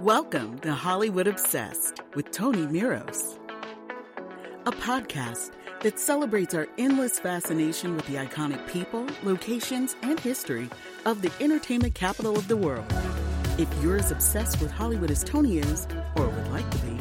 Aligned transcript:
Welcome 0.00 0.58
to 0.58 0.74
Hollywood 0.74 1.26
Obsessed 1.26 2.02
with 2.14 2.30
Tony 2.30 2.66
Miros, 2.66 3.38
a 4.66 4.70
podcast 4.70 5.52
that 5.80 5.98
celebrates 5.98 6.52
our 6.52 6.68
endless 6.76 7.18
fascination 7.18 7.96
with 7.96 8.06
the 8.06 8.16
iconic 8.16 8.68
people, 8.68 9.06
locations, 9.22 9.96
and 10.02 10.20
history 10.20 10.68
of 11.06 11.22
the 11.22 11.32
entertainment 11.40 11.94
capital 11.94 12.36
of 12.36 12.46
the 12.46 12.58
world. 12.58 12.84
If 13.56 13.68
you're 13.82 13.96
as 13.96 14.10
obsessed 14.10 14.60
with 14.60 14.70
Hollywood 14.70 15.10
as 15.10 15.24
Tony 15.24 15.60
is, 15.60 15.88
or 16.14 16.28
would 16.28 16.48
like 16.48 16.70
to 16.72 16.78
be, 16.78 16.98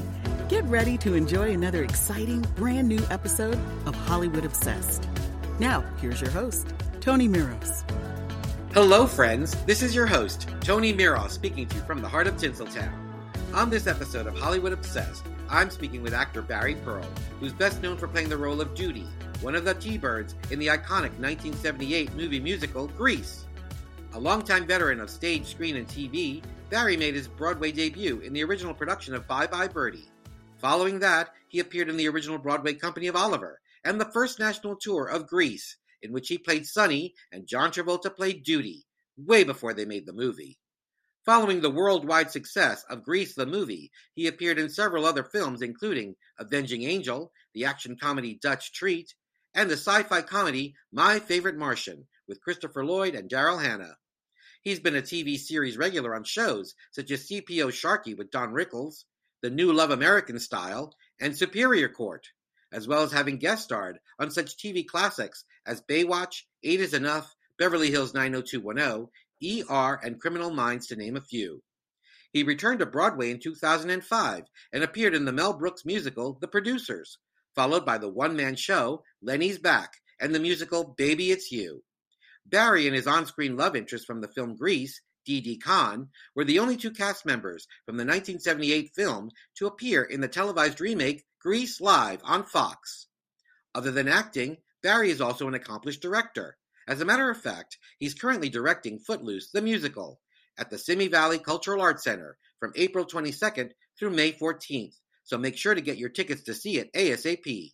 get 0.47 0.63
ready 0.63 0.97
to 0.99 1.15
enjoy 1.15 1.51
another 1.51 1.83
exciting, 1.83 2.45
brand 2.55 2.87
new 2.87 3.05
episode 3.11 3.59
of 3.85 3.93
Hollywood 3.93 4.45
Obsessed. 4.45 5.09
Now, 5.59 5.81
here's 5.99 6.21
your 6.21 6.31
host, 6.31 6.73
Tony 7.01 7.27
Miros. 7.27 7.83
Hello, 8.75 9.07
friends. 9.07 9.55
This 9.63 9.81
is 9.81 9.95
your 9.95 10.05
host, 10.05 10.49
Tony 10.59 10.93
Miros, 10.93 11.29
speaking 11.29 11.65
to 11.65 11.75
you 11.77 11.81
from 11.83 12.01
the 12.01 12.09
heart 12.09 12.27
of 12.27 12.35
Tinseltown. 12.35 12.91
On 13.53 13.69
this 13.69 13.87
episode 13.87 14.27
of 14.27 14.37
Hollywood 14.37 14.73
Obsessed, 14.73 15.23
I'm 15.49 15.69
speaking 15.69 16.03
with 16.03 16.13
actor 16.13 16.41
Barry 16.41 16.75
Pearl, 16.83 17.07
who's 17.39 17.53
best 17.53 17.81
known 17.81 17.95
for 17.95 18.09
playing 18.09 18.27
the 18.27 18.35
role 18.35 18.59
of 18.59 18.75
Doody, 18.75 19.07
one 19.39 19.55
of 19.55 19.63
the 19.63 19.75
T-Birds 19.75 20.35
in 20.51 20.59
the 20.59 20.67
iconic 20.67 21.15
1978 21.19 22.15
movie 22.15 22.41
musical 22.41 22.87
Grease. 22.87 23.45
A 24.13 24.19
longtime 24.19 24.67
veteran 24.67 24.99
of 24.99 25.09
stage, 25.09 25.45
screen, 25.45 25.77
and 25.77 25.87
TV, 25.87 26.43
Barry 26.69 26.97
made 26.97 27.15
his 27.15 27.29
Broadway 27.29 27.71
debut 27.71 28.19
in 28.19 28.33
the 28.33 28.43
original 28.43 28.73
production 28.73 29.15
of 29.15 29.25
Bye 29.25 29.47
Bye 29.47 29.69
Birdie. 29.69 30.09
Following 30.57 30.99
that, 30.99 31.29
he 31.47 31.61
appeared 31.61 31.87
in 31.87 31.95
the 31.95 32.09
original 32.09 32.37
Broadway 32.37 32.73
company 32.73 33.07
of 33.07 33.15
Oliver 33.15 33.61
and 33.85 34.01
the 34.01 34.11
first 34.11 34.37
national 34.37 34.75
tour 34.75 35.05
of 35.05 35.27
Grease, 35.27 35.77
in 36.05 36.13
which 36.13 36.29
he 36.29 36.37
played 36.37 36.65
Sonny 36.65 37.15
and 37.31 37.47
John 37.47 37.71
Travolta 37.71 38.15
played 38.15 38.45
Doody, 38.45 38.85
way 39.17 39.43
before 39.43 39.73
they 39.73 39.85
made 39.85 40.05
the 40.05 40.13
movie. 40.13 40.57
Following 41.25 41.61
the 41.61 41.71
worldwide 41.71 42.29
success 42.29 42.85
of 42.87 43.03
Grease 43.03 43.33
the 43.33 43.47
movie, 43.47 43.91
he 44.13 44.27
appeared 44.27 44.59
in 44.59 44.69
several 44.69 45.05
other 45.05 45.23
films, 45.23 45.63
including 45.63 46.15
Avenging 46.37 46.83
Angel, 46.83 47.31
the 47.55 47.65
action 47.65 47.97
comedy 47.99 48.37
Dutch 48.39 48.71
Treat, 48.71 49.15
and 49.55 49.67
the 49.67 49.73
sci 49.73 50.03
fi 50.03 50.21
comedy 50.21 50.75
My 50.91 51.17
Favorite 51.17 51.57
Martian 51.57 52.05
with 52.27 52.41
Christopher 52.41 52.85
Lloyd 52.85 53.15
and 53.15 53.27
Daryl 53.27 53.61
Hannah. 53.61 53.97
He's 54.61 54.79
been 54.79 54.95
a 54.95 55.01
TV 55.01 55.37
series 55.37 55.77
regular 55.77 56.15
on 56.15 56.23
shows 56.23 56.75
such 56.91 57.09
as 57.09 57.27
CPO 57.27 57.73
Sharkey 57.73 58.13
with 58.13 58.29
Don 58.29 58.53
Rickles, 58.53 59.05
The 59.41 59.49
New 59.49 59.73
Love 59.73 59.89
American 59.91 60.39
Style, 60.39 60.93
and 61.19 61.35
Superior 61.35 61.89
Court 61.89 62.27
as 62.75 62.89
well 62.89 63.03
as 63.03 63.13
having 63.13 63.37
guest 63.37 63.63
starred 63.63 63.99
on 64.19 64.29
such 64.29 64.57
TV 64.57 64.85
classics 64.85 65.45
as 65.65 65.81
Baywatch, 65.89 66.41
Eight 66.61 66.81
is 66.81 66.93
Enough, 66.93 67.33
Beverly 67.57 67.89
Hills 67.89 68.13
90210, 68.13 69.07
ER, 69.69 69.99
and 70.03 70.19
Criminal 70.19 70.51
Minds, 70.51 70.87
to 70.87 70.97
name 70.97 71.15
a 71.15 71.21
few. 71.21 71.63
He 72.33 72.43
returned 72.43 72.79
to 72.79 72.85
Broadway 72.85 73.31
in 73.31 73.39
2005 73.39 74.43
and 74.73 74.83
appeared 74.83 75.15
in 75.15 75.23
the 75.23 75.31
Mel 75.31 75.53
Brooks 75.53 75.85
musical 75.85 76.37
The 76.41 76.49
Producers, 76.49 77.17
followed 77.55 77.85
by 77.85 77.97
the 77.97 78.09
one 78.09 78.35
man 78.35 78.57
show 78.57 79.03
Lenny's 79.21 79.57
Back 79.57 79.93
and 80.19 80.35
the 80.35 80.39
musical 80.39 80.95
Baby 80.97 81.31
It's 81.31 81.53
You. 81.53 81.81
Barry 82.45 82.87
and 82.87 82.95
his 82.95 83.07
on 83.07 83.25
screen 83.25 83.55
love 83.55 83.77
interest 83.77 84.05
from 84.05 84.19
the 84.19 84.27
film 84.27 84.57
Grease, 84.57 84.99
Didi 85.25 85.57
Conn, 85.57 86.09
were 86.35 86.45
the 86.45 86.59
only 86.59 86.77
two 86.77 86.91
cast 86.91 87.25
members 87.25 87.67
from 87.85 87.97
the 87.97 88.05
1978 88.05 88.91
film 88.95 89.31
to 89.55 89.67
appear 89.67 90.03
in 90.03 90.21
the 90.21 90.27
televised 90.27 90.79
remake 90.79 91.25
Grease 91.41 91.81
Live 91.81 92.21
on 92.23 92.43
Fox. 92.43 93.07
Other 93.73 93.91
than 93.91 94.07
acting, 94.07 94.57
Barry 94.81 95.09
is 95.09 95.21
also 95.21 95.47
an 95.47 95.53
accomplished 95.53 96.01
director. 96.01 96.57
As 96.87 97.01
a 97.01 97.05
matter 97.05 97.29
of 97.29 97.41
fact, 97.41 97.77
he's 97.97 98.13
currently 98.13 98.49
directing 98.49 98.99
Footloose, 98.99 99.51
the 99.51 99.61
musical, 99.61 100.21
at 100.57 100.69
the 100.69 100.77
Simi 100.77 101.07
Valley 101.07 101.39
Cultural 101.39 101.81
Arts 101.81 102.03
Center 102.03 102.37
from 102.59 102.71
April 102.75 103.05
22nd 103.05 103.71
through 103.97 104.11
May 104.11 104.31
14th, 104.31 104.95
so 105.23 105.37
make 105.37 105.57
sure 105.57 105.73
to 105.73 105.81
get 105.81 105.97
your 105.97 106.09
tickets 106.09 106.43
to 106.43 106.53
see 106.53 106.77
it 106.77 106.93
ASAP. 106.93 107.73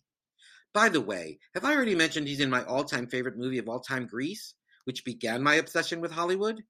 By 0.74 0.88
the 0.88 1.00
way, 1.00 1.38
have 1.54 1.64
I 1.64 1.74
already 1.74 1.94
mentioned 1.94 2.26
he's 2.26 2.40
in 2.40 2.50
my 2.50 2.64
all 2.64 2.84
time 2.84 3.06
favorite 3.06 3.36
movie 3.36 3.58
of 3.58 3.68
all 3.68 3.80
time, 3.80 4.06
Grease, 4.06 4.54
which 4.84 5.04
began 5.04 5.42
my 5.42 5.56
obsession 5.56 6.00
with 6.00 6.12
Hollywood? 6.12 6.62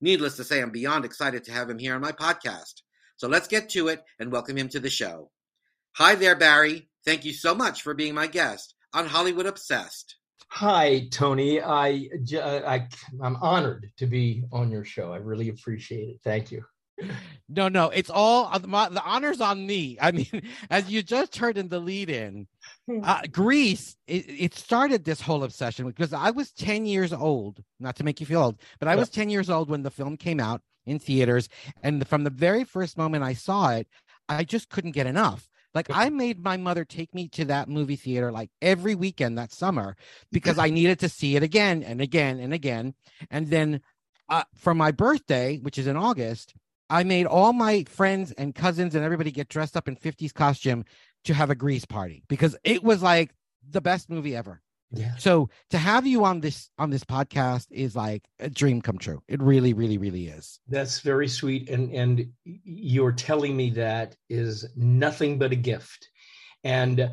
Needless 0.00 0.36
to 0.36 0.44
say, 0.44 0.60
I'm 0.60 0.70
beyond 0.70 1.04
excited 1.04 1.44
to 1.44 1.52
have 1.52 1.70
him 1.70 1.78
here 1.78 1.94
on 1.94 2.00
my 2.00 2.12
podcast. 2.12 2.82
So 3.16 3.28
let's 3.28 3.48
get 3.48 3.70
to 3.70 3.88
it 3.88 4.02
and 4.18 4.30
welcome 4.30 4.58
him 4.58 4.68
to 4.70 4.80
the 4.80 4.90
show. 4.90 5.30
Hi 5.96 6.14
there, 6.14 6.36
Barry. 6.36 6.88
Thank 7.04 7.24
you 7.24 7.32
so 7.32 7.54
much 7.54 7.82
for 7.82 7.94
being 7.94 8.14
my 8.14 8.26
guest 8.26 8.74
on 8.92 9.06
Hollywood 9.06 9.46
Obsessed. 9.46 10.16
Hi, 10.48 11.08
Tony. 11.10 11.62
I, 11.62 12.08
I, 12.34 12.88
I'm 13.22 13.36
honored 13.36 13.90
to 13.96 14.06
be 14.06 14.44
on 14.52 14.70
your 14.70 14.84
show. 14.84 15.12
I 15.12 15.16
really 15.16 15.48
appreciate 15.48 16.08
it. 16.08 16.20
Thank 16.22 16.52
you. 16.52 16.64
No, 17.48 17.68
no, 17.68 17.90
it's 17.90 18.10
all 18.10 18.58
the 18.58 19.02
honors 19.04 19.40
on 19.40 19.66
me. 19.66 19.98
I 20.00 20.12
mean, 20.12 20.42
as 20.70 20.90
you 20.90 21.02
just 21.02 21.36
heard 21.36 21.58
in 21.58 21.68
the 21.68 21.78
lead 21.78 22.10
in. 22.10 22.46
Uh, 23.02 23.22
Grease, 23.30 23.96
it, 24.06 24.24
it, 24.28 24.54
started 24.54 25.04
this 25.04 25.20
whole 25.20 25.42
obsession 25.42 25.86
because 25.86 26.12
I 26.12 26.30
was 26.30 26.52
10 26.52 26.86
years 26.86 27.12
old, 27.12 27.62
not 27.80 27.96
to 27.96 28.04
make 28.04 28.20
you 28.20 28.26
feel 28.26 28.42
old, 28.42 28.60
but 28.78 28.88
I 28.88 28.96
was 28.96 29.08
10 29.08 29.28
years 29.28 29.50
old 29.50 29.68
when 29.68 29.82
the 29.82 29.90
film 29.90 30.16
came 30.16 30.38
out 30.38 30.62
in 30.86 30.98
theaters. 30.98 31.48
And 31.82 32.06
from 32.06 32.24
the 32.24 32.30
very 32.30 32.64
first 32.64 32.96
moment 32.96 33.24
I 33.24 33.34
saw 33.34 33.70
it, 33.70 33.88
I 34.28 34.44
just 34.44 34.68
couldn't 34.68 34.92
get 34.92 35.06
enough. 35.06 35.48
Like 35.74 35.88
I 35.90 36.08
made 36.08 36.42
my 36.42 36.56
mother 36.56 36.84
take 36.84 37.14
me 37.14 37.28
to 37.30 37.44
that 37.46 37.68
movie 37.68 37.96
theater 37.96 38.32
like 38.32 38.50
every 38.62 38.94
weekend 38.94 39.36
that 39.36 39.52
summer 39.52 39.96
because 40.32 40.58
I 40.58 40.70
needed 40.70 41.00
to 41.00 41.08
see 41.08 41.36
it 41.36 41.42
again 41.42 41.82
and 41.82 42.00
again 42.00 42.38
and 42.38 42.54
again. 42.54 42.94
And 43.30 43.48
then 43.48 43.82
uh, 44.28 44.44
for 44.54 44.74
my 44.74 44.90
birthday, 44.90 45.58
which 45.58 45.76
is 45.76 45.86
in 45.86 45.96
August, 45.96 46.54
I 46.88 47.02
made 47.02 47.26
all 47.26 47.52
my 47.52 47.84
friends 47.84 48.32
and 48.32 48.54
cousins 48.54 48.94
and 48.94 49.04
everybody 49.04 49.32
get 49.32 49.48
dressed 49.48 49.76
up 49.76 49.88
in 49.88 49.96
50s 49.96 50.32
costume 50.32 50.84
to 51.26 51.34
have 51.34 51.50
a 51.50 51.54
grease 51.54 51.84
party 51.84 52.24
because 52.28 52.56
it 52.64 52.82
was 52.82 53.02
like 53.02 53.34
the 53.68 53.80
best 53.80 54.08
movie 54.10 54.34
ever. 54.34 54.62
Yeah. 54.92 55.16
So 55.18 55.50
to 55.70 55.78
have 55.78 56.06
you 56.06 56.24
on 56.24 56.40
this 56.40 56.70
on 56.78 56.90
this 56.90 57.04
podcast 57.04 57.66
is 57.70 57.96
like 57.96 58.22
a 58.38 58.48
dream 58.48 58.80
come 58.80 58.98
true. 58.98 59.22
It 59.28 59.42
really, 59.42 59.72
really, 59.72 59.98
really 59.98 60.28
is. 60.28 60.60
That's 60.68 61.00
very 61.00 61.28
sweet, 61.28 61.68
and 61.68 61.92
and 61.92 62.28
you're 62.44 63.12
telling 63.12 63.56
me 63.56 63.70
that 63.70 64.16
is 64.30 64.64
nothing 64.76 65.38
but 65.38 65.52
a 65.52 65.56
gift, 65.56 66.08
and 66.62 67.10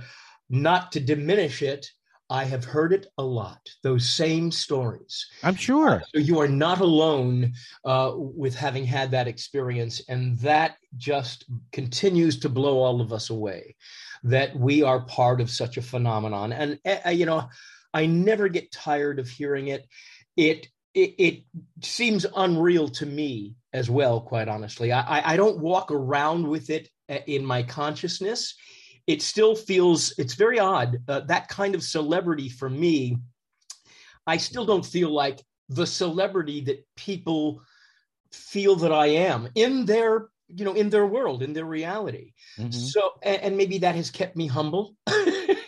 not 0.50 0.92
to 0.94 1.00
diminish 1.00 1.62
it. 1.62 1.88
I 2.34 2.46
have 2.46 2.66
heard 2.66 2.94
it 2.94 3.06
a 3.20 3.24
lot. 3.24 3.62
Those 3.84 4.10
same 4.10 4.52
stories. 4.52 5.28
I'm 5.44 5.54
sure. 5.56 5.92
Uh, 5.92 6.00
so 6.16 6.20
you 6.20 6.40
are 6.40 6.48
not 6.48 6.82
alone 6.82 7.54
uh, 7.86 8.14
with 8.16 8.56
having 8.56 8.86
had 8.86 9.12
that 9.12 9.28
experience, 9.28 10.02
and 10.10 10.40
that 10.40 10.78
just 10.98 11.46
continues 11.72 12.40
to 12.40 12.50
blow 12.50 12.80
all 12.80 13.02
of 13.02 13.14
us 13.14 13.30
away 13.30 13.76
that 14.24 14.56
we 14.56 14.82
are 14.82 15.06
part 15.06 15.42
of 15.42 15.52
such 15.52 15.78
a 15.78 15.82
phenomenon. 15.84 16.52
And, 16.54 16.80
uh, 17.06 17.12
you 17.12 17.28
know, 17.28 17.50
I 17.94 18.08
never 18.08 18.48
get 18.48 18.72
tired 18.72 19.20
of 19.20 19.30
hearing 19.30 19.68
it. 19.68 19.86
It, 20.36 20.68
it, 20.96 21.14
it 21.20 21.44
seems 21.84 22.26
unreal 22.36 22.88
to 22.90 23.06
me 23.06 23.54
as 23.74 23.92
well, 23.92 24.22
quite 24.22 24.48
honestly. 24.48 24.92
I, 24.92 25.34
I 25.34 25.38
don't 25.38 25.60
walk 25.60 25.92
around 25.92 26.48
with 26.48 26.72
it 26.72 26.90
uh, 27.10 27.20
in 27.28 27.46
my 27.46 27.62
consciousness. 27.62 28.56
It 29.08 29.22
still 29.22 29.56
feels, 29.56 30.14
it's 30.18 30.34
very 30.34 30.60
odd. 30.60 30.98
Uh, 31.08 31.22
that 31.22 31.50
kind 31.50 31.76
of 31.76 31.84
celebrity 31.84 32.50
for 32.50 32.70
me, 32.70 33.18
I 34.26 34.38
still 34.38 34.66
don't 34.66 34.86
feel 34.86 35.10
like 35.10 35.42
the 35.70 35.86
celebrity 35.86 36.62
that 36.62 36.86
people 36.96 37.62
feel 38.32 38.76
that 38.78 38.92
I 38.92 39.08
am 39.08 39.50
in 39.56 39.86
their 39.86 40.30
you 40.48 40.66
know 40.66 40.74
in 40.74 40.90
their 40.90 41.08
world 41.08 41.42
in 41.42 41.54
their 41.54 41.66
reality 41.66 42.34
mm-hmm. 42.58 42.72
so 42.72 43.12
and, 43.24 43.42
and, 43.42 43.58
maybe 43.58 43.78
that 43.80 43.96
has 43.96 44.12
kept 44.12 44.36
me 44.36 44.46
humble 44.46 44.96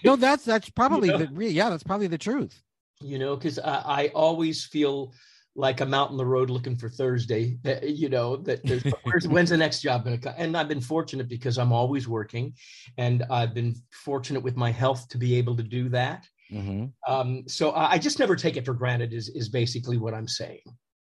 no 0.03 0.15
that's 0.15 0.43
that's 0.43 0.69
probably 0.81 1.09
you 1.09 1.17
know? 1.17 1.25
the 1.25 1.45
yeah 1.51 1.69
that's 1.69 1.83
probably 1.83 2.07
the 2.07 2.17
truth 2.17 2.61
you 3.01 3.17
know 3.17 3.35
because 3.35 3.57
I, 3.57 4.03
I, 4.03 4.07
always 4.09 4.65
feel 4.65 5.13
like 5.55 5.81
i'm 5.81 5.93
out 5.93 6.09
on 6.09 6.17
the 6.17 6.25
road 6.25 6.49
looking 6.49 6.75
for 6.75 6.89
thursday 6.89 7.57
you 7.83 8.09
know 8.09 8.37
that 8.37 8.59
when's 9.29 9.49
the 9.49 9.57
next 9.57 9.81
job 9.81 10.03
going 10.03 10.17
to 10.17 10.21
come 10.21 10.35
and 10.37 10.55
i've 10.55 10.67
been 10.67 10.81
fortunate 10.81 11.27
because 11.27 11.57
i'm 11.57 11.71
always 11.71 12.07
working 12.07 12.53
and 12.97 13.23
i've 13.29 13.53
been 13.53 13.75
fortunate 13.91 14.41
with 14.41 14.55
my 14.55 14.71
health 14.71 15.07
to 15.09 15.17
be 15.17 15.35
able 15.35 15.55
to 15.55 15.63
do 15.63 15.89
that 15.89 16.27
mm-hmm. 16.51 16.85
um, 17.11 17.43
so 17.47 17.71
I, 17.71 17.93
I 17.93 17.97
just 17.97 18.19
never 18.19 18.35
take 18.35 18.57
it 18.57 18.65
for 18.65 18.73
granted 18.73 19.13
is 19.13 19.29
is 19.29 19.49
basically 19.49 19.97
what 19.97 20.13
i'm 20.13 20.27
saying 20.27 20.61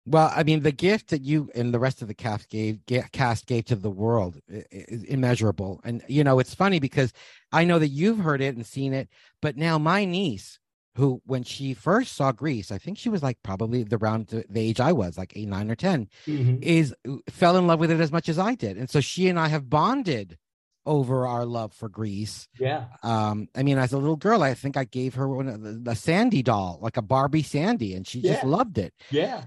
well, 0.04 0.32
I 0.34 0.42
mean, 0.42 0.60
the 0.60 0.72
gift 0.72 1.10
that 1.10 1.22
you 1.22 1.48
and 1.54 1.72
the 1.72 1.78
rest 1.78 2.02
of 2.02 2.08
the 2.08 2.14
cast 2.14 2.50
gave, 2.50 2.80
cast 3.12 3.46
gave 3.46 3.66
to 3.66 3.76
the 3.76 3.90
world 3.90 4.36
is 4.48 5.04
immeasurable. 5.04 5.80
And 5.84 6.02
you 6.08 6.24
know, 6.24 6.40
it's 6.40 6.54
funny 6.54 6.80
because 6.80 7.12
I 7.52 7.64
know 7.64 7.78
that 7.78 7.88
you've 7.88 8.18
heard 8.18 8.40
it 8.40 8.56
and 8.56 8.66
seen 8.66 8.94
it, 8.94 9.08
but 9.40 9.56
now 9.56 9.78
my 9.78 10.04
niece, 10.04 10.58
who 10.94 11.22
when 11.24 11.42
she 11.42 11.74
first 11.74 12.14
saw 12.14 12.32
Grease, 12.32 12.70
I 12.70 12.78
think 12.78 12.98
she 12.98 13.08
was 13.08 13.22
like 13.22 13.38
probably 13.42 13.82
the 13.82 13.98
round 13.98 14.26
the 14.28 14.44
age 14.54 14.80
I 14.80 14.92
was, 14.92 15.16
like 15.16 15.32
eight, 15.36 15.48
nine, 15.48 15.70
or 15.70 15.74
10 15.74 16.08
mm-hmm. 16.26 16.62
is 16.62 16.94
uh, 17.08 17.16
fell 17.30 17.56
in 17.56 17.66
love 17.66 17.80
with 17.80 17.90
it 17.90 18.00
as 18.00 18.12
much 18.12 18.28
as 18.28 18.38
I 18.38 18.54
did, 18.54 18.76
and 18.76 18.90
so 18.90 19.00
she 19.00 19.28
and 19.28 19.38
I 19.38 19.48
have 19.48 19.70
bonded 19.70 20.38
over 20.84 21.26
our 21.28 21.44
love 21.44 21.72
for 21.72 21.88
Grease. 21.88 22.48
Yeah. 22.58 22.86
Um, 23.04 23.48
I 23.54 23.62
mean, 23.62 23.78
as 23.78 23.92
a 23.92 23.98
little 23.98 24.16
girl, 24.16 24.42
I 24.42 24.54
think 24.54 24.76
I 24.76 24.82
gave 24.84 25.14
her 25.14 25.28
one 25.28 25.48
of 25.48 25.62
the, 25.62 25.72
the 25.72 25.94
Sandy 25.94 26.42
doll, 26.42 26.80
like 26.82 26.96
a 26.96 27.02
Barbie 27.02 27.44
Sandy, 27.44 27.94
and 27.94 28.04
she 28.06 28.20
just 28.20 28.42
loved 28.44 28.78
it. 28.78 28.92
Yeah 29.10 29.44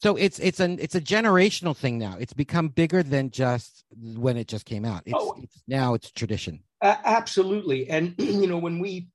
So 0.00 0.16
it's 0.16 0.38
it's 0.38 0.60
an 0.60 0.78
it's 0.80 0.94
a 0.94 1.00
generational 1.00 1.76
thing 1.76 1.98
now. 1.98 2.16
It's 2.18 2.32
become 2.32 2.68
bigger 2.68 3.02
than 3.02 3.30
just 3.30 3.84
when 3.90 4.36
it 4.36 4.48
just 4.48 4.64
came 4.64 4.84
out. 4.84 5.02
It's, 5.06 5.14
Oh. 5.16 5.36
it's 5.42 5.62
now 5.66 5.94
it's 5.94 6.10
tradition. 6.10 6.62
A- 6.80 6.98
absolutely. 7.04 7.88
And, 7.90 8.14
you 8.18 8.46
know, 8.46 8.58
when 8.58 8.78
we 8.78 9.08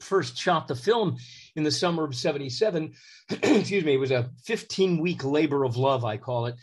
first 0.00 0.36
shot 0.36 0.68
the 0.68 0.74
film 0.74 1.16
in 1.56 1.62
the 1.62 1.70
summer 1.70 2.04
of 2.04 2.14
77, 2.14 2.92
excuse 3.30 3.84
me, 3.84 3.94
it 3.94 4.00
was 4.00 4.10
a 4.10 4.30
15 4.44 5.00
week 5.00 5.24
labor 5.24 5.64
of 5.64 5.76
love, 5.76 6.04
I 6.04 6.16
call 6.16 6.46
it. 6.46 6.56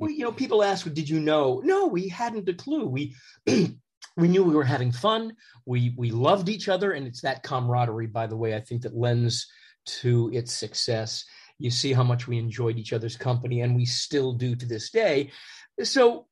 We, 0.00 0.14
you 0.14 0.24
know, 0.24 0.32
people 0.32 0.62
ask, 0.62 0.90
did 0.92 1.08
you 1.08 1.20
know? 1.20 1.60
No, 1.64 1.86
we 1.86 2.08
hadn't 2.08 2.48
a 2.48 2.54
clue. 2.54 2.86
We, 2.86 3.14
we 3.46 4.28
knew 4.28 4.42
we 4.42 4.54
were 4.54 4.64
having 4.64 4.92
fun. 4.92 5.34
We, 5.66 5.94
we 5.96 6.10
loved 6.10 6.48
each 6.48 6.68
other. 6.68 6.92
And 6.92 7.06
it's 7.06 7.22
that 7.22 7.42
camaraderie, 7.42 8.06
by 8.08 8.26
the 8.26 8.36
way, 8.36 8.54
I 8.54 8.60
think 8.60 8.82
that 8.82 8.96
lends 8.96 9.46
to 9.86 10.30
its 10.32 10.52
success. 10.52 11.24
You 11.58 11.70
see 11.70 11.92
how 11.92 12.02
much 12.02 12.26
we 12.26 12.38
enjoyed 12.38 12.78
each 12.78 12.94
other's 12.94 13.16
company, 13.16 13.60
and 13.60 13.76
we 13.76 13.84
still 13.84 14.32
do 14.32 14.56
to 14.56 14.66
this 14.66 14.90
day. 14.90 15.30
So, 15.82 16.26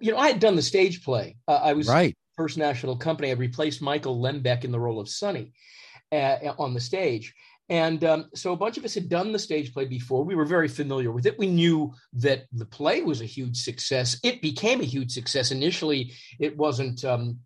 you 0.00 0.12
know, 0.12 0.18
I 0.18 0.28
had 0.28 0.40
done 0.40 0.56
the 0.56 0.62
stage 0.62 1.04
play. 1.04 1.36
Uh, 1.46 1.60
I 1.62 1.72
was 1.72 1.88
right. 1.88 2.16
First 2.36 2.58
National 2.58 2.96
Company. 2.96 3.30
I 3.30 3.34
replaced 3.34 3.82
Michael 3.82 4.20
Lembeck 4.20 4.64
in 4.64 4.72
the 4.72 4.80
role 4.80 5.00
of 5.00 5.08
Sonny 5.08 5.52
uh, 6.10 6.38
on 6.58 6.74
the 6.74 6.80
stage. 6.80 7.34
And 7.68 8.04
um, 8.04 8.28
so 8.34 8.52
a 8.52 8.56
bunch 8.56 8.76
of 8.76 8.84
us 8.84 8.94
had 8.94 9.08
done 9.08 9.32
the 9.32 9.38
stage 9.38 9.72
play 9.72 9.86
before. 9.86 10.24
We 10.24 10.34
were 10.34 10.44
very 10.44 10.68
familiar 10.68 11.10
with 11.10 11.26
it. 11.26 11.38
We 11.38 11.46
knew 11.46 11.94
that 12.14 12.44
the 12.52 12.66
play 12.66 13.02
was 13.02 13.20
a 13.20 13.26
huge 13.26 13.56
success. 13.56 14.18
It 14.22 14.42
became 14.42 14.80
a 14.80 14.84
huge 14.84 15.12
success. 15.12 15.52
Initially, 15.52 16.12
it 16.38 16.56
wasn't 16.56 17.04
um, 17.04 17.38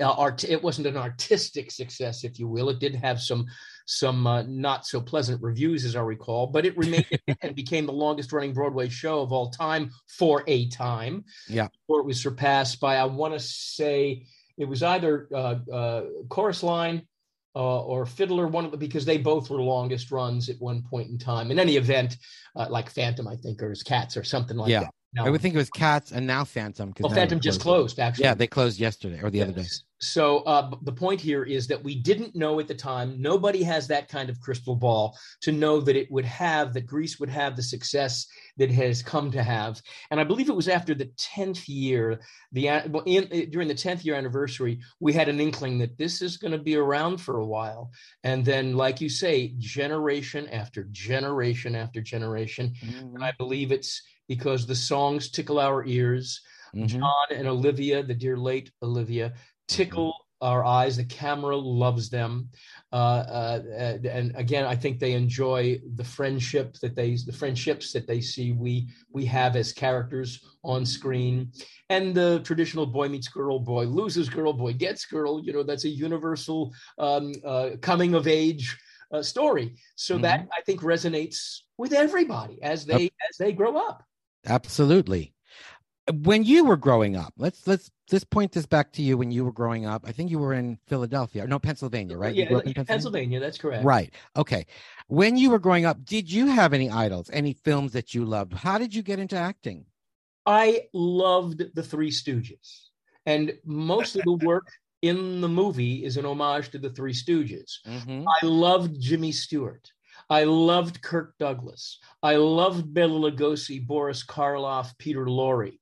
art. 0.00 0.44
It 0.44 0.62
wasn't 0.62 0.88
an 0.88 0.96
artistic 0.96 1.70
success, 1.70 2.24
if 2.24 2.38
you 2.38 2.48
will. 2.48 2.68
It 2.68 2.78
did 2.78 2.94
have 2.96 3.20
some 3.20 3.46
some 3.86 4.26
uh, 4.26 4.42
not 4.42 4.86
so 4.86 5.00
pleasant 5.00 5.42
reviews, 5.42 5.84
as 5.84 5.96
I 5.96 6.00
recall, 6.00 6.46
but 6.46 6.64
it 6.64 6.76
remained 6.76 7.06
and 7.42 7.54
became 7.54 7.86
the 7.86 7.92
longest 7.92 8.32
running 8.32 8.52
Broadway 8.52 8.88
show 8.88 9.20
of 9.20 9.32
all 9.32 9.50
time 9.50 9.90
for 10.08 10.42
a 10.46 10.68
time. 10.68 11.24
Yeah. 11.48 11.68
Before 11.86 12.00
it 12.00 12.06
was 12.06 12.20
surpassed 12.20 12.80
by, 12.80 12.96
I 12.96 13.04
want 13.04 13.34
to 13.34 13.40
say, 13.40 14.26
it 14.56 14.64
was 14.66 14.82
either 14.82 15.28
uh, 15.34 15.56
uh, 15.72 16.04
Chorus 16.28 16.62
Line 16.62 17.02
uh, 17.56 17.82
or 17.82 18.06
Fiddler, 18.06 18.46
one 18.48 18.64
of 18.64 18.70
the, 18.70 18.76
because 18.76 19.04
they 19.04 19.18
both 19.18 19.50
were 19.50 19.60
longest 19.60 20.10
runs 20.10 20.48
at 20.48 20.56
one 20.60 20.82
point 20.82 21.10
in 21.10 21.18
time. 21.18 21.50
In 21.50 21.58
any 21.58 21.76
event, 21.76 22.16
uh, 22.56 22.66
like 22.70 22.88
Phantom, 22.90 23.28
I 23.28 23.36
think, 23.36 23.62
or 23.62 23.70
his 23.70 23.82
Cats 23.82 24.16
or 24.16 24.24
something 24.24 24.56
like 24.56 24.70
Yeah. 24.70 24.80
that. 24.80 24.94
No. 25.14 25.24
I 25.24 25.30
would 25.30 25.40
think 25.40 25.54
it 25.54 25.58
was 25.58 25.70
Cats 25.70 26.10
and 26.12 26.26
now 26.26 26.44
Phantom. 26.44 26.92
'cause 26.92 27.04
well, 27.04 27.14
Phantom 27.14 27.38
just 27.40 27.60
closed, 27.60 27.98
actually. 28.00 28.24
Yeah, 28.24 28.34
they 28.34 28.46
closed 28.46 28.80
yesterday 28.80 29.20
or 29.22 29.30
the 29.30 29.42
other 29.42 29.52
day. 29.52 29.66
So 30.00 30.38
uh, 30.40 30.70
the 30.82 30.92
point 30.92 31.20
here 31.20 31.44
is 31.44 31.66
that 31.68 31.82
we 31.82 31.94
didn't 31.94 32.34
know 32.34 32.58
at 32.60 32.68
the 32.68 32.74
time. 32.74 33.22
Nobody 33.22 33.62
has 33.62 33.86
that 33.88 34.08
kind 34.08 34.28
of 34.28 34.38
crystal 34.40 34.74
ball 34.76 35.16
to 35.42 35.52
know 35.52 35.80
that 35.80 35.96
it 35.96 36.10
would 36.10 36.24
have 36.26 36.74
that 36.74 36.84
Grease 36.84 37.18
would 37.20 37.30
have 37.30 37.56
the 37.56 37.62
success 37.62 38.26
that 38.58 38.70
it 38.70 38.74
has 38.74 39.02
come 39.02 39.30
to 39.30 39.42
have. 39.42 39.80
And 40.10 40.20
I 40.20 40.24
believe 40.24 40.48
it 40.50 40.56
was 40.56 40.68
after 40.68 40.94
the 40.94 41.06
tenth 41.16 41.68
year, 41.68 42.20
the 42.52 42.66
in, 43.06 43.24
uh, 43.32 43.46
during 43.50 43.68
the 43.68 43.74
tenth 43.74 44.04
year 44.04 44.16
anniversary, 44.16 44.80
we 45.00 45.12
had 45.12 45.28
an 45.28 45.40
inkling 45.40 45.78
that 45.78 45.96
this 45.96 46.20
is 46.20 46.36
going 46.36 46.52
to 46.52 46.58
be 46.58 46.76
around 46.76 47.18
for 47.18 47.38
a 47.38 47.46
while. 47.46 47.90
And 48.24 48.44
then, 48.44 48.76
like 48.76 49.00
you 49.00 49.08
say, 49.08 49.54
generation 49.58 50.48
after 50.48 50.84
generation 50.90 51.74
after 51.76 52.02
generation. 52.02 52.74
Mhm. 52.84 53.14
And 53.14 53.24
I 53.24 53.32
believe 53.38 53.72
it's 53.72 54.02
because 54.28 54.66
the 54.66 54.74
songs 54.74 55.30
tickle 55.30 55.58
our 55.58 55.84
ears. 55.84 56.40
Mhm. 56.74 56.88
John 56.88 57.28
and 57.30 57.46
Olivia, 57.46 58.02
the 58.02 58.14
dear 58.14 58.36
late 58.36 58.70
Olivia, 58.82 59.34
tickle 59.68 60.14
our 60.40 60.64
eyes. 60.64 60.96
The 60.96 61.04
camera 61.04 61.56
loves 61.56 62.10
them, 62.10 62.48
uh, 62.92 62.96
uh, 62.96 63.62
and, 64.04 64.34
again, 64.36 64.66
I 64.66 64.74
think 64.76 64.98
they 64.98 65.12
enjoy 65.12 65.80
the 65.94 66.04
friendship 66.04 66.74
that 66.82 66.94
they, 66.96 67.16
the 67.16 67.32
friendships 67.32 67.92
that 67.92 68.06
they 68.06 68.20
see 68.20 68.52
we 68.52 68.88
we 69.12 69.24
have 69.26 69.56
as 69.56 69.72
characters 69.72 70.40
on 70.64 70.84
screen, 70.84 71.52
and 71.88 72.14
the 72.14 72.40
traditional 72.44 72.86
boy 72.86 73.08
meets 73.08 73.28
girl, 73.28 73.58
boy 73.58 73.84
loses 73.86 74.28
girl, 74.28 74.52
boy 74.52 74.72
gets 74.74 75.06
girl. 75.06 75.42
You 75.42 75.52
know, 75.52 75.62
that's 75.62 75.84
a 75.84 75.88
universal 75.88 76.74
um, 76.98 77.32
uh, 77.44 77.70
coming 77.80 78.14
of 78.14 78.26
age 78.26 78.76
uh, 79.12 79.22
story. 79.22 79.76
So 79.94 80.18
that 80.18 80.40
I 80.52 80.60
think 80.62 80.80
resonates 80.82 81.60
with 81.78 81.92
everybody 81.92 82.60
as 82.62 82.84
they 82.84 83.04
as 83.30 83.36
they 83.38 83.52
grow 83.52 83.76
up. 83.78 84.02
Absolutely. 84.46 85.32
When 86.12 86.44
you 86.44 86.66
were 86.66 86.76
growing 86.76 87.16
up, 87.16 87.32
let's 87.38 87.66
let's 87.66 87.90
let's 88.12 88.24
point 88.24 88.52
this 88.52 88.66
back 88.66 88.92
to 88.92 89.02
you 89.02 89.16
when 89.16 89.30
you 89.30 89.42
were 89.44 89.52
growing 89.52 89.86
up. 89.86 90.04
I 90.06 90.12
think 90.12 90.30
you 90.30 90.38
were 90.38 90.52
in 90.52 90.78
Philadelphia, 90.86 91.46
no 91.46 91.58
Pennsylvania, 91.58 92.18
right? 92.18 92.34
You 92.34 92.42
Yeah, 92.42 92.48
grew 92.48 92.58
up 92.58 92.66
in 92.66 92.74
Pennsylvania? 92.74 92.94
Pennsylvania? 92.94 93.40
That's 93.40 93.56
correct. 93.56 93.84
Right. 93.84 94.14
Okay. 94.36 94.66
When 95.08 95.38
you 95.38 95.50
were 95.50 95.58
growing 95.58 95.86
up, 95.86 96.04
did 96.04 96.30
you 96.30 96.46
have 96.46 96.74
any 96.74 96.90
idols, 96.90 97.30
any 97.32 97.54
films 97.54 97.92
that 97.92 98.12
you 98.12 98.26
loved? 98.26 98.52
How 98.52 98.76
did 98.76 98.94
you 98.94 99.02
get 99.02 99.18
into 99.18 99.36
acting? 99.36 99.86
I 100.44 100.88
loved 100.92 101.74
the 101.74 101.82
Three 101.82 102.10
Stooges, 102.10 102.88
and 103.24 103.54
most 103.64 104.14
of 104.14 104.22
the 104.24 104.32
work 104.44 104.68
in 105.00 105.40
the 105.40 105.48
movie 105.48 106.04
is 106.04 106.18
an 106.18 106.26
homage 106.26 106.70
to 106.70 106.78
the 106.78 106.90
Three 106.90 107.14
Stooges. 107.14 107.78
Mhm. 107.86 108.24
I 108.26 108.46
loved 108.46 109.00
Jimmy 109.00 109.32
Stewart. 109.32 109.90
I 110.28 110.44
loved 110.44 111.02
Kirk 111.02 111.34
Douglas. 111.38 111.98
I 112.22 112.36
loved 112.36 112.92
Bela 112.92 113.30
Lugosi, 113.30 113.84
Boris 113.86 114.24
Karloff, 114.24 114.96
Peter 114.98 115.26
Lorre. 115.26 115.78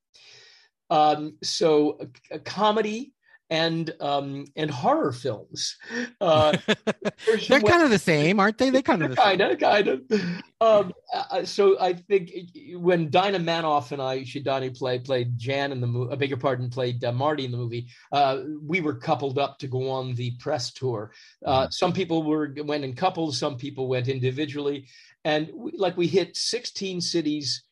Um, 0.91 1.39
so, 1.43 1.99
a, 2.01 2.35
a 2.37 2.39
comedy 2.39 3.12
and 3.53 3.95
um, 4.01 4.47
and 4.57 4.71
horror 4.71 5.13
films. 5.13 5.77
Uh, 6.23 6.57
They're 7.49 7.61
kind 7.61 7.83
of 7.83 7.91
the 7.91 7.99
same, 7.99 8.41
aren't 8.41 8.57
they? 8.57 8.71
They 8.71 8.81
kind 8.81 9.03
of 9.03 9.11
the 9.11 9.17
kind 9.17 9.43
of, 9.43 9.59
kind 9.59 9.89
of. 9.89 10.03
Um, 10.63 10.93
uh, 11.13 11.45
so 11.45 11.79
I 11.79 11.93
think 11.93 12.33
when 12.77 13.11
Dinah 13.11 13.41
Manoff 13.41 13.93
and 13.93 14.01
I, 14.01 14.21
Shidani 14.21 14.77
played 14.77 15.05
played 15.05 15.37
Jan 15.37 15.71
in 15.71 15.83
the 15.83 15.87
movie, 15.87 16.13
I 16.13 16.17
beg 16.17 16.31
your 16.31 16.39
pardon, 16.39 16.71
played 16.71 17.05
uh, 17.05 17.13
Marty 17.13 17.45
in 17.45 17.51
the 17.51 17.59
movie. 17.59 17.89
Uh, 18.11 18.39
we 18.63 18.81
were 18.81 18.95
coupled 18.95 19.39
up 19.39 19.59
to 19.59 19.69
go 19.69 19.91
on 19.91 20.15
the 20.15 20.31
press 20.39 20.73
tour. 20.73 21.13
Uh, 21.45 21.69
some 21.69 21.93
people 21.93 22.23
were 22.23 22.55
went 22.65 22.85
in 22.85 22.95
couples, 22.95 23.39
some 23.39 23.59
people 23.59 23.87
went 23.87 24.09
individually, 24.09 24.87
and 25.27 25.51
we, 25.55 25.73
like 25.77 25.99
we 25.99 26.07
hit 26.07 26.39
16 26.39 27.03
cities 27.03 27.65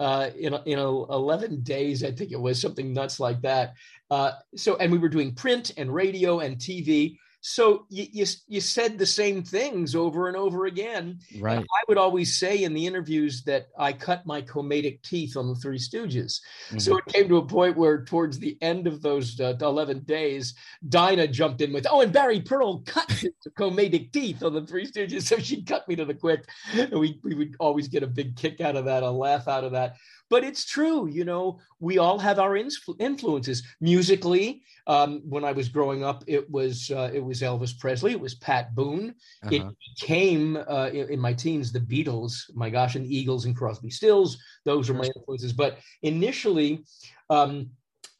uh, 0.00 0.30
in 0.38 0.54
in 0.66 0.78
11 0.78 1.62
days. 1.62 2.04
I 2.04 2.10
think 2.12 2.32
it 2.32 2.40
was 2.40 2.60
something 2.60 2.92
nuts 2.92 3.20
like 3.20 3.42
that. 3.42 3.74
Uh, 4.10 4.32
so, 4.56 4.76
and 4.76 4.90
we 4.90 4.98
were 4.98 5.08
doing 5.08 5.34
print 5.34 5.72
and 5.76 5.92
radio 5.92 6.40
and 6.40 6.56
TV. 6.56 7.16
So 7.40 7.86
you, 7.88 8.06
you 8.10 8.26
you 8.48 8.60
said 8.60 8.98
the 8.98 9.06
same 9.06 9.44
things 9.44 9.94
over 9.94 10.26
and 10.26 10.36
over 10.36 10.66
again. 10.66 11.20
Right. 11.38 11.60
I 11.60 11.82
would 11.86 11.96
always 11.96 12.36
say 12.36 12.64
in 12.64 12.74
the 12.74 12.84
interviews 12.84 13.44
that 13.44 13.68
I 13.78 13.92
cut 13.92 14.26
my 14.26 14.42
comedic 14.42 15.02
teeth 15.02 15.36
on 15.36 15.46
the 15.48 15.54
Three 15.54 15.78
Stooges. 15.78 16.40
So 16.78 16.94
Mhm. 16.94 16.98
it 16.98 17.06
came 17.12 17.28
to 17.28 17.36
a 17.36 17.46
point 17.46 17.76
where, 17.76 18.04
towards 18.04 18.40
the 18.40 18.58
end 18.60 18.88
of 18.88 19.02
those 19.02 19.38
uh, 19.38 19.54
11 19.60 20.00
days, 20.00 20.54
Dinah 20.88 21.28
jumped 21.28 21.60
in 21.60 21.72
with, 21.72 21.86
Oh, 21.88 22.00
and 22.00 22.12
Barry 22.12 22.40
Pearl 22.40 22.80
cut 22.80 23.08
his 23.12 23.30
comedic 23.56 24.10
teeth 24.12 24.42
on 24.42 24.52
the 24.52 24.66
Three 24.66 24.86
Stooges. 24.86 25.22
So 25.28 25.38
she 25.38 25.62
cut 25.62 25.86
me 25.88 25.94
to 25.94 26.04
the 26.04 26.14
quick. 26.14 26.44
And 26.74 26.98
we, 26.98 27.20
we 27.22 27.36
would 27.36 27.54
always 27.60 27.86
get 27.86 28.02
a 28.02 28.08
big 28.08 28.34
kick 28.36 28.60
out 28.60 28.74
of 28.74 28.86
that, 28.86 29.04
a 29.04 29.10
laugh 29.12 29.46
out 29.46 29.62
of 29.62 29.72
that. 29.72 29.96
But 30.30 30.44
it's 30.44 30.64
true, 30.66 31.08
you 31.08 31.24
know, 31.24 31.58
we 31.80 31.98
all 31.98 32.18
have 32.18 32.38
our 32.38 32.52
influ- 32.52 33.00
influences 33.00 33.62
musically. 33.80 34.62
Um, 34.86 35.22
when 35.24 35.44
I 35.44 35.52
was 35.52 35.68
growing 35.68 36.04
up, 36.04 36.24
it 36.26 36.50
was 36.50 36.90
uh, 36.90 37.10
it 37.12 37.24
was 37.24 37.40
Elvis 37.40 37.78
Presley, 37.78 38.12
it 38.12 38.20
was 38.20 38.34
Pat 38.34 38.74
Boone, 38.74 39.14
it 39.50 39.62
Uh-huh. 39.62 39.70
became 39.94 40.56
uh, 40.56 40.88
in, 40.92 41.08
in 41.10 41.20
my 41.20 41.32
teens 41.32 41.72
the 41.72 41.80
Beatles, 41.80 42.32
my 42.54 42.70
gosh, 42.70 42.94
and 42.94 43.04
the 43.06 43.16
Eagles 43.16 43.44
and 43.46 43.56
Crosby 43.56 43.90
Stills. 43.90 44.38
Those 44.64 44.88
were 44.88 44.98
my 44.98 45.10
influences. 45.16 45.52
But 45.52 45.78
initially, 46.02 46.84
um, 47.30 47.70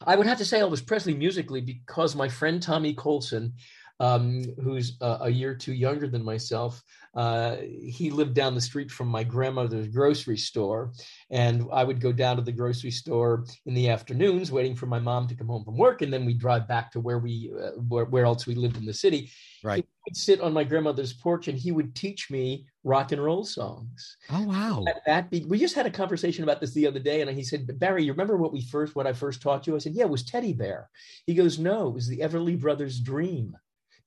I 0.05 0.15
would 0.15 0.27
have 0.27 0.37
to 0.37 0.45
say 0.45 0.59
Elvis 0.59 0.85
Presley 0.85 1.13
musically 1.13 1.61
because 1.61 2.15
my 2.15 2.29
friend 2.29 2.61
Tommy 2.63 2.93
Colson, 2.93 3.53
um, 3.99 4.43
who's 4.63 4.97
uh, 5.01 5.19
a 5.21 5.29
year 5.29 5.51
or 5.51 5.55
two 5.55 5.73
younger 5.73 6.07
than 6.07 6.23
myself, 6.23 6.81
uh, 7.15 7.57
he 7.57 8.09
lived 8.11 8.33
down 8.33 8.55
the 8.55 8.61
street 8.61 8.91
from 8.91 9.07
my 9.07 9.23
grandmother's 9.23 9.87
grocery 9.87 10.37
store. 10.37 10.93
And 11.29 11.65
I 11.73 11.83
would 11.83 11.99
go 11.99 12.11
down 12.11 12.37
to 12.37 12.41
the 12.41 12.51
grocery 12.51 12.91
store 12.91 13.45
in 13.65 13.73
the 13.73 13.89
afternoons, 13.89 14.51
waiting 14.51 14.75
for 14.75 14.85
my 14.85 14.99
mom 14.99 15.27
to 15.27 15.35
come 15.35 15.47
home 15.47 15.65
from 15.65 15.77
work. 15.77 16.01
And 16.01 16.13
then 16.13 16.25
we'd 16.25 16.39
drive 16.39 16.67
back 16.67 16.91
to 16.93 16.99
where 16.99 17.19
we, 17.19 17.51
uh, 17.61 17.71
where, 17.87 18.05
where 18.05 18.25
else 18.25 18.47
we 18.47 18.55
lived 18.55 18.77
in 18.77 18.85
the 18.85 18.93
city. 18.93 19.31
Right. 19.63 19.85
He'd 20.05 20.15
sit 20.15 20.39
on 20.39 20.53
my 20.53 20.63
grandmother's 20.63 21.13
porch 21.13 21.47
and 21.47 21.57
he 21.57 21.71
would 21.71 21.93
teach 21.93 22.31
me 22.31 22.67
rock 22.85 23.11
and 23.11 23.21
roll 23.21 23.43
songs. 23.43 24.17
Oh 24.29 24.43
wow. 24.43 24.83
That, 24.85 25.01
that 25.05 25.29
be, 25.29 25.43
we 25.45 25.59
just 25.59 25.75
had 25.75 25.85
a 25.85 25.91
conversation 25.91 26.43
about 26.43 26.61
this 26.61 26.73
the 26.73 26.87
other 26.87 26.99
day, 26.99 27.21
and 27.21 27.29
he 27.29 27.43
said, 27.43 27.67
"Barry, 27.79 28.05
you 28.05 28.13
remember 28.13 28.37
what 28.37 28.53
we 28.53 28.61
first, 28.61 28.95
what 28.95 29.07
I 29.07 29.13
first 29.13 29.41
taught 29.41 29.67
you?" 29.67 29.75
I 29.75 29.79
said, 29.79 29.93
"Yeah, 29.93 30.05
it 30.05 30.09
was 30.09 30.23
Teddy 30.23 30.53
Bear." 30.53 30.89
He 31.25 31.35
goes, 31.35 31.59
"No, 31.59 31.89
it 31.89 31.93
was 31.93 32.07
the 32.07 32.19
Everly 32.19 32.57
Brothers' 32.59 32.99
Dream." 32.99 33.57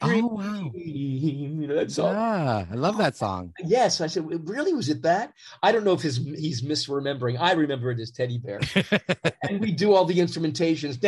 Oh 0.03 0.27
wow! 0.27 0.71
You 0.75 1.67
know 1.67 1.77
that 1.77 1.91
song? 1.91 2.15
Yeah, 2.15 2.67
I 2.71 2.75
love 2.75 2.99
that 2.99 3.17
song. 3.17 3.53
Yes, 3.65 4.01
I 4.01 4.09
said, 4.09 4.25
really? 4.49 4.75
Was 4.75 4.89
it 4.89 5.03
that? 5.03 5.33
I 5.63 5.73
don't 5.73 5.85
know 5.85 5.93
if 5.93 6.03
his 6.03 6.17
he's 6.17 6.63
misremembering. 6.63 7.39
I 7.41 7.53
remember 7.53 7.91
it 7.91 8.01
as 8.01 8.11
Teddy 8.11 8.39
Bear, 8.39 8.61
and 9.43 9.61
we 9.61 9.73
do 9.73 9.95
all 9.95 10.05
the 10.05 10.19
instrumentations. 10.19 10.99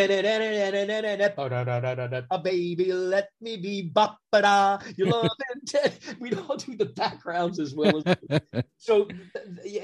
A 2.31 2.39
baby, 2.39 2.93
let 2.93 3.29
me 3.41 3.57
be 3.57 3.91
ba 3.93 4.17
da. 4.33 4.79
You 4.97 5.07
love 5.07 5.31
and. 5.55 5.93
We'd 6.21 6.39
all 6.39 6.57
do 6.57 6.77
the 6.77 6.87
backgrounds 6.87 7.59
as 7.59 7.75
well. 7.75 8.03
As, 8.05 8.43
so 8.79 9.09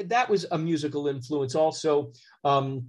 that 0.05 0.29
was 0.29 0.47
a 0.51 0.59
musical 0.59 1.09
influence. 1.09 1.55
Also, 1.55 2.13
um, 2.45 2.89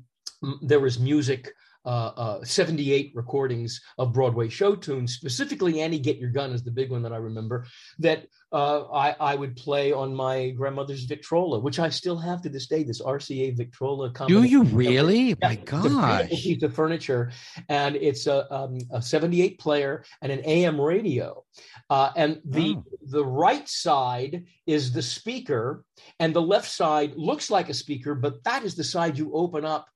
there 0.62 0.80
was 0.80 1.00
music 1.00 1.54
uh, 1.86 2.12
uh, 2.16 2.44
78 2.44 3.12
recordings 3.16 3.82
of 3.98 4.14
Broadway 4.14 4.50
show 4.50 4.76
tunes, 4.76 5.14
specifically 5.14 5.82
Annie 5.82 6.00
Get 6.00 6.18
Your 6.18 6.30
Gun 6.30 6.52
is 6.52 6.64
the 6.64 6.72
big 6.72 6.92
one 6.92 7.02
that 7.04 7.14
I 7.14 7.18
remember, 7.18 7.66
that 8.00 8.28
uh, 8.52 8.84
I, 8.92 9.16
I, 9.20 9.36
would 9.36 9.56
play 9.56 9.94
on 9.94 10.14
my 10.14 10.50
grandmother's 10.50 11.06
Victrola, 11.06 11.60
which 11.60 11.80
I 11.80 11.90
still 11.90 12.18
have 12.18 12.42
to 12.42 12.50
this 12.50 12.68
day, 12.68 12.84
this 12.84 13.02
RCA 13.02 13.56
Victrola. 13.56 14.12
Do 14.28 14.44
you 14.44 14.64
really? 14.64 15.36
My 15.42 15.56
gosh. 15.56 16.30
piece 16.30 16.62
of 16.62 16.76
furniture. 16.76 17.32
And 17.70 17.96
it's 17.96 18.28
a, 18.28 18.54
um, 18.54 18.78
a 18.92 19.02
78 19.02 19.58
player 19.58 20.04
and 20.22 20.32
an 20.32 20.42
AM 20.46 20.80
radio. 20.80 21.44
Uh, 21.90 22.12
and 22.16 22.42
the, 22.46 22.76
oh. 22.78 22.86
the 23.04 23.26
right 23.26 23.68
side 23.68 24.46
is 24.68 24.92
the 24.92 25.02
speaker, 25.02 25.84
and 26.20 26.34
the 26.34 26.42
left 26.42 26.70
side 26.70 27.16
looks 27.16 27.50
like 27.50 27.70
a 27.70 27.74
speaker, 27.74 28.16
but 28.16 28.44
that 28.44 28.64
is 28.64 28.76
the 28.76 28.84
side 28.84 29.18
you 29.18 29.32
open 29.34 29.66
up 29.66 29.88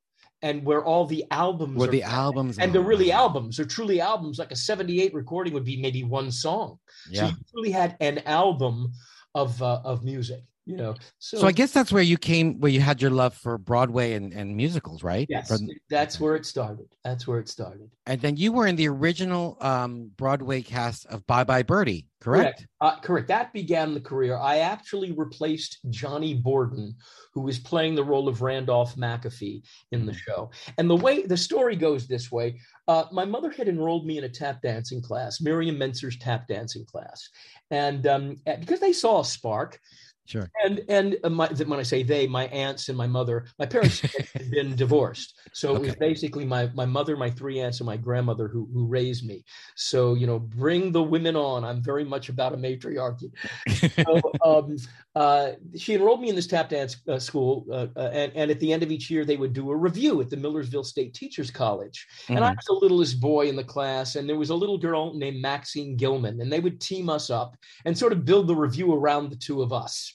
and 0.45 0.63
where 0.63 0.85
all 0.85 1.07
the 1.07 1.25
albums 1.31 1.75
where 1.75 1.89
the 1.89 2.03
albums 2.03 2.59
and 2.59 2.71
they're 2.71 2.81
really 2.81 3.11
albums. 3.11 3.57
They're 3.57 3.65
truly 3.65 3.99
albums. 3.99 4.37
Like 4.37 4.51
a 4.51 4.55
78 4.55 5.11
recording 5.11 5.53
would 5.53 5.65
be 5.65 5.75
maybe 5.75 6.03
one 6.03 6.31
song. 6.31 6.77
Yeah. 7.09 7.21
so 7.21 7.27
you 7.29 7.35
really 7.55 7.71
had 7.71 7.97
an 7.99 8.19
album 8.27 8.93
of 9.33 9.59
uh, 9.61 9.81
of 9.83 10.03
music 10.03 10.43
you 10.65 10.75
know 10.75 10.95
so, 11.19 11.37
so 11.37 11.47
i 11.47 11.51
guess 11.51 11.71
that's 11.71 11.91
where 11.91 12.03
you 12.03 12.17
came 12.17 12.59
where 12.59 12.71
you 12.71 12.81
had 12.81 13.01
your 13.01 13.11
love 13.11 13.33
for 13.33 13.57
broadway 13.57 14.13
and, 14.13 14.33
and 14.33 14.55
musicals 14.55 15.03
right? 15.03 15.27
Yes 15.29 15.47
From, 15.47 15.69
that's 15.89 16.19
where 16.19 16.35
it 16.35 16.45
started. 16.45 16.87
That's 17.03 17.27
where 17.27 17.39
it 17.39 17.47
started. 17.47 17.89
And 18.05 18.19
then 18.19 18.35
you 18.35 18.51
were 18.51 18.67
in 18.67 18.75
the 18.75 18.87
original 18.87 19.57
um, 19.61 20.11
broadway 20.17 20.61
cast 20.61 21.05
of 21.07 21.25
bye 21.27 21.43
bye 21.43 21.63
birdie 21.63 22.07
correct? 22.21 22.57
Correct. 22.57 22.67
Uh, 22.81 22.99
correct. 22.99 23.27
That 23.27 23.53
began 23.53 23.93
the 23.93 24.01
career. 24.01 24.37
I 24.37 24.59
actually 24.59 25.11
replaced 25.11 25.79
johnny 25.89 26.33
borden 26.33 26.95
who 27.33 27.41
was 27.41 27.59
playing 27.59 27.95
the 27.95 28.03
role 28.03 28.27
of 28.27 28.41
randolph 28.41 28.95
mcafee 28.95 29.61
in 29.91 30.05
the 30.05 30.11
mm-hmm. 30.11 30.31
show. 30.31 30.51
And 30.77 30.89
the 30.89 30.95
way 30.95 31.23
the 31.23 31.37
story 31.37 31.75
goes 31.75 32.07
this 32.07 32.31
way. 32.31 32.59
Uh, 32.87 33.05
my 33.11 33.25
mother 33.25 33.51
had 33.51 33.67
enrolled 33.67 34.05
me 34.05 34.17
in 34.17 34.23
a 34.23 34.29
tap 34.29 34.61
dancing 34.61 35.01
class 35.01 35.41
miriam 35.41 35.77
mentzer's 35.77 36.17
tap 36.17 36.47
dancing 36.47 36.85
class. 36.85 37.29
And 37.71 38.07
um, 38.07 38.37
because 38.59 38.79
they 38.79 38.93
saw 38.93 39.21
a 39.21 39.25
spark 39.25 39.79
Sure. 40.25 40.49
And 40.63 40.81
and 40.89 41.17
uh, 41.23 41.29
my, 41.29 41.47
when 41.47 41.79
I 41.79 41.83
say 41.83 42.01
they, 42.01 42.25
my 42.25 42.47
aunts 42.47 42.89
and 42.89 42.97
my 42.97 43.05
mother, 43.05 43.45
my 43.59 43.65
parents 43.67 43.99
had 43.99 44.49
been 44.51 44.75
divorced, 44.75 45.39
so 45.53 45.69
okay. 45.69 45.77
it 45.77 45.85
was 45.85 45.95
basically 45.97 46.45
my 46.45 46.67
my 46.73 46.85
mother, 46.85 47.15
my 47.15 47.29
three 47.29 47.59
aunts, 47.59 47.79
and 47.79 47.85
my 47.85 47.97
grandmother 47.97 48.47
who 48.47 48.67
who 48.73 48.87
raised 48.87 49.23
me. 49.23 49.45
So 49.75 50.15
you 50.15 50.25
know, 50.25 50.39
bring 50.39 50.91
the 50.91 51.03
women 51.03 51.35
on. 51.35 51.63
I'm 51.63 51.81
very 51.81 52.03
much 52.03 52.29
about 52.29 52.53
a 52.53 52.57
matriarchy. 52.57 53.29
so, 53.69 54.21
um, 54.43 54.77
uh, 55.15 55.51
she 55.77 55.93
enrolled 55.93 56.21
me 56.21 56.29
in 56.29 56.35
this 56.35 56.47
tap 56.47 56.69
dance 56.69 56.97
uh, 57.07 57.19
school, 57.19 57.67
uh, 57.71 57.87
uh, 57.95 58.09
and 58.11 58.31
and 58.33 58.49
at 58.49 58.59
the 58.59 58.73
end 58.73 58.81
of 58.81 58.89
each 58.89 59.11
year, 59.11 59.25
they 59.25 59.37
would 59.37 59.53
do 59.53 59.69
a 59.69 59.75
revue 59.75 60.21
at 60.21 60.31
the 60.31 60.37
Millersville 60.37 60.83
State 60.83 61.13
Teachers 61.13 61.51
College. 61.51 62.07
Mm-hmm. 62.23 62.37
And 62.37 62.43
I 62.43 62.49
mm-hmm. 62.49 62.55
was 62.55 62.65
the 62.65 62.85
littlest 62.85 63.21
boy 63.21 63.47
in 63.47 63.55
the 63.55 63.63
class, 63.63 64.15
and 64.15 64.27
there 64.27 64.37
was 64.37 64.49
a 64.49 64.55
little 64.55 64.79
girl 64.79 65.13
named 65.13 65.39
Maxine 65.39 65.95
Gilman, 65.95 66.41
and 66.41 66.51
they 66.51 66.59
would 66.59 66.81
team 66.81 67.11
us 67.11 67.29
up 67.29 67.55
and 67.85 67.95
sort 67.95 68.11
of 68.11 68.25
build 68.25 68.47
the 68.47 68.55
revue 68.55 68.91
around 68.91 69.29
the 69.29 69.35
two 69.35 69.61
of 69.61 69.71
us. 69.71 70.14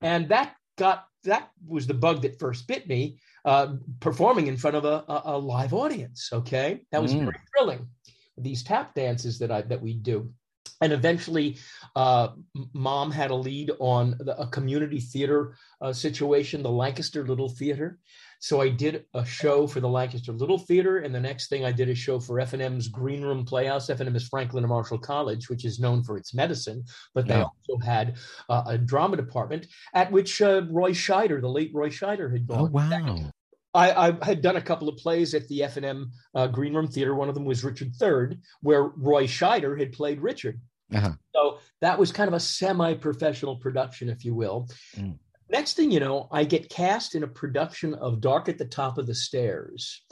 And 0.00 0.28
that 0.28 0.54
got 0.76 1.06
that 1.24 1.50
was 1.66 1.86
the 1.86 1.94
bug 1.94 2.22
that 2.22 2.38
first 2.38 2.66
bit 2.68 2.88
me, 2.88 3.18
uh, 3.44 3.74
performing 4.00 4.46
in 4.46 4.56
front 4.56 4.76
of 4.76 4.84
a, 4.84 5.04
a, 5.08 5.22
a, 5.24 5.38
live 5.38 5.74
audience. 5.74 6.30
Okay, 6.32 6.80
that 6.92 7.02
was 7.02 7.12
mm. 7.12 7.20
very 7.20 7.40
thrilling. 7.54 7.88
These 8.36 8.62
tap 8.62 8.94
dances 8.94 9.38
that 9.40 9.50
I 9.50 9.62
that 9.62 9.82
we 9.82 9.94
do, 9.94 10.32
and 10.80 10.92
eventually, 10.92 11.58
uh, 11.96 12.28
mom 12.72 13.10
had 13.10 13.30
a 13.30 13.34
lead 13.34 13.70
on 13.80 14.16
the, 14.20 14.38
a 14.40 14.46
community 14.46 15.00
theater 15.00 15.56
uh, 15.80 15.92
situation, 15.92 16.62
the 16.62 16.70
Lancaster 16.70 17.26
Little 17.26 17.48
Theater, 17.48 17.98
so 18.40 18.60
I 18.60 18.68
did 18.68 19.04
a 19.14 19.24
show 19.24 19.66
for 19.66 19.80
the 19.80 19.88
Lancaster 19.88 20.32
Little 20.32 20.58
Theater, 20.58 20.98
and 20.98 21.14
the 21.14 21.20
next 21.20 21.48
thing 21.48 21.64
I 21.64 21.72
did 21.72 21.88
a 21.88 21.94
show 21.94 22.20
for 22.20 22.38
F&M's 22.38 22.88
Green 22.88 23.22
Room 23.22 23.44
Playhouse. 23.44 23.90
F&M 23.90 24.14
is 24.14 24.28
Franklin 24.28 24.64
and 24.64 24.70
Marshall 24.70 24.98
College, 24.98 25.48
which 25.48 25.64
is 25.64 25.80
known 25.80 26.04
for 26.04 26.16
its 26.16 26.34
medicine, 26.34 26.84
but 27.14 27.26
they 27.26 27.34
yeah. 27.34 27.44
also 27.44 27.84
had 27.84 28.16
uh, 28.48 28.62
a 28.66 28.78
drama 28.78 29.16
department 29.16 29.66
at 29.94 30.10
which 30.12 30.40
uh, 30.40 30.62
Roy 30.70 30.92
Scheider, 30.92 31.40
the 31.40 31.48
late 31.48 31.72
Roy 31.74 31.88
Scheider, 31.88 32.32
had 32.32 32.46
gone. 32.46 32.58
Oh 32.60 32.64
wow! 32.70 33.30
I, 33.78 34.08
I, 34.08 34.24
had 34.24 34.42
done 34.42 34.56
a 34.56 34.62
couple 34.62 34.88
of 34.88 34.96
plays 34.96 35.34
at 35.34 35.46
the 35.48 35.62
F&M 35.62 36.10
uh, 36.34 36.48
Green 36.48 36.74
Room 36.74 36.88
Theater. 36.88 37.14
One 37.14 37.28
of 37.28 37.34
them 37.34 37.44
was 37.44 37.62
Richard 37.62 37.92
III, 38.00 38.38
where 38.60 38.84
Roy 38.84 39.26
Scheider 39.26 39.78
had 39.78 39.92
played 39.92 40.20
Richard. 40.20 40.60
Uh-huh. 40.92 41.12
So 41.34 41.58
that 41.80 41.98
was 41.98 42.10
kind 42.10 42.28
of 42.28 42.34
a 42.34 42.40
semi-professional 42.40 43.56
production, 43.56 44.08
if 44.08 44.24
you 44.24 44.34
will. 44.34 44.68
Mm. 44.96 45.18
Next 45.50 45.74
thing 45.74 45.90
you 45.90 46.00
know, 46.00 46.28
I 46.32 46.44
get 46.44 46.68
cast 46.68 47.14
in 47.14 47.22
a 47.22 47.28
production 47.28 47.94
of 47.94 48.20
Dark 48.20 48.48
at 48.48 48.58
the 48.58 48.64
Top 48.64 48.98
of 48.98 49.06
the 49.06 49.14
Stairs 49.14 50.02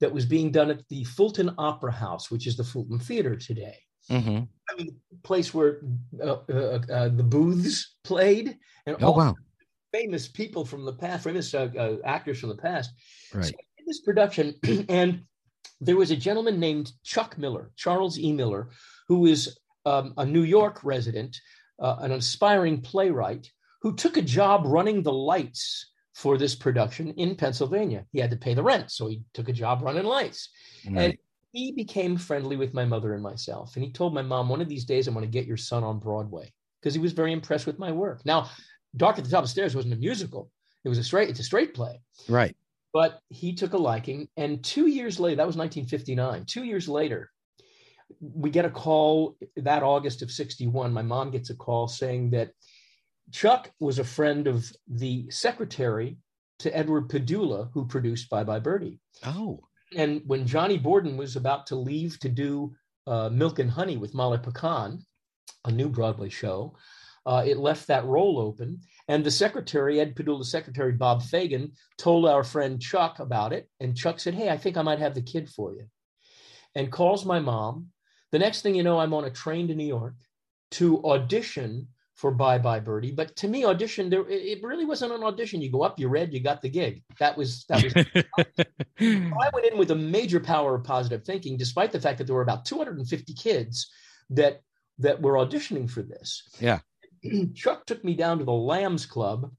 that 0.00 0.12
was 0.12 0.24
being 0.24 0.50
done 0.50 0.70
at 0.70 0.88
the 0.88 1.04
Fulton 1.04 1.50
Opera 1.58 1.92
House, 1.92 2.30
which 2.30 2.46
is 2.46 2.56
the 2.56 2.64
Fulton 2.64 2.98
Theater 2.98 3.36
today. 3.36 3.76
Mm-hmm. 4.10 4.44
I 4.68 4.76
mean, 4.76 4.96
place 5.22 5.52
where 5.52 5.82
uh, 6.20 6.38
uh, 6.52 6.80
uh, 6.90 7.08
the 7.08 7.22
Booths 7.22 7.96
played, 8.02 8.56
and 8.86 8.96
oh, 9.00 9.06
all 9.08 9.16
wow. 9.16 9.36
Famous 9.92 10.28
people 10.28 10.64
from 10.64 10.84
the 10.84 10.92
past, 10.92 11.24
famous 11.24 11.54
uh, 11.54 11.68
uh, 11.78 11.96
actors 12.04 12.40
from 12.40 12.50
the 12.50 12.56
past. 12.56 12.90
Right. 13.34 13.44
So 13.44 13.52
in 13.78 13.84
this 13.86 14.00
production, 14.00 14.54
and 14.88 15.22
there 15.80 15.96
was 15.96 16.10
a 16.10 16.16
gentleman 16.16 16.60
named 16.60 16.92
Chuck 17.04 17.38
Miller, 17.38 17.70
Charles 17.76 18.18
E. 18.18 18.32
Miller, 18.32 18.70
who 19.08 19.26
is 19.26 19.58
um, 19.86 20.14
a 20.16 20.26
New 20.26 20.42
York 20.42 20.84
resident, 20.84 21.36
uh, 21.80 21.96
an 22.00 22.12
aspiring 22.12 22.80
playwright 22.82 23.50
who 23.82 23.94
took 23.96 24.16
a 24.16 24.22
job 24.22 24.62
running 24.66 25.02
the 25.02 25.12
lights 25.12 25.90
for 26.14 26.36
this 26.36 26.54
production 26.54 27.12
in 27.12 27.34
Pennsylvania. 27.34 28.04
He 28.12 28.18
had 28.18 28.30
to 28.30 28.36
pay 28.36 28.52
the 28.52 28.62
rent, 28.62 28.90
so 28.90 29.06
he 29.06 29.22
took 29.32 29.48
a 29.48 29.54
job 29.54 29.82
running 29.82 30.04
lights. 30.04 30.50
Right. 30.86 31.02
And 31.02 31.18
he 31.52 31.72
became 31.72 32.16
friendly 32.16 32.56
with 32.56 32.74
my 32.74 32.84
mother 32.84 33.14
and 33.14 33.22
myself. 33.22 33.74
And 33.74 33.84
he 33.84 33.90
told 33.90 34.12
my 34.12 34.22
mom, 34.22 34.48
one 34.48 34.60
of 34.60 34.68
these 34.68 34.84
days, 34.84 35.08
I'm 35.08 35.14
going 35.14 35.24
to 35.24 35.30
get 35.30 35.46
your 35.46 35.56
son 35.56 35.82
on 35.82 35.98
Broadway 35.98 36.52
because 36.80 36.94
he 36.94 37.00
was 37.00 37.12
very 37.12 37.32
impressed 37.32 37.66
with 37.66 37.78
my 37.78 37.90
work. 37.90 38.20
Now, 38.24 38.50
Dark 38.96 39.18
at 39.18 39.24
the 39.24 39.30
Top 39.30 39.40
of 39.40 39.44
the 39.44 39.52
Stairs 39.52 39.74
wasn't 39.74 39.94
a 39.94 39.98
musical. 39.98 40.50
It 40.84 40.88
was 40.88 40.98
a 40.98 41.04
straight, 41.04 41.28
it's 41.28 41.40
a 41.40 41.44
straight 41.44 41.74
play. 41.74 42.00
Right. 42.28 42.56
But 42.92 43.20
he 43.28 43.54
took 43.54 43.72
a 43.72 43.78
liking. 43.78 44.28
And 44.36 44.64
two 44.64 44.88
years 44.88 45.20
later, 45.20 45.36
that 45.36 45.46
was 45.46 45.56
1959, 45.56 46.44
two 46.46 46.64
years 46.64 46.88
later, 46.88 47.30
we 48.20 48.50
get 48.50 48.64
a 48.64 48.70
call 48.70 49.36
that 49.56 49.82
August 49.82 50.22
of 50.22 50.30
61. 50.30 50.92
My 50.92 51.02
mom 51.02 51.30
gets 51.30 51.50
a 51.50 51.54
call 51.54 51.86
saying 51.86 52.30
that 52.30 52.50
Chuck 53.30 53.70
was 53.78 53.98
a 53.98 54.04
friend 54.04 54.48
of 54.48 54.70
the 54.88 55.30
secretary 55.30 56.18
to 56.58 56.76
Edward 56.76 57.08
Padula, 57.08 57.70
who 57.72 57.86
produced 57.86 58.28
Bye 58.28 58.44
Bye 58.44 58.58
Birdie. 58.58 59.00
Oh. 59.24 59.60
And 59.96 60.22
when 60.26 60.46
Johnny 60.46 60.78
Borden 60.78 61.16
was 61.16 61.36
about 61.36 61.66
to 61.68 61.76
leave 61.76 62.18
to 62.20 62.28
do 62.28 62.74
uh, 63.06 63.28
Milk 63.28 63.58
and 63.58 63.70
Honey 63.70 63.96
with 63.96 64.14
Molly 64.14 64.38
Picon, 64.38 65.04
a 65.64 65.70
new 65.70 65.88
Broadway 65.88 66.28
show, 66.28 66.76
uh, 67.26 67.42
it 67.46 67.58
left 67.58 67.86
that 67.86 68.04
role 68.04 68.38
open. 68.38 68.80
And 69.08 69.24
the 69.24 69.30
secretary, 69.30 70.00
Ed 70.00 70.16
Padula's 70.16 70.50
secretary, 70.50 70.92
Bob 70.92 71.22
Fagan, 71.22 71.72
told 71.98 72.26
our 72.26 72.44
friend 72.44 72.80
Chuck 72.80 73.18
about 73.18 73.52
it. 73.52 73.68
And 73.80 73.96
Chuck 73.96 74.20
said, 74.20 74.34
Hey, 74.34 74.48
I 74.48 74.56
think 74.56 74.76
I 74.76 74.82
might 74.82 75.00
have 75.00 75.14
the 75.14 75.22
kid 75.22 75.48
for 75.48 75.74
you. 75.74 75.86
And 76.74 76.92
calls 76.92 77.24
my 77.24 77.40
mom. 77.40 77.88
The 78.32 78.38
next 78.38 78.62
thing 78.62 78.74
you 78.74 78.82
know, 78.82 78.98
I'm 78.98 79.14
on 79.14 79.24
a 79.24 79.30
train 79.30 79.68
to 79.68 79.74
New 79.74 79.86
York 79.86 80.14
to 80.72 81.04
audition 81.04 81.88
for 82.14 82.30
Bye 82.30 82.58
Bye 82.58 82.80
Birdie. 82.80 83.12
But 83.12 83.34
to 83.36 83.48
me, 83.48 83.64
audition 83.64 84.10
there 84.10 84.28
it 84.28 84.62
really 84.62 84.84
wasn't 84.84 85.12
an 85.12 85.24
audition. 85.24 85.62
You 85.62 85.72
go 85.72 85.82
up, 85.82 85.98
you 85.98 86.08
read, 86.08 86.32
you 86.32 86.40
got 86.40 86.60
the 86.60 86.68
gig. 86.68 87.02
That 87.18 87.36
was 87.36 87.64
that 87.64 87.82
was. 87.82 87.94
I 89.00 89.50
went 89.54 89.66
in 89.66 89.78
with 89.78 89.90
a 89.90 89.96
major 89.96 90.38
power 90.38 90.74
of 90.74 90.84
positive 90.84 91.24
thinking, 91.24 91.56
despite 91.56 91.92
the 91.92 92.00
fact 92.00 92.18
that 92.18 92.26
there 92.26 92.36
were 92.36 92.42
about 92.42 92.66
250 92.66 93.32
kids 93.32 93.90
that 94.28 94.60
that 94.98 95.20
were 95.22 95.34
auditioning 95.34 95.90
for 95.90 96.02
this. 96.02 96.48
Yeah. 96.60 96.80
Chuck 97.54 97.86
took 97.86 98.04
me 98.04 98.14
down 98.14 98.38
to 98.38 98.44
the 98.44 98.52
Lambs 98.52 99.06
Club, 99.06 99.50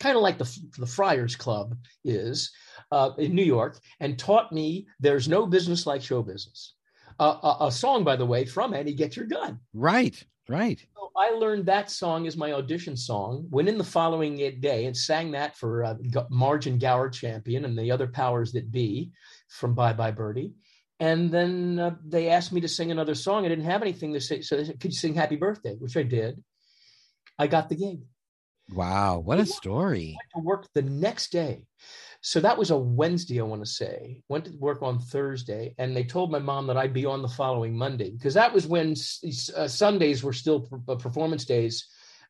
kind 0.00 0.16
of 0.16 0.22
like 0.22 0.38
the 0.38 0.58
the 0.78 0.86
Friars 0.86 1.36
Club 1.36 1.76
is 2.04 2.52
uh, 2.90 3.10
in 3.18 3.34
New 3.34 3.44
York, 3.44 3.78
and 4.00 4.18
taught 4.18 4.52
me 4.52 4.86
there's 5.00 5.28
no 5.28 5.46
business 5.46 5.86
like 5.86 6.02
show 6.02 6.22
business. 6.22 6.74
Uh, 7.20 7.54
a, 7.60 7.66
a, 7.66 7.72
song, 7.72 8.02
by 8.02 8.16
the 8.16 8.26
way, 8.26 8.44
from 8.44 8.74
Annie 8.74 8.92
Get 8.92 9.14
Your 9.14 9.26
Gun. 9.26 9.60
Right. 9.72 10.20
Right. 10.48 10.84
So 10.94 11.10
I 11.16 11.30
learned 11.30 11.66
that 11.66 11.90
song 11.90 12.26
as 12.26 12.36
my 12.36 12.52
audition 12.52 12.96
song. 12.96 13.46
Went 13.50 13.68
in 13.68 13.78
the 13.78 13.84
following 13.84 14.36
day 14.60 14.86
and 14.86 14.96
sang 14.96 15.30
that 15.30 15.56
for 15.56 15.84
uh, 15.84 15.94
Marge 16.28 16.66
and 16.66 16.80
Gower 16.80 17.08
Champion 17.08 17.64
and 17.64 17.78
the 17.78 17.90
other 17.90 18.08
powers 18.08 18.52
that 18.52 18.70
be 18.70 19.12
from 19.48 19.74
Bye 19.74 19.92
Bye 19.92 20.10
Birdie. 20.10 20.52
And 21.00 21.30
then 21.30 21.78
uh, 21.78 21.94
they 22.04 22.28
asked 22.28 22.52
me 22.52 22.60
to 22.60 22.68
sing 22.68 22.90
another 22.90 23.14
song. 23.14 23.44
I 23.44 23.48
didn't 23.48 23.64
have 23.64 23.82
anything 23.82 24.12
to 24.12 24.20
say. 24.20 24.42
So 24.42 24.56
they 24.56 24.64
said, 24.64 24.80
Could 24.80 24.92
you 24.92 24.98
sing 24.98 25.14
Happy 25.14 25.36
Birthday? 25.36 25.76
Which 25.76 25.96
I 25.96 26.02
did. 26.02 26.42
I 27.38 27.46
got 27.46 27.68
the 27.68 27.76
gig. 27.76 28.00
Wow. 28.70 29.18
What 29.18 29.40
a 29.40 29.46
story. 29.46 30.16
I 30.16 30.38
went 30.38 30.44
to 30.44 30.46
work 30.46 30.68
the 30.74 30.82
next 30.82 31.32
day. 31.32 31.66
So 32.20 32.40
that 32.40 32.56
was 32.56 32.70
a 32.70 32.76
Wednesday, 32.76 33.38
I 33.38 33.44
want 33.44 33.62
to 33.62 33.70
say. 33.70 34.22
Went 34.30 34.46
to 34.46 34.56
work 34.56 34.82
on 34.82 34.98
Thursday, 34.98 35.74
and 35.76 35.94
they 35.94 36.04
told 36.04 36.30
my 36.30 36.38
mom 36.38 36.66
that 36.68 36.76
I'd 36.78 36.94
be 36.94 37.04
on 37.04 37.20
the 37.20 37.28
following 37.28 37.76
Monday 37.76 38.12
because 38.12 38.32
that 38.32 38.50
was 38.50 38.66
when 38.66 38.94
uh, 39.54 39.68
Sundays 39.68 40.24
were 40.24 40.32
still 40.32 40.66
uh, 40.88 40.94
performance 40.94 41.44
days. 41.44 41.86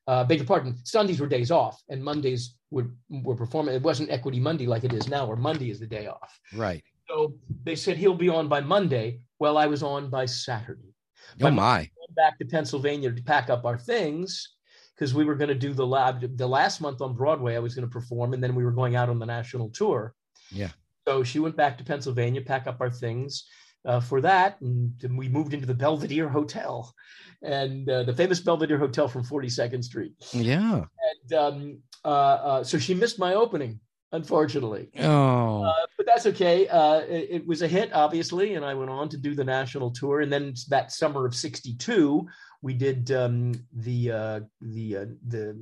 Uh, 0.08 0.24
beg 0.24 0.38
your 0.38 0.48
pardon, 0.48 0.76
Sundays 0.84 1.20
were 1.20 1.28
days 1.28 1.52
off, 1.52 1.80
and 1.88 2.02
Mondays 2.02 2.56
were 2.72 2.90
were 3.08 3.36
performing. 3.36 3.76
It 3.76 3.82
wasn't 3.82 4.10
Equity 4.10 4.40
Monday 4.40 4.66
like 4.66 4.82
it 4.82 4.92
is 4.92 5.06
now, 5.06 5.26
where 5.26 5.36
Monday 5.36 5.70
is 5.70 5.78
the 5.78 5.86
day 5.86 6.08
off. 6.08 6.40
Right. 6.52 6.82
So 7.08 7.34
they 7.62 7.76
said 7.76 7.96
he'll 7.96 8.14
be 8.14 8.28
on 8.28 8.48
by 8.48 8.62
Monday. 8.62 9.20
Well, 9.38 9.56
I 9.56 9.66
was 9.66 9.84
on 9.84 10.10
by 10.10 10.26
Saturday. 10.26 10.92
Oh 11.40 11.52
my! 11.52 11.88
Back 12.16 12.36
to 12.38 12.44
Pennsylvania 12.44 13.12
to 13.12 13.22
pack 13.22 13.48
up 13.48 13.64
our 13.64 13.78
things 13.78 14.53
because 14.94 15.14
we 15.14 15.24
were 15.24 15.34
going 15.34 15.48
to 15.48 15.54
do 15.54 15.72
the 15.72 15.86
lab 15.86 16.36
the 16.36 16.46
last 16.46 16.80
month 16.80 17.00
on 17.00 17.14
Broadway. 17.14 17.56
I 17.56 17.60
was 17.60 17.74
going 17.74 17.86
to 17.86 17.92
perform, 17.92 18.34
and 18.34 18.42
then 18.42 18.54
we 18.54 18.64
were 18.64 18.72
going 18.72 18.96
out 18.96 19.08
on 19.08 19.18
the 19.18 19.26
national 19.26 19.70
tour. 19.70 20.14
Yeah. 20.50 20.70
So 21.06 21.22
she 21.22 21.38
went 21.38 21.56
back 21.56 21.76
to 21.78 21.84
Pennsylvania, 21.84 22.40
pack 22.40 22.66
up 22.66 22.80
our 22.80 22.90
things 22.90 23.44
uh, 23.84 24.00
for 24.00 24.20
that, 24.22 24.60
and, 24.60 24.92
and, 25.02 25.18
we 25.18 25.28
moved 25.28 25.52
into 25.52 25.66
the 25.66 25.74
Belvedere 25.74 26.28
Hotel, 26.28 26.94
and 27.42 27.88
uh, 27.90 28.04
the 28.04 28.14
famous 28.14 28.40
Belvedere 28.40 28.78
Hotel 28.78 29.08
from 29.08 29.24
42nd 29.24 29.84
Street. 29.84 30.14
Yeah. 30.32 30.84
And 31.12 31.32
um, 31.38 31.78
uh, 32.04 32.08
uh 32.08 32.64
so 32.64 32.78
she 32.78 32.94
missed 32.94 33.18
my 33.18 33.34
opening 33.34 33.80
unfortunately. 34.14 34.88
Oh, 35.00 35.64
uh, 35.64 35.86
but 35.96 36.06
that's 36.06 36.26
okay. 36.26 36.66
Uh, 36.68 37.00
it, 37.00 37.28
it, 37.30 37.46
was 37.46 37.62
a 37.62 37.68
hit, 37.68 37.92
obviously, 37.92 38.54
and 38.54 38.64
I 38.64 38.72
went 38.74 38.90
on 38.90 39.08
to 39.10 39.18
do 39.18 39.34
the 39.34 39.44
national 39.44 39.90
tour. 39.90 40.20
And 40.20 40.32
then 40.32 40.54
that 40.68 40.92
summer 40.92 41.26
of 41.26 41.34
'62, 41.34 42.26
we 42.62 42.74
did 42.74 43.10
um, 43.10 43.52
the 43.72 44.10
uh, 44.10 44.40
the 44.60 44.96
uh, 44.96 45.06
the 45.26 45.58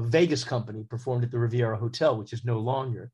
Vegas 0.00 0.42
company 0.42 0.82
performed 0.82 1.24
at 1.24 1.30
the 1.30 1.38
Riviera 1.38 1.76
Hotel, 1.76 2.16
which 2.16 2.32
is 2.32 2.44
no 2.44 2.58
longer. 2.58 3.12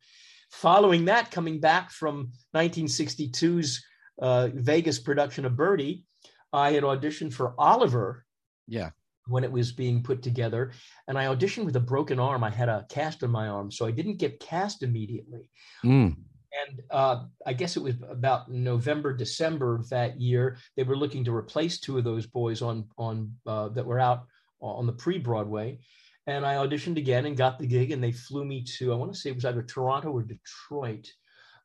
Following 0.51 1.05
that, 1.07 1.31
coming 1.33 1.61
back 1.61 1.91
from 1.91 2.31
1962's 2.55 3.85
uh, 4.23 4.49
Vegas 4.55 5.01
production 5.01 5.45
of 5.45 5.57
Birdie, 5.57 6.05
I 6.53 6.73
had 6.73 6.85
auditioned 6.85 7.35
for 7.35 7.55
Oliver. 7.59 8.25
Yeah. 8.69 8.91
When 9.29 9.45
it 9.45 9.51
was 9.51 9.73
being 9.73 10.03
put 10.03 10.23
together, 10.23 10.73
and 11.09 11.19
I 11.19 11.27
auditioned 11.27 11.65
with 11.65 11.77
a 11.77 11.81
broken 11.81 12.21
arm. 12.21 12.45
I 12.45 12.51
had 12.51 12.69
a 12.69 12.87
cast 12.89 13.25
on 13.25 13.31
my 13.31 13.49
arm, 13.49 13.71
so 13.71 13.87
I 13.87 13.91
didn't 13.91 14.19
get 14.19 14.41
cast 14.41 14.83
immediately. 14.83 15.51
Mm 15.85 16.17
and 16.57 16.83
uh, 16.91 17.25
I 17.45 17.53
guess 17.53 17.77
it 17.77 17.83
was 17.83 17.95
about 18.09 18.51
November, 18.51 19.13
December 19.13 19.77
of 19.77 19.89
that 19.91 20.21
year. 20.21 20.57
They 20.77 20.83
were 20.83 20.97
looking 20.97 21.25
to 21.25 21.35
replace 21.35 21.79
two 21.79 21.99
of 21.99 22.05
those 22.05 22.27
boys 22.27 22.63
on 22.63 22.87
on 22.99 23.33
uh, 23.47 23.69
that 23.71 23.87
were 23.87 24.01
out 24.01 24.27
on 24.61 24.87
the 24.87 24.93
pre 24.93 25.19
Broadway, 25.19 25.79
and 26.27 26.45
I 26.47 26.55
auditioned 26.55 26.97
again 26.97 27.27
and 27.27 27.37
got 27.37 27.59
the 27.59 27.67
gig. 27.67 27.93
And 27.93 28.03
they 28.03 28.13
flew 28.13 28.45
me 28.45 28.65
to 28.79 28.93
I 28.93 28.97
want 28.97 29.13
to 29.13 29.19
say 29.19 29.31
it 29.31 29.37
was 29.37 29.45
either 29.45 29.63
Toronto 29.63 30.11
or 30.13 30.23
Detroit. 30.23 31.11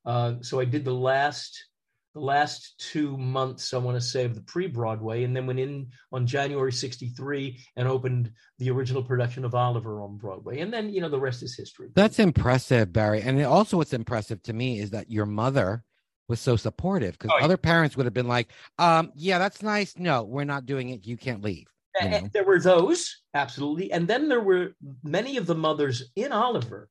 Uh, 0.05 0.35
so 0.41 0.59
I 0.59 0.65
did 0.65 0.83
the 0.83 0.93
last 0.93 1.65
the 2.13 2.19
last 2.19 2.75
two 2.77 3.17
months, 3.17 3.73
I 3.73 3.77
want 3.77 3.95
to 3.95 4.01
say, 4.01 4.25
of 4.25 4.35
the 4.35 4.41
pre 4.41 4.67
Broadway, 4.67 5.23
and 5.23 5.35
then 5.35 5.47
went 5.47 5.59
in 5.59 5.87
on 6.11 6.27
January 6.27 6.71
63 6.71 7.59
and 7.77 7.87
opened 7.87 8.31
the 8.59 8.69
original 8.69 9.03
production 9.03 9.45
of 9.45 9.55
Oliver 9.55 10.01
on 10.01 10.17
Broadway. 10.17 10.59
And 10.59 10.73
then, 10.73 10.89
you 10.89 11.01
know, 11.01 11.09
the 11.09 11.19
rest 11.19 11.41
is 11.43 11.55
history. 11.55 11.89
That's 11.95 12.19
impressive, 12.19 12.91
Barry. 12.91 13.21
And 13.21 13.41
also, 13.43 13.77
what's 13.77 13.93
impressive 13.93 14.41
to 14.43 14.53
me 14.53 14.79
is 14.79 14.89
that 14.91 15.09
your 15.09 15.25
mother 15.25 15.83
was 16.27 16.39
so 16.39 16.55
supportive 16.55 17.13
because 17.13 17.31
oh, 17.33 17.39
yeah. 17.39 17.45
other 17.45 17.57
parents 17.57 17.95
would 17.95 18.05
have 18.05 18.13
been 18.13 18.27
like, 18.27 18.49
um, 18.77 19.11
yeah, 19.15 19.39
that's 19.39 19.61
nice. 19.61 19.97
No, 19.97 20.23
we're 20.23 20.43
not 20.43 20.65
doing 20.65 20.89
it. 20.89 21.05
You 21.05 21.17
can't 21.17 21.43
leave. 21.43 21.67
You 22.01 22.09
know? 22.09 22.29
There 22.33 22.45
were 22.45 22.59
those, 22.59 23.21
absolutely. 23.33 23.91
And 23.91 24.07
then 24.07 24.29
there 24.29 24.41
were 24.41 24.75
many 25.03 25.37
of 25.37 25.45
the 25.45 25.55
mothers 25.55 26.11
in 26.15 26.31
Oliver 26.31 26.89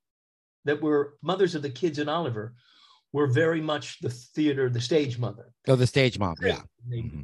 that 0.65 0.83
were 0.83 1.15
mothers 1.23 1.55
of 1.55 1.63
the 1.63 1.71
kids 1.71 1.99
in 1.99 2.09
Oliver 2.09 2.55
were 3.13 3.27
very 3.27 3.61
much 3.61 3.99
the 4.01 4.11
theater, 4.11 4.69
the 4.69 4.81
stage 4.81 5.19
mother. 5.19 5.53
Oh, 5.69 5.77
the 5.77 5.87
stage 5.87 6.19
mom, 6.19 6.37
yeah. 6.43 6.61
Mm-hmm. 6.89 7.23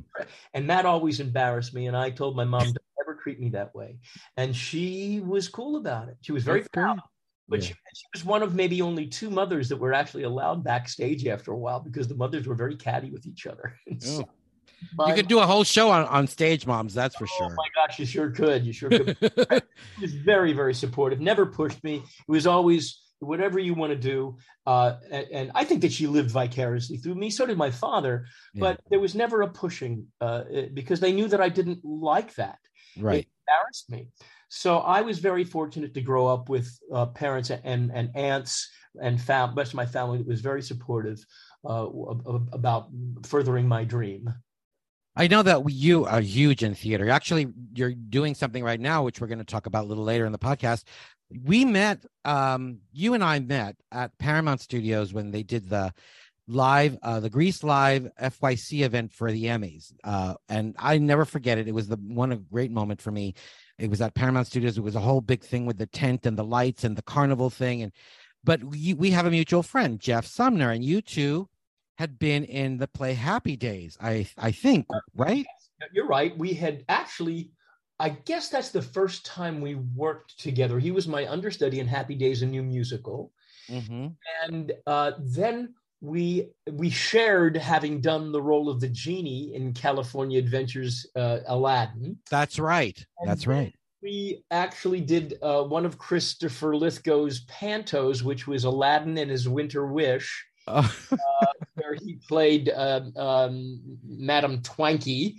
And 0.55 0.71
that 0.71 0.87
always 0.87 1.21
embarrassed 1.21 1.75
me. 1.75 1.87
And 1.87 1.97
I 1.97 2.11
told 2.11 2.37
my 2.37 2.45
mom, 2.45 2.65
don't 2.65 2.77
ever 3.01 3.15
treat 3.15 3.41
me 3.41 3.51
that 3.51 3.75
way. 3.75 3.99
And 4.37 4.55
she 4.55 5.21
was 5.25 5.49
cool 5.49 5.77
about 5.77 6.09
it. 6.09 6.17
She 6.23 6.33
was 6.33 6.45
very 6.45 6.61
That's 6.61 6.71
proud. 6.73 7.01
But 7.49 7.61
yeah. 7.61 7.69
she, 7.69 7.75
she, 7.95 8.05
was 8.13 8.25
one 8.25 8.43
of 8.43 8.57
maybe 8.57 8.83
only 8.83 9.07
two 9.07 9.31
mothers 9.31 9.69
that 9.69 9.77
were 9.77 9.93
actually 9.93 10.25
allowed 10.25 10.65
backstage 10.65 11.25
after 11.27 11.53
a 11.53 11.57
while 11.57 11.79
because 11.79 12.09
the 12.09 12.17
mothers 12.17 12.49
were 12.49 12.57
very 12.57 12.75
catty 12.77 13.11
with 13.11 13.27
each 13.27 13.47
other. 13.47 13.79
So, 14.01 14.29
you 15.09 15.15
could 15.15 15.29
do 15.29 15.39
a 15.39 15.47
whole 15.47 15.65
show 15.65 15.91
on, 15.91 16.05
on 16.07 16.27
stage 16.27 16.67
moms, 16.67 16.93
that's 16.93 17.17
for 17.17 17.25
oh 17.25 17.39
sure. 17.39 17.47
Oh 17.51 17.55
my 17.57 17.69
gosh, 17.75 17.99
you 17.99 18.05
sure 18.05 18.31
could. 18.31 18.65
You 18.67 18.75
sure 18.75 18.91
could. 18.91 19.17
she 19.97 20.03
was 20.03 20.15
very, 20.15 20.53
very 20.53 20.75
supportive, 20.75 21.19
never 21.19 21.47
pushed 21.47 21.83
me. 21.83 21.97
It 21.97 22.31
was 22.31 22.47
always 22.47 23.01
whatever 23.21 23.59
you 23.59 23.75
want 23.75 23.93
to 23.93 23.99
do. 23.99 24.37
Uh, 24.67 24.97
and, 25.11 25.27
and, 25.33 25.51
I 25.55 25.65
think 25.65 25.81
that 25.83 25.93
she 25.93 26.07
lived 26.07 26.31
vicariously 26.31 26.99
through 26.99 27.15
me. 27.15 27.31
So 27.31 27.47
did 27.47 27.57
my 27.57 27.71
father. 27.71 28.27
Yeah. 28.55 28.61
But 28.61 28.81
there 28.91 29.01
was 29.01 29.15
never 29.15 29.43
a 29.43 29.49
pushing 29.49 30.07
uh, 30.21 30.45
because 30.75 31.01
they 31.01 31.13
knew 31.13 31.29
that 31.29 31.41
I 31.41 31.49
didn't 31.49 31.85
like 31.85 32.35
that. 32.35 32.59
Right. 32.99 33.21
It 33.21 33.29
embarrassed 33.49 33.91
me. 33.91 34.09
So 34.49 34.79
I 34.79 35.01
was 35.01 35.19
very 35.19 35.45
fortunate 35.45 35.95
to 35.95 36.01
grow 36.01 36.27
up 36.27 36.49
with 36.49 36.71
uh, 36.93 37.07
parents 37.07 37.51
and, 37.51 37.91
and 37.93 38.11
aunts 38.15 38.71
and 39.01 39.21
fam- 39.21 39.55
rest 39.55 39.73
of 39.73 39.77
my 39.77 39.87
family 39.87 40.19
that 40.19 40.27
was 40.27 40.41
very 40.41 40.63
supportive 40.63 41.19
uh, 41.69 41.87
about 42.53 42.89
furthering 43.25 43.67
my 43.67 43.85
dream. 43.85 44.33
I 45.17 45.29
know 45.29 45.43
that 45.43 45.71
you 45.71 46.05
are 46.05 46.21
huge 46.21 46.63
in 46.63 46.75
theater. 46.75 47.09
Actually, 47.09 47.49
you're 47.75 47.95
doing 47.95 48.35
something 48.35 48.63
right 48.63 48.79
now, 48.79 49.03
which 49.03 49.21
we're 49.21 49.29
going 49.29 49.39
to 49.39 49.45
talk 49.45 49.67
about 49.67 49.85
a 49.85 49.89
little 49.89 50.05
later 50.05 50.27
in 50.27 50.33
the 50.33 50.39
podcast, 50.39 50.85
we 51.45 51.65
met 51.65 52.05
um 52.25 52.79
you 52.93 53.15
and 53.15 53.25
i 53.25 53.39
met 53.39 53.77
at 53.91 54.17
paramount 54.19 54.61
studios 54.61 55.13
when 55.13 55.31
they 55.31 55.43
did 55.43 55.69
the 55.69 55.93
live 56.49 56.97
uh 57.03 57.19
the 57.19 57.31
grease 57.31 57.65
live 57.65 58.09
fyc 58.21 58.85
event 58.85 59.13
for 59.13 59.33
the 59.33 59.45
emmys. 59.45 59.93
Uh 60.05 60.35
and 60.49 60.77
i 60.79 60.99
never 60.99 61.25
forget 61.25 61.59
it. 61.59 61.67
It 61.67 61.75
was 61.75 61.89
the 61.89 61.97
one 61.97 62.47
great 62.53 62.71
moment 62.71 63.03
for 63.03 63.11
me. 63.11 63.35
It 63.79 63.91
was 63.91 64.01
at 64.01 64.15
paramount 64.15 64.47
studios. 64.47 64.79
It 64.79 64.83
was 64.83 64.95
a 64.95 65.01
whole 65.01 65.21
big 65.21 65.43
thing 65.43 65.67
with 65.67 65.79
the 65.79 65.87
tent 65.87 66.27
and 66.27 66.39
the 66.39 66.45
lights 66.45 66.85
and 66.85 66.97
the 66.97 67.03
carnival 67.03 67.51
thing. 67.51 67.83
And 67.83 67.93
but 68.45 68.63
we, 68.63 68.95
we 68.95 69.11
have 69.11 69.27
a 69.27 69.31
mutual 69.31 69.65
friend 69.65 69.99
jeff 69.99 70.27
sumner 70.27 70.71
and 70.71 70.85
you 70.85 71.03
two 71.03 71.49
had 71.99 72.19
been 72.19 72.45
in 72.45 72.79
the 72.79 72.89
play 72.89 73.15
happy 73.15 73.57
days 73.57 73.97
i 74.01 74.27
i 74.39 74.51
think 74.51 74.87
right 75.15 75.47
you're 75.93 76.07
right 76.07 76.37
we 76.39 76.53
had 76.53 76.85
actually 76.89 77.51
I 77.99 78.11
guess 78.11 78.49
that's 78.49 78.71
the 78.71 78.83
first 78.83 79.25
time 79.25 79.61
we 79.61 79.75
worked 79.75 80.39
together. 80.39 80.79
He 80.79 80.91
was 80.91 81.09
my 81.09 81.27
understudy 81.27 81.81
in 81.81 81.87
Happy 81.87 82.15
Days, 82.15 82.43
a 82.43 82.47
new 82.47 82.63
musical, 82.63 83.33
mm-hmm. 83.71 84.09
and 84.45 84.73
uh, 84.87 85.13
then 85.19 85.75
we 86.03 86.51
we 86.71 86.91
shared 86.91 87.57
having 87.57 88.03
done 88.03 88.33
the 88.33 88.43
role 88.43 88.69
of 88.69 88.81
the 88.81 88.89
genie 88.89 89.55
in 89.55 89.73
California 89.73 90.39
Adventures, 90.39 91.07
uh, 91.17 91.39
Aladdin. 91.47 92.19
That's 92.31 92.59
right. 92.59 93.03
And 93.19 93.31
that's 93.31 93.47
right. 93.47 93.75
We 94.03 94.45
actually 94.51 95.01
did 95.01 95.39
uh, 95.43 95.63
one 95.63 95.87
of 95.87 95.99
Christopher 95.99 96.75
Lythgoe's 96.75 97.47
pantos, 97.47 98.23
which 98.23 98.47
was 98.47 98.65
Aladdin 98.65 99.17
and 99.17 99.31
his 99.31 99.49
Winter 99.49 99.87
Wish 99.87 100.45
uh, 100.69 100.87
where 101.97 102.07
he 102.07 102.19
played 102.29 102.71
um, 102.75 103.17
um, 103.17 103.81
Madame 104.07 104.61
Twankey. 104.61 105.37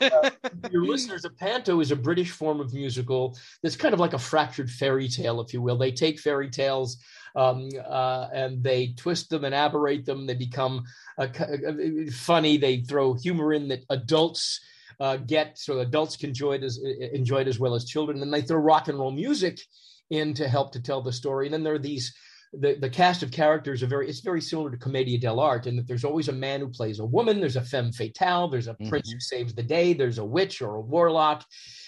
Uh, 0.00 0.30
your 0.70 0.84
listeners, 0.84 1.24
a 1.24 1.30
panto 1.30 1.80
is 1.80 1.90
a 1.90 1.96
British 1.96 2.30
form 2.30 2.60
of 2.60 2.72
musical 2.72 3.36
that's 3.62 3.76
kind 3.76 3.94
of 3.94 4.00
like 4.00 4.12
a 4.12 4.18
fractured 4.18 4.70
fairy 4.70 5.08
tale, 5.08 5.40
if 5.40 5.52
you 5.52 5.62
will. 5.62 5.78
They 5.78 5.92
take 5.92 6.18
fairy 6.18 6.50
tales 6.50 6.98
um, 7.36 7.68
uh, 7.88 8.28
and 8.32 8.62
they 8.62 8.88
twist 8.96 9.30
them 9.30 9.44
and 9.44 9.54
aberrate 9.54 10.04
them. 10.04 10.26
They 10.26 10.34
become 10.34 10.84
funny. 12.12 12.56
They 12.56 12.80
throw 12.80 13.14
humor 13.14 13.52
in 13.52 13.68
that 13.68 13.84
adults. 13.90 14.60
Uh, 14.98 15.16
get 15.16 15.58
so 15.58 15.78
adults 15.78 16.14
can 16.14 16.28
enjoy 16.28 16.52
it 16.52 16.62
as 16.62 16.78
enjoy 17.14 17.40
it 17.40 17.48
as 17.48 17.58
well 17.58 17.74
as 17.74 17.86
children. 17.86 18.20
And 18.20 18.34
they 18.34 18.42
throw 18.42 18.58
rock 18.58 18.88
and 18.88 18.98
roll 18.98 19.10
music 19.10 19.58
in 20.10 20.34
to 20.34 20.46
help 20.46 20.72
to 20.72 20.82
tell 20.82 21.00
the 21.00 21.10
story. 21.10 21.46
And 21.46 21.54
then 21.54 21.62
there 21.62 21.72
are 21.72 21.78
these 21.78 22.14
the, 22.52 22.74
the 22.80 22.90
cast 22.90 23.22
of 23.22 23.30
characters 23.30 23.82
are 23.82 23.86
very 23.86 24.08
it's 24.08 24.20
very 24.20 24.40
similar 24.40 24.70
to 24.70 24.76
commedia 24.76 25.18
dell'arte 25.18 25.66
in 25.66 25.76
that 25.76 25.86
there's 25.86 26.04
always 26.04 26.28
a 26.28 26.32
man 26.32 26.60
who 26.60 26.68
plays 26.68 26.98
a 26.98 27.04
woman 27.04 27.38
there's 27.38 27.56
a 27.56 27.62
femme 27.62 27.92
fatale 27.92 28.48
there's 28.48 28.66
a 28.66 28.74
mm-hmm. 28.74 28.88
prince 28.88 29.10
who 29.10 29.20
saves 29.20 29.54
the 29.54 29.62
day 29.62 29.92
there's 29.92 30.18
a 30.18 30.24
witch 30.24 30.60
or 30.60 30.76
a 30.76 30.80
warlock 30.80 31.44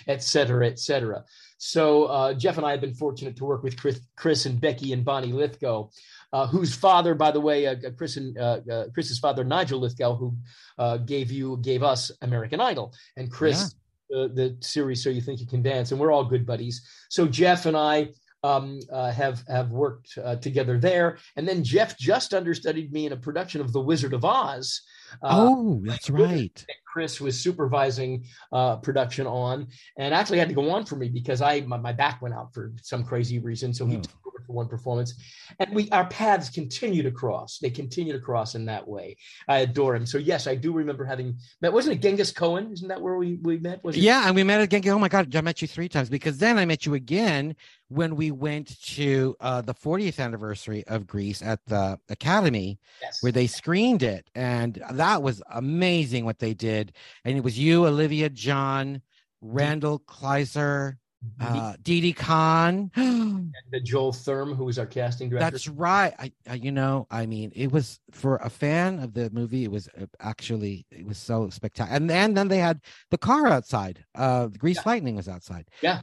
etc 0.07 0.69
etc 0.69 1.25
so 1.59 2.05
uh, 2.05 2.33
jeff 2.33 2.59
and 2.59 2.67
i 2.67 2.71
have 2.71 2.81
been 2.81 2.95
fortunate 2.95 3.37
to 3.37 3.45
work 3.45 3.65
with 3.65 3.77
chris, 3.77 4.01
chris 4.17 4.47
and 4.47 4.61
becky 4.61 4.93
and 4.93 5.05
bonnie 5.05 5.33
Lythgoe 5.33 5.91
uh, 6.33 6.47
whose 6.47 6.75
father, 6.75 7.15
by 7.15 7.31
the 7.31 7.41
way, 7.41 7.67
uh, 7.67 7.77
Chris 7.97 8.17
and 8.17 8.39
uh, 8.39 8.61
uh 8.71 8.89
Chris's 8.95 9.19
father, 9.19 9.45
Nigel 9.45 9.83
Lythgoe, 9.83 10.19
who 10.19 10.35
uh, 10.79 10.97
gave 10.97 11.31
you 11.31 11.59
gave 11.59 11.83
us 11.83 12.11
American 12.23 12.59
Idol, 12.59 12.95
and 13.19 13.31
Chris, 13.31 13.75
yeah. 14.09 14.29
the 14.33 14.57
series 14.61 15.05
"So 15.05 15.11
You 15.11 15.21
Think 15.21 15.41
You 15.41 15.47
Can 15.47 15.63
Dance," 15.63 15.91
and 15.91 16.01
we're 16.01 16.11
all 16.11 16.25
good 16.25 16.47
buddies. 16.47 16.81
So 17.11 17.27
Jeff 17.27 17.67
and 17.67 17.77
I 17.77 18.13
um, 18.43 18.81
uh, 18.91 19.11
have 19.11 19.43
have 19.49 19.71
worked 19.71 20.19
uh, 20.23 20.37
together 20.37 20.79
there. 20.79 21.19
And 21.37 21.47
then 21.47 21.63
Jeff 21.63 21.99
just 21.99 22.35
understudied 22.35 22.93
me 22.93 23.07
in 23.07 23.13
a 23.13 23.17
production 23.17 23.61
of 23.61 23.73
The 23.73 23.81
Wizard 23.81 24.15
of 24.15 24.25
Oz. 24.25 24.83
Uh, 25.23 25.29
oh, 25.31 25.81
that's 25.85 26.11
right. 26.11 26.55
That 26.55 26.77
Chris 26.85 27.21
was 27.21 27.39
supervising 27.39 28.25
uh, 28.53 28.77
production 28.77 29.27
on, 29.27 29.69
and 29.97 30.15
actually 30.15 30.39
had 30.39 30.49
to 30.49 30.55
go 30.55 30.71
on 30.71 30.85
for 30.85 30.97
me 30.97 31.09
because 31.09 31.41
I 31.41 31.61
my, 31.61 31.77
my 31.77 31.93
back 31.93 32.21
went 32.21 32.35
out 32.35 32.53
for 32.53 32.73
some 32.83 33.05
crazy 33.05 33.39
reason. 33.39 33.73
So 33.73 33.87
he 33.87 33.97
oh. 33.97 34.01
took 34.01 34.22
for 34.47 34.53
one 34.53 34.69
performance, 34.69 35.15
and 35.59 35.75
we 35.75 35.89
our 35.91 36.07
paths 36.07 36.51
continue 36.51 37.03
to 37.03 37.11
cross. 37.11 37.59
They 37.59 37.71
continue 37.71 38.13
to 38.13 38.19
cross 38.19 38.55
in 38.55 38.67
that 38.67 38.87
way. 38.87 39.17
I 39.49 39.59
adore 39.59 39.95
him. 39.95 40.07
So 40.07 40.19
yes, 40.19 40.47
I 40.47 40.55
do 40.55 40.73
remember 40.73 41.05
having 41.05 41.39
met. 41.61 41.73
Wasn't 41.73 41.95
it 41.95 42.03
Genghis 42.03 42.33
Cohen? 42.33 42.73
Isn't 42.73 42.89
that 42.89 43.01
where 43.01 43.17
we 43.17 43.35
we 43.43 43.59
met? 43.59 43.83
Was 43.85 43.97
yeah, 43.97 44.27
and 44.27 44.35
we 44.35 44.43
met 44.43 44.61
at 44.61 44.71
Genghis. 44.71 44.93
Oh 44.93 44.99
my 44.99 45.09
God, 45.09 45.35
I 45.35 45.41
met 45.41 45.63
you 45.63 45.69
three 45.69 45.89
times 45.89 46.09
because 46.09 46.39
then 46.39 46.59
I 46.59 46.65
met 46.65 46.87
you 46.87 46.95
again 46.95 47.57
when 47.89 48.17
we 48.17 48.31
went 48.31 48.81
to 48.83 49.37
uh, 49.41 49.61
the 49.61 49.75
40th 49.75 50.19
anniversary 50.19 50.83
of 50.87 51.07
Grease 51.07 51.43
at 51.43 51.61
the 51.67 51.99
Academy, 52.09 52.79
yes. 53.03 53.23
where 53.23 53.33
they 53.33 53.47
screened 53.47 54.03
it, 54.03 54.29
and 54.35 54.83
that 54.93 55.23
was 55.23 55.43
amazing 55.51 56.25
what 56.25 56.39
they 56.39 56.55
did. 56.55 56.93
And 57.25 57.37
it 57.37 57.45
was 57.45 57.59
you, 57.59 57.87
Olivia, 57.87 58.31
John, 58.31 59.03
Randal 59.43 59.99
Kleiser, 60.01 60.99
uh, 61.41 61.75
Didi 61.83 62.13
Conn, 62.13 62.91
and 62.97 63.53
the 63.71 63.81
Joel 63.81 64.13
Thurm, 64.13 64.55
who 64.55 64.65
was 64.65 64.79
our 64.79 64.87
casting 64.87 65.29
director. 65.29 65.51
That's 65.51 65.69
right. 65.69 66.15
I, 66.19 66.33
I, 66.49 66.55
you 66.55 66.73
know, 66.73 67.07
I 67.11 67.27
mean, 67.27 67.53
it 67.55 67.73
was 67.73 68.01
for 68.11 68.37
a 68.37 68.51
fan 68.51 68.99
of 68.99 69.15
the 69.15 69.31
movie. 69.31 69.65
It 69.65 69.71
was 69.71 69.89
uh, 69.89 70.07
actually 70.21 70.87
it 70.91 71.07
was 71.07 71.19
so 71.19 71.49
spectacular. 71.51 71.97
And, 71.97 72.11
and 72.11 72.37
then 72.37 72.49
they 72.49 72.59
had 72.59 72.81
the 73.11 73.19
car 73.19 73.47
outside. 73.47 74.05
Uh, 74.15 74.47
Grease 74.49 74.77
yeah. 74.77 74.83
Lightning 74.87 75.17
was 75.17 75.29
outside. 75.29 75.69
Yeah. 75.81 76.01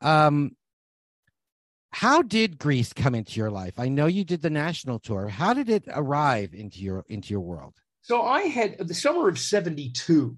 Um, 0.00 0.56
how 1.90 2.22
did 2.22 2.58
Grease 2.58 2.92
come 2.92 3.14
into 3.14 3.40
your 3.40 3.50
life? 3.50 3.78
I 3.78 3.88
know 3.88 4.06
you 4.06 4.24
did 4.24 4.42
the 4.42 4.50
national 4.50 4.98
tour. 4.98 5.28
How 5.28 5.54
did 5.54 5.70
it 5.70 5.84
arrive 5.88 6.52
into 6.52 6.80
your 6.80 7.04
into 7.08 7.30
your 7.30 7.40
world? 7.40 7.76
So 8.02 8.22
I 8.22 8.42
had 8.42 8.76
the 8.78 8.94
summer 8.94 9.28
of 9.28 9.38
72. 9.38 10.36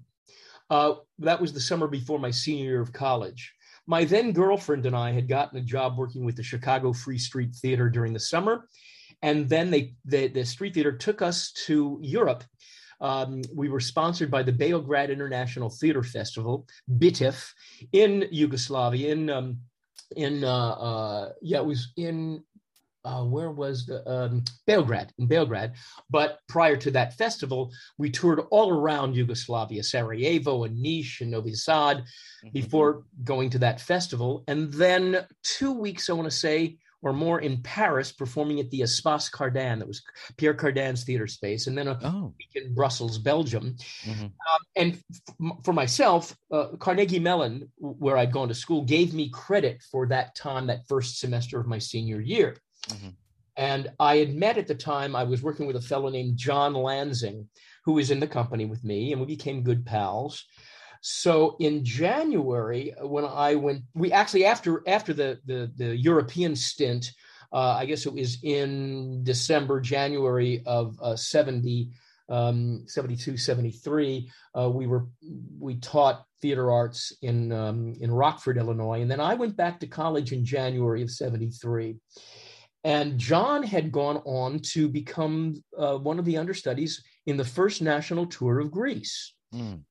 Uh, 0.69 0.93
that 1.19 1.41
was 1.41 1.53
the 1.53 1.59
summer 1.59 1.87
before 1.87 2.17
my 2.17 2.31
senior 2.31 2.63
year 2.63 2.81
of 2.81 2.93
college. 2.93 3.53
My 3.89 4.05
then 4.05 4.33
girlfriend 4.33 4.85
and 4.85 4.95
I 4.95 5.11
had 5.11 5.27
gotten 5.27 5.57
a 5.57 5.63
job 5.63 5.97
working 5.97 6.23
with 6.23 6.35
the 6.35 6.43
Chicago 6.43 6.93
Free 6.93 7.17
Street 7.17 7.55
Theater 7.55 7.89
during 7.89 8.13
the 8.13 8.19
summer. 8.19 8.69
And 9.23 9.49
then 9.49 9.71
they, 9.71 9.95
the, 10.05 10.27
the 10.27 10.45
Street 10.45 10.75
Theater 10.75 10.91
took 10.91 11.23
us 11.23 11.51
to 11.65 11.97
Europe. 11.99 12.43
Um, 13.01 13.41
we 13.51 13.67
were 13.67 13.79
sponsored 13.79 14.29
by 14.29 14.43
the 14.43 14.53
Beograd 14.53 15.11
International 15.11 15.71
Theater 15.71 16.03
Festival, 16.03 16.67
BITEF, 16.99 17.51
in 17.91 18.27
Yugoslavia, 18.29 19.11
in 19.11 19.27
um, 19.31 19.57
in 20.15 20.43
uh, 20.43 20.69
uh, 20.71 21.29
yeah, 21.41 21.57
it 21.57 21.65
was 21.65 21.91
in 21.97 22.43
uh, 23.09 23.23
where 23.23 23.51
was 23.51 23.85
the 23.85 24.07
um, 24.09 24.43
Belgrade 24.67 25.11
in 25.17 25.25
Belgrade. 25.25 25.71
But 26.09 26.39
prior 26.47 26.77
to 26.77 26.91
that 26.91 27.17
festival, 27.17 27.71
we 27.97 28.11
toured 28.11 28.41
all 28.51 28.71
around 28.71 29.15
Yugoslavia, 29.15 29.83
Sarajevo 29.83 30.63
and 30.65 30.77
Niš 30.83 31.21
and 31.21 31.31
Novi 31.31 31.55
Sad, 31.55 31.97
mm-hmm. 31.97 32.49
before 32.53 33.03
going 33.23 33.49
to 33.51 33.59
that 33.59 33.81
festival. 33.81 34.43
And 34.47 34.71
then 34.71 35.25
two 35.43 35.73
weeks, 35.73 36.09
I 36.09 36.13
want 36.13 36.29
to 36.29 36.37
say, 36.47 36.77
or 37.01 37.13
more 37.13 37.39
in 37.39 37.61
Paris, 37.63 38.11
performing 38.11 38.59
at 38.59 38.69
the 38.71 38.81
Espace 38.81 39.31
Cardin, 39.31 39.79
that 39.79 39.87
was 39.87 40.01
Pierre 40.37 40.53
Cardin's 40.53 41.05
theater 41.05 41.27
space, 41.27 41.67
and 41.67 41.77
then 41.77 41.87
a 41.87 41.97
oh. 42.03 42.33
week 42.37 42.63
in 42.63 42.73
Brussels, 42.73 43.17
Belgium. 43.17 43.77
Mm-hmm. 44.03 44.25
Um, 44.25 44.61
and 44.75 45.01
f- 45.11 45.57
for 45.63 45.73
myself, 45.73 46.35
uh, 46.51 46.75
Carnegie 46.77 47.19
Mellon, 47.19 47.71
where 47.77 48.17
I'd 48.17 48.33
gone 48.33 48.49
to 48.49 48.53
school, 48.53 48.83
gave 48.83 49.13
me 49.13 49.29
credit 49.29 49.81
for 49.89 50.07
that 50.07 50.35
time, 50.35 50.67
that 50.67 50.87
first 50.89 51.19
semester 51.19 51.57
of 51.59 51.67
my 51.67 51.79
senior 51.79 52.19
year. 52.19 52.57
Mm-hmm. 52.87 53.09
And 53.57 53.91
I 53.99 54.17
had 54.17 54.33
met 54.33 54.57
at 54.57 54.67
the 54.67 54.75
time, 54.75 55.15
I 55.15 55.25
was 55.25 55.43
working 55.43 55.67
with 55.67 55.75
a 55.75 55.81
fellow 55.81 56.09
named 56.09 56.37
John 56.37 56.73
Lansing, 56.73 57.49
who 57.83 57.93
was 57.93 58.09
in 58.09 58.21
the 58.21 58.27
company 58.27 58.65
with 58.65 58.83
me, 58.83 59.11
and 59.11 59.19
we 59.19 59.27
became 59.27 59.63
good 59.63 59.85
pals. 59.85 60.45
So 61.01 61.55
in 61.59 61.83
January, 61.83 62.93
when 63.01 63.25
I 63.25 63.55
went, 63.55 63.83
we 63.93 64.11
actually 64.11 64.45
after 64.45 64.83
after 64.87 65.13
the 65.13 65.39
the, 65.45 65.71
the 65.75 65.95
European 65.95 66.55
stint, 66.55 67.11
uh, 67.51 67.75
I 67.77 67.85
guess 67.85 68.05
it 68.05 68.13
was 68.13 68.43
in 68.43 69.23
December, 69.23 69.79
January 69.79 70.61
of 70.65 70.97
uh, 71.01 71.15
70, 71.15 71.89
um, 72.29 72.83
72, 72.87 73.37
73, 73.37 74.29
uh, 74.57 74.69
we 74.69 74.87
were 74.87 75.07
we 75.59 75.75
taught 75.77 76.25
theater 76.41 76.71
arts 76.71 77.13
in 77.21 77.51
um, 77.51 77.95
in 77.99 78.11
Rockford, 78.11 78.57
Illinois, 78.57 79.01
and 79.01 79.09
then 79.09 79.19
I 79.19 79.33
went 79.33 79.57
back 79.57 79.79
to 79.79 79.87
college 79.87 80.31
in 80.31 80.45
January 80.45 81.01
of 81.01 81.11
73. 81.11 81.97
And 82.83 83.17
John 83.17 83.63
had 83.63 83.91
gone 83.91 84.17
on 84.25 84.59
to 84.59 84.87
become 84.87 85.61
uh, 85.77 85.97
one 85.97 86.17
of 86.17 86.25
the 86.25 86.37
understudies 86.37 87.03
in 87.25 87.35
the 87.35 87.43
first 87.43 87.81
national 87.81 88.25
tour 88.27 88.59
of 88.59 88.71
Grease. 88.71 89.33
Mm. 89.53 89.81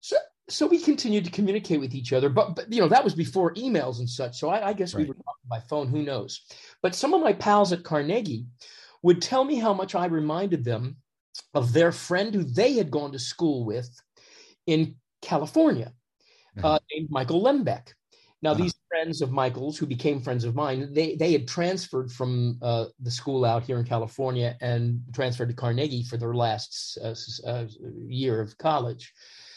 So 0.00 0.16
so 0.48 0.66
we 0.66 0.78
continued 0.78 1.24
to 1.24 1.30
communicate 1.30 1.80
with 1.80 1.94
each 1.94 2.12
other 2.12 2.28
but, 2.28 2.54
but 2.54 2.72
you 2.72 2.80
know 2.80 2.88
that 2.88 3.04
was 3.04 3.14
before 3.14 3.54
emails 3.54 3.98
and 3.98 4.08
such 4.08 4.36
so 4.38 4.48
i, 4.48 4.68
I 4.68 4.72
guess 4.72 4.94
right. 4.94 5.02
we 5.02 5.08
were 5.08 5.14
talking 5.14 5.48
by 5.48 5.60
phone 5.60 5.88
who 5.88 6.02
knows 6.02 6.42
but 6.82 6.94
some 6.94 7.14
of 7.14 7.22
my 7.22 7.32
pals 7.32 7.72
at 7.72 7.84
carnegie 7.84 8.46
would 9.02 9.22
tell 9.22 9.44
me 9.44 9.56
how 9.56 9.72
much 9.72 9.94
i 9.94 10.06
reminded 10.06 10.64
them 10.64 10.96
of 11.54 11.72
their 11.72 11.92
friend 11.92 12.34
who 12.34 12.44
they 12.44 12.74
had 12.74 12.90
gone 12.90 13.12
to 13.12 13.18
school 13.18 13.64
with 13.64 13.88
in 14.66 14.96
california 15.22 15.92
uh-huh. 16.58 16.74
uh, 16.74 16.78
named 16.92 17.08
michael 17.10 17.42
lembeck 17.42 17.94
now 18.42 18.50
uh-huh. 18.50 18.62
these 18.62 18.74
friends 18.94 19.22
of 19.22 19.32
michael's 19.32 19.76
who 19.76 19.86
became 19.86 20.20
friends 20.20 20.44
of 20.44 20.54
mine 20.54 20.92
they, 20.92 21.16
they 21.16 21.32
had 21.32 21.48
transferred 21.48 22.10
from 22.12 22.58
uh, 22.62 22.86
the 23.00 23.10
school 23.10 23.44
out 23.44 23.64
here 23.64 23.78
in 23.78 23.84
california 23.84 24.56
and 24.60 25.00
transferred 25.12 25.48
to 25.48 25.54
carnegie 25.54 26.04
for 26.04 26.16
their 26.16 26.34
last 26.34 26.98
uh, 27.02 27.14
uh 27.48 27.66
year 28.06 28.40
of 28.40 28.56
college 28.58 29.12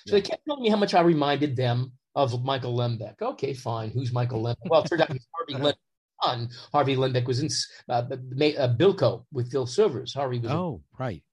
so 0.07 0.15
they 0.15 0.21
kept 0.21 0.45
telling 0.45 0.63
me 0.63 0.69
how 0.69 0.77
much 0.77 0.93
I 0.93 1.01
reminded 1.01 1.57
them 1.57 1.91
of 2.15 2.43
Michael 2.43 2.75
Lembeck. 2.75 3.21
Okay, 3.21 3.53
fine. 3.53 3.91
Who's 3.91 4.13
Michael 4.13 4.41
Lembeck? 4.41 4.69
Well, 4.69 4.81
it 4.81 4.87
turned 4.87 5.01
out 5.01 5.11
he's 5.11 5.27
Harvey 5.35 5.53
Lembeck's 5.65 5.79
son. 6.23 6.49
Harvey 6.71 6.95
Lembeck 6.95 7.27
was 7.27 7.39
in 7.41 7.49
uh, 7.89 8.03
uh, 8.03 8.73
Bilko 8.73 9.25
with 9.33 9.51
Phil 9.51 9.67
Silvers. 9.67 10.13
Harvey 10.13 10.39
was 10.39 10.51
oh 10.51 10.81
a, 10.97 11.03
right, 11.03 11.23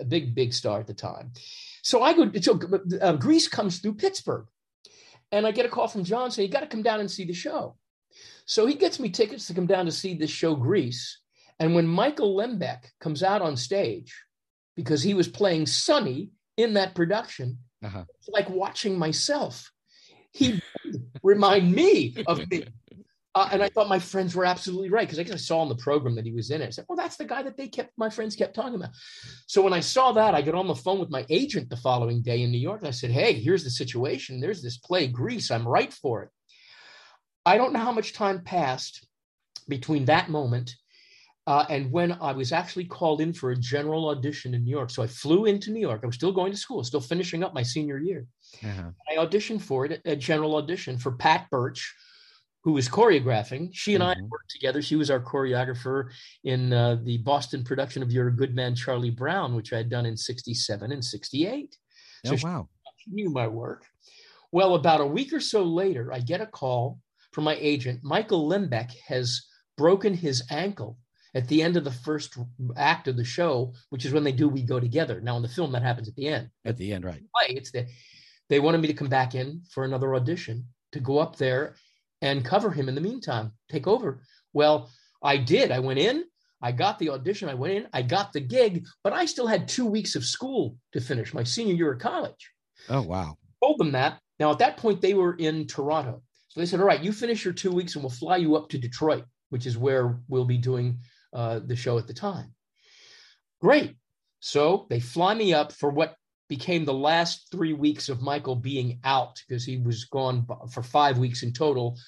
a 0.00 0.04
big 0.04 0.34
big 0.34 0.54
star 0.54 0.80
at 0.80 0.86
the 0.86 0.94
time. 0.94 1.32
So 1.82 2.02
I 2.02 2.14
go. 2.14 2.30
So 2.40 2.58
uh, 3.00 3.12
Grease 3.16 3.46
comes 3.46 3.78
through 3.78 3.94
Pittsburgh, 3.94 4.46
and 5.32 5.46
I 5.46 5.52
get 5.52 5.66
a 5.66 5.68
call 5.68 5.88
from 5.88 6.04
John 6.04 6.30
saying 6.30 6.48
you 6.48 6.52
got 6.52 6.60
to 6.60 6.66
come 6.66 6.82
down 6.82 7.00
and 7.00 7.10
see 7.10 7.24
the 7.24 7.34
show. 7.34 7.76
So 8.46 8.66
he 8.66 8.74
gets 8.74 8.98
me 8.98 9.10
tickets 9.10 9.46
to 9.46 9.54
come 9.54 9.66
down 9.66 9.84
to 9.86 9.92
see 9.92 10.14
this 10.14 10.30
show, 10.30 10.54
Grease. 10.54 11.20
And 11.58 11.74
when 11.74 11.86
Michael 11.86 12.36
Lembeck 12.36 12.84
comes 13.00 13.22
out 13.22 13.42
on 13.42 13.56
stage, 13.56 14.14
because 14.76 15.02
he 15.02 15.12
was 15.12 15.28
playing 15.28 15.66
Sonny 15.66 16.30
in 16.56 16.74
that 16.74 16.94
production, 16.94 17.58
uh-huh. 17.82 18.04
It's 18.18 18.28
like 18.28 18.48
watching 18.50 18.98
myself. 18.98 19.70
He 20.32 20.60
remind 21.22 21.72
me 21.72 22.16
of 22.26 22.48
me. 22.50 22.64
Uh, 23.38 23.48
and 23.52 23.62
I 23.62 23.68
thought 23.68 23.88
my 23.88 24.00
friends 24.00 24.34
were 24.34 24.44
absolutely 24.44 24.90
right 24.90 25.06
because 25.06 25.20
I 25.20 25.22
guess 25.22 25.34
I 25.34 25.36
saw 25.36 25.62
in 25.62 25.68
the 25.68 25.76
program 25.76 26.16
that 26.16 26.26
he 26.26 26.32
was 26.32 26.50
in 26.50 26.60
it. 26.60 26.66
I 26.66 26.70
said, 26.70 26.86
"Well, 26.88 26.96
that's 26.96 27.16
the 27.16 27.24
guy 27.24 27.42
that 27.44 27.56
they 27.56 27.68
kept 27.68 27.92
my 27.96 28.10
friends 28.10 28.34
kept 28.34 28.54
talking 28.54 28.74
about." 28.74 28.90
So 29.46 29.62
when 29.62 29.72
I 29.72 29.80
saw 29.80 30.10
that, 30.12 30.34
I 30.34 30.42
got 30.42 30.56
on 30.56 30.66
the 30.66 30.74
phone 30.74 30.98
with 30.98 31.10
my 31.10 31.24
agent 31.30 31.70
the 31.70 31.76
following 31.76 32.20
day 32.20 32.42
in 32.42 32.50
New 32.50 32.58
York. 32.58 32.80
And 32.80 32.88
I 32.88 32.92
said, 32.92 33.10
"Hey, 33.10 33.34
here's 33.34 33.64
the 33.64 33.70
situation. 33.70 34.40
There's 34.40 34.62
this 34.62 34.78
play, 34.78 35.06
Grease. 35.06 35.52
I'm 35.52 35.68
right 35.68 35.92
for 35.92 36.24
it." 36.24 36.30
I 37.46 37.58
don't 37.58 37.72
know 37.72 37.78
how 37.78 37.92
much 37.92 38.12
time 38.12 38.42
passed 38.42 39.06
between 39.68 40.06
that 40.06 40.30
moment 40.30 40.74
uh, 41.48 41.64
and 41.70 41.90
when 41.90 42.12
I 42.12 42.32
was 42.32 42.52
actually 42.52 42.84
called 42.84 43.22
in 43.22 43.32
for 43.32 43.52
a 43.52 43.56
general 43.56 44.10
audition 44.10 44.52
in 44.52 44.64
New 44.64 44.70
York, 44.70 44.90
so 44.90 45.02
I 45.02 45.06
flew 45.06 45.46
into 45.46 45.70
New 45.70 45.80
York. 45.80 46.02
I 46.02 46.06
was 46.06 46.14
still 46.14 46.30
going 46.30 46.52
to 46.52 46.58
school, 46.58 46.84
still 46.84 47.00
finishing 47.00 47.42
up 47.42 47.54
my 47.54 47.62
senior 47.62 47.96
year. 47.96 48.26
Uh-huh. 48.62 48.90
I 49.10 49.16
auditioned 49.16 49.62
for 49.62 49.86
it, 49.86 50.02
a 50.04 50.14
general 50.14 50.56
audition 50.56 50.98
for 50.98 51.12
Pat 51.12 51.48
Birch, 51.50 51.94
who 52.68 52.74
was 52.74 52.86
choreographing. 52.86 53.70
She 53.72 53.94
and 53.94 54.04
mm-hmm. 54.04 54.24
I 54.24 54.28
worked 54.28 54.50
together. 54.50 54.82
She 54.82 54.94
was 54.94 55.10
our 55.10 55.20
choreographer 55.20 56.10
in 56.44 56.70
uh, 56.70 56.98
the 57.02 57.16
Boston 57.16 57.64
production 57.64 58.02
of 58.02 58.12
You're 58.12 58.28
a 58.28 58.36
Good 58.36 58.54
Man, 58.54 58.74
Charlie 58.74 59.08
Brown, 59.08 59.54
which 59.54 59.72
I 59.72 59.78
had 59.78 59.88
done 59.88 60.04
in 60.04 60.18
67 60.18 60.92
and 60.92 61.02
68. 61.02 61.74
So 62.26 62.34
oh, 62.34 62.36
wow. 62.42 62.68
She 62.98 63.10
knew 63.12 63.30
my 63.30 63.48
work. 63.48 63.86
Well, 64.52 64.74
about 64.74 65.00
a 65.00 65.06
week 65.06 65.32
or 65.32 65.40
so 65.40 65.62
later, 65.62 66.12
I 66.12 66.18
get 66.18 66.42
a 66.42 66.46
call 66.46 66.98
from 67.32 67.44
my 67.44 67.56
agent. 67.58 68.00
Michael 68.02 68.46
Lembeck 68.46 68.92
has 69.06 69.46
broken 69.78 70.12
his 70.12 70.42
ankle 70.50 70.98
at 71.34 71.48
the 71.48 71.62
end 71.62 71.78
of 71.78 71.84
the 71.84 71.90
first 71.90 72.36
act 72.76 73.08
of 73.08 73.16
the 73.16 73.24
show, 73.24 73.72
which 73.88 74.04
is 74.04 74.12
when 74.12 74.24
they 74.24 74.32
do 74.32 74.46
We 74.46 74.60
Go 74.60 74.78
Together. 74.78 75.22
Now 75.22 75.36
in 75.36 75.42
the 75.42 75.48
film, 75.48 75.72
that 75.72 75.82
happens 75.82 76.06
at 76.06 76.16
the 76.16 76.28
end. 76.28 76.50
At 76.66 76.76
the 76.76 76.92
end, 76.92 77.06
right? 77.06 77.22
Play, 77.34 77.54
it's 77.56 77.70
the 77.70 77.86
they 78.50 78.60
wanted 78.60 78.82
me 78.82 78.88
to 78.88 78.94
come 78.94 79.08
back 79.08 79.34
in 79.34 79.62
for 79.70 79.84
another 79.84 80.14
audition 80.14 80.66
to 80.92 81.00
go 81.00 81.18
up 81.18 81.36
there 81.36 81.74
and 82.22 82.44
cover 82.44 82.70
him 82.70 82.88
in 82.88 82.94
the 82.94 83.00
meantime, 83.00 83.52
take 83.70 83.86
over. 83.86 84.22
Well, 84.52 84.90
I 85.22 85.36
did. 85.36 85.70
I 85.70 85.78
went 85.78 85.98
in, 85.98 86.24
I 86.62 86.72
got 86.72 86.98
the 86.98 87.10
audition, 87.10 87.48
I 87.48 87.54
went 87.54 87.74
in, 87.74 87.86
I 87.92 88.02
got 88.02 88.32
the 88.32 88.40
gig, 88.40 88.86
but 89.04 89.12
I 89.12 89.26
still 89.26 89.46
had 89.46 89.68
two 89.68 89.86
weeks 89.86 90.16
of 90.16 90.24
school 90.24 90.76
to 90.92 91.00
finish 91.00 91.34
my 91.34 91.44
senior 91.44 91.74
year 91.74 91.92
of 91.92 92.00
college. 92.00 92.50
Oh 92.88 93.02
wow. 93.02 93.36
I 93.42 93.66
told 93.66 93.78
them 93.78 93.92
that. 93.92 94.18
Now 94.38 94.50
at 94.52 94.58
that 94.58 94.76
point 94.76 95.00
they 95.00 95.14
were 95.14 95.34
in 95.34 95.66
Toronto. 95.66 96.22
So 96.48 96.60
they 96.60 96.66
said, 96.66 96.80
All 96.80 96.86
right, 96.86 97.02
you 97.02 97.12
finish 97.12 97.44
your 97.44 97.54
two 97.54 97.72
weeks 97.72 97.94
and 97.94 98.02
we'll 98.02 98.10
fly 98.10 98.36
you 98.36 98.56
up 98.56 98.68
to 98.70 98.78
Detroit 98.78 99.24
which 99.50 99.66
is 99.66 99.78
where 99.78 100.20
we'll 100.28 100.44
be 100.44 100.58
doing 100.58 100.98
uh, 101.32 101.60
the 101.64 101.76
show 101.76 101.98
at 101.98 102.06
the 102.06 102.14
time. 102.14 102.54
Great. 103.60 103.96
So 104.40 104.86
they 104.88 105.00
fly 105.00 105.34
me 105.34 105.52
up 105.52 105.72
for 105.72 105.90
what 105.90 106.14
became 106.48 106.84
the 106.84 106.94
last 106.94 107.48
three 107.50 107.72
weeks 107.72 108.08
of 108.08 108.22
Michael 108.22 108.56
being 108.56 109.00
out 109.04 109.40
because 109.46 109.64
he 109.64 109.76
was 109.76 110.04
gone 110.04 110.46
for 110.70 110.82
five 110.82 111.18
weeks 111.18 111.42
in 111.42 111.52
total, 111.52 111.98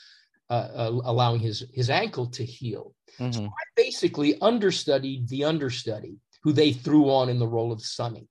uh, 0.48 0.68
uh, 0.74 1.00
allowing 1.04 1.40
his 1.40 1.64
his 1.72 1.90
ankle 1.90 2.26
to 2.26 2.44
heal. 2.44 2.94
Mm-hmm. 3.18 3.32
So 3.32 3.44
I 3.44 3.64
basically 3.76 4.40
understudied 4.40 5.28
the 5.28 5.44
understudy 5.44 6.16
who 6.42 6.52
they 6.52 6.72
threw 6.72 7.10
on 7.10 7.28
in 7.28 7.38
the 7.38 7.46
role 7.46 7.72
of 7.72 7.82
Sonny. 7.82 8.28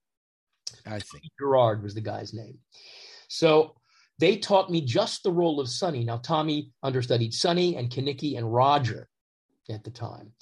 I 0.86 1.00
think 1.00 1.24
Gerard 1.40 1.84
was 1.84 1.94
the 1.94 2.02
guy's 2.02 2.34
name. 2.34 2.58
So 3.28 3.76
they 4.18 4.38
taught 4.38 4.72
me 4.72 4.82
just 4.82 5.24
the 5.24 5.32
role 5.32 5.60
of 5.60 5.70
Sonny. 5.70 6.04
Now 6.04 6.18
Tommy 6.18 6.72
understudied 6.84 7.34
Sonny 7.34 7.76
and 7.76 7.90
Kenickie 7.90 8.38
and 8.38 8.52
Roger 8.52 9.08
at 9.70 9.84
the 9.84 9.92
time. 9.92 10.34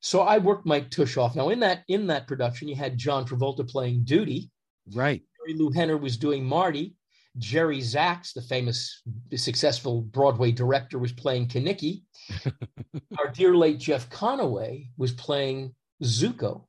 So 0.00 0.20
I 0.22 0.38
worked 0.38 0.66
Mike 0.66 0.90
tush 0.90 1.16
off. 1.16 1.36
Now 1.36 1.50
in 1.50 1.60
that 1.60 1.84
in 1.88 2.06
that 2.08 2.26
production, 2.26 2.68
you 2.68 2.76
had 2.76 2.98
John 2.98 3.26
Travolta 3.26 3.68
playing 3.68 4.04
Doody. 4.04 4.50
Right. 4.92 5.22
Marilu 5.40 5.74
Henner 5.74 5.96
was 5.96 6.16
doing 6.16 6.44
Marty. 6.44 6.96
Jerry 7.38 7.80
Zaks, 7.80 8.32
the 8.32 8.42
famous, 8.42 9.02
successful 9.34 10.02
Broadway 10.02 10.52
director, 10.52 10.98
was 10.98 11.12
playing 11.12 11.48
Kenickie. 11.48 12.02
Our 13.18 13.28
dear 13.32 13.56
late 13.56 13.78
Jeff 13.78 14.08
Conaway 14.08 14.88
was 14.96 15.12
playing 15.12 15.74
Zuko. 16.02 16.66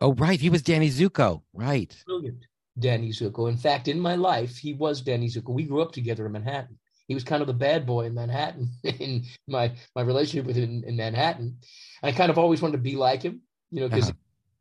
Oh, 0.00 0.14
right. 0.14 0.40
He 0.40 0.50
was 0.50 0.62
Danny 0.62 0.90
Zuko. 0.90 1.42
Right. 1.52 1.96
Brilliant. 2.06 2.44
Danny 2.78 3.10
Zuko. 3.10 3.48
In 3.48 3.56
fact, 3.56 3.86
in 3.86 4.00
my 4.00 4.16
life, 4.16 4.56
he 4.56 4.72
was 4.74 5.00
Danny 5.00 5.28
Zuko. 5.28 5.50
We 5.50 5.64
grew 5.64 5.82
up 5.82 5.92
together 5.92 6.26
in 6.26 6.32
Manhattan. 6.32 6.78
He 7.06 7.14
was 7.14 7.24
kind 7.24 7.40
of 7.40 7.48
the 7.48 7.54
bad 7.54 7.86
boy 7.86 8.06
in 8.06 8.14
Manhattan 8.14 8.70
in 8.84 9.24
my 9.48 9.72
my 9.96 10.02
relationship 10.02 10.46
with 10.46 10.56
him 10.56 10.70
in, 10.70 10.84
in 10.84 10.96
Manhattan. 10.96 11.58
I 12.02 12.12
kind 12.12 12.30
of 12.30 12.38
always 12.38 12.62
wanted 12.62 12.76
to 12.76 12.82
be 12.82 12.96
like 12.96 13.22
him, 13.22 13.42
you 13.70 13.80
know, 13.80 13.88
because 13.88 14.10
uh-huh. 14.10 14.18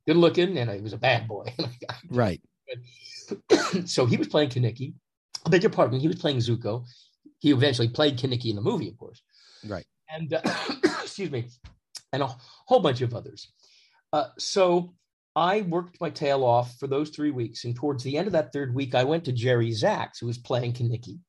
good 0.07 0.17
looking 0.17 0.57
and 0.57 0.69
he 0.69 0.81
was 0.81 0.93
a 0.93 0.97
bad 0.97 1.27
boy. 1.27 1.53
right. 2.09 2.41
so 3.85 4.05
he 4.05 4.17
was 4.17 4.27
playing 4.27 4.49
Kenickie. 4.49 4.93
I 5.45 5.49
beg 5.49 5.63
your 5.63 5.71
pardon. 5.71 5.99
He 5.99 6.07
was 6.07 6.17
playing 6.17 6.37
Zuko. 6.37 6.85
He 7.39 7.51
eventually 7.51 7.89
played 7.89 8.17
Kenickie 8.17 8.49
in 8.49 8.55
the 8.55 8.61
movie, 8.61 8.89
of 8.89 8.97
course. 8.97 9.21
Right. 9.65 9.85
And 10.09 10.33
uh, 10.33 10.41
excuse 11.01 11.31
me, 11.31 11.47
and 12.11 12.23
a 12.23 12.35
whole 12.65 12.79
bunch 12.79 13.01
of 13.01 13.13
others. 13.13 13.51
Uh, 14.11 14.27
so 14.37 14.93
I 15.35 15.61
worked 15.61 16.01
my 16.01 16.09
tail 16.09 16.43
off 16.43 16.75
for 16.79 16.87
those 16.87 17.09
three 17.09 17.31
weeks. 17.31 17.65
And 17.65 17.75
towards 17.75 18.03
the 18.03 18.17
end 18.17 18.27
of 18.27 18.33
that 18.33 18.51
third 18.51 18.73
week, 18.73 18.95
I 18.95 19.03
went 19.03 19.25
to 19.25 19.31
Jerry 19.31 19.71
Zaks, 19.71 20.19
who 20.19 20.27
was 20.27 20.37
playing 20.37 20.73
Kenickie. 20.73 21.19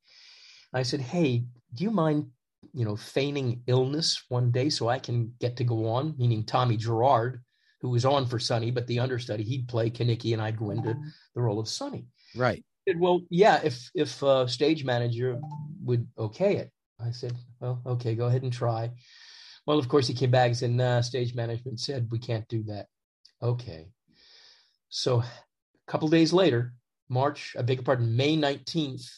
I 0.72 0.82
said, 0.82 1.00
Hey, 1.00 1.44
do 1.74 1.84
you 1.84 1.90
mind, 1.90 2.26
you 2.72 2.84
know, 2.84 2.96
feigning 2.96 3.62
illness 3.66 4.22
one 4.28 4.50
day 4.50 4.70
so 4.70 4.88
I 4.88 4.98
can 4.98 5.34
get 5.40 5.56
to 5.58 5.64
go 5.64 5.88
on? 5.88 6.14
Meaning 6.18 6.44
Tommy 6.44 6.76
Gerard, 6.76 7.42
who 7.80 7.90
was 7.90 8.04
on 8.04 8.26
for 8.26 8.38
Sonny, 8.38 8.70
but 8.70 8.86
the 8.86 8.98
understudy, 8.98 9.42
he'd 9.42 9.68
play 9.68 9.90
Kenickie 9.90 10.32
and 10.32 10.42
I'd 10.42 10.58
go 10.58 10.70
into 10.70 10.94
the 11.34 11.40
role 11.40 11.58
of 11.58 11.68
Sonny. 11.68 12.06
Right. 12.36 12.62
Said, 12.86 13.00
well, 13.00 13.22
yeah, 13.30 13.60
if 13.62 13.90
if 13.94 14.22
uh, 14.22 14.46
stage 14.46 14.84
manager 14.84 15.38
would 15.82 16.06
okay 16.18 16.56
it. 16.56 16.70
I 16.98 17.12
said, 17.12 17.34
well, 17.60 17.80
okay, 17.86 18.14
go 18.14 18.26
ahead 18.26 18.42
and 18.42 18.52
try. 18.52 18.90
Well, 19.66 19.78
of 19.78 19.88
course, 19.88 20.06
he 20.06 20.14
came 20.14 20.30
back 20.30 20.48
and 20.48 20.56
said, 20.56 20.70
nah, 20.70 21.00
stage 21.00 21.34
management 21.34 21.80
said 21.80 22.08
we 22.10 22.18
can't 22.18 22.48
do 22.48 22.62
that. 22.64 22.86
Okay. 23.42 23.88
So 24.88 25.20
a 25.20 25.26
couple 25.86 26.08
days 26.08 26.32
later, 26.32 26.74
March, 27.08 27.56
I 27.58 27.62
beg 27.62 27.78
your 27.78 27.84
pardon, 27.84 28.16
May 28.16 28.36
19th, 28.36 29.08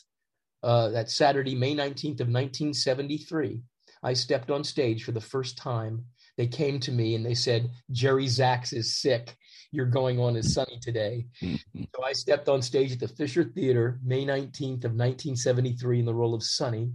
uh, 0.63 0.89
that 0.91 1.11
Saturday, 1.11 1.55
May 1.55 1.75
19th 1.75 2.21
of 2.21 2.29
1973, 2.29 3.63
I 4.03 4.13
stepped 4.13 4.51
on 4.51 4.65
stage 4.65 5.05
for 5.05 5.13
the 5.13 5.21
first 5.21 5.57
time. 5.57 6.05
They 6.43 6.49
came 6.49 6.81
to 6.81 6.91
me 6.91 7.15
and 7.15 7.25
they 7.25 7.35
said, 7.35 7.71
Jerry 7.93 8.27
Zaks 8.27 8.73
is 8.73 8.97
sick. 8.97 9.37
You're 9.71 9.87
going 9.87 10.19
on 10.19 10.35
as 10.35 10.53
Sonny 10.53 10.77
today. 10.83 11.29
Mm-hmm. 11.41 11.85
so 11.95 12.03
I 12.03 12.13
stepped 12.15 12.49
on 12.49 12.61
stage 12.61 12.91
at 12.91 12.99
the 12.99 13.07
Fisher 13.07 13.45
Theater, 13.45 14.01
May 14.05 14.27
19th 14.27 14.83
of 14.85 14.91
1973 14.91 16.01
in 16.01 16.05
the 16.05 16.13
role 16.13 16.35
of 16.35 16.43
Sonny. 16.43 16.95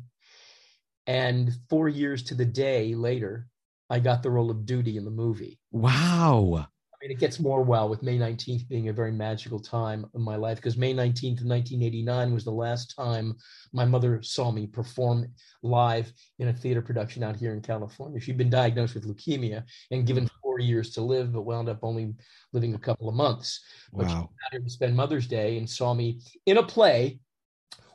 And 1.06 1.54
four 1.70 1.88
years 1.88 2.24
to 2.24 2.36
the 2.36 2.44
day 2.44 2.94
later, 2.94 3.48
I 3.90 4.00
got 4.00 4.22
the 4.22 4.32
role 4.32 4.52
of 4.52 4.66
Doody 4.66 4.98
in 4.98 5.06
the 5.06 5.12
movie. 5.12 5.62
Wow. 5.72 6.68
I 6.98 7.06
mean, 7.06 7.12
it 7.12 7.20
gets 7.20 7.40
more 7.40 7.62
well 7.62 7.90
with 7.90 8.02
May 8.02 8.18
19th 8.18 8.68
being 8.68 8.90
a 8.90 8.94
very 8.94 9.12
magical 9.12 9.60
time 9.60 10.08
in 10.16 10.22
my 10.22 10.36
life 10.36 10.58
because 10.58 10.78
May 10.78 10.94
19th 10.94 11.46
1989 11.46 12.34
was 12.34 12.44
the 12.44 12.52
last 12.52 12.96
time 12.96 13.36
my 13.72 13.86
mother 13.86 14.20
saw 14.24 14.52
me 14.52 14.66
perform 14.66 15.28
live 15.62 16.12
in 16.40 16.48
a 16.48 16.54
theater 16.54 16.82
production 16.82 17.22
out 17.22 17.36
here 17.36 17.54
in 17.54 17.62
California. 17.62 18.20
She'd 18.20 18.38
been 18.38 18.50
diagnosed 18.50 18.96
with 18.96 19.08
leukemia 19.08 19.64
and 19.92 20.08
given 20.08 20.26
mm. 20.26 20.32
four 20.42 20.60
years 20.60 20.90
to 20.92 21.02
live, 21.02 21.34
but 21.34 21.44
wound 21.44 21.70
up 21.70 21.80
only 21.84 22.16
living 22.52 22.74
a 22.74 22.80
couple 22.80 23.08
of 23.08 23.14
months. 23.14 23.64
But 23.94 24.08
wow. 24.08 24.30
she 24.52 24.58
to 24.58 24.70
spend 24.70 24.96
Mother's 24.96 25.28
Day 25.28 25.60
and 25.60 25.70
saw 25.70 25.94
me 25.94 26.22
in 26.48 26.58
a 26.58 26.64
play 26.64 27.20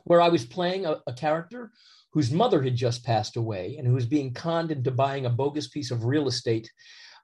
where 0.05 0.21
I 0.21 0.29
was 0.29 0.45
playing 0.45 0.85
a, 0.85 1.01
a 1.07 1.13
character 1.13 1.71
whose 2.13 2.31
mother 2.31 2.61
had 2.61 2.75
just 2.75 3.03
passed 3.03 3.35
away 3.35 3.75
and 3.77 3.85
who 3.85 3.95
was 3.95 4.05
being 4.05 4.33
conned 4.33 4.71
into 4.71 4.91
buying 4.91 5.25
a 5.25 5.29
bogus 5.29 5.67
piece 5.67 5.91
of 5.91 6.05
real 6.05 6.27
estate 6.27 6.71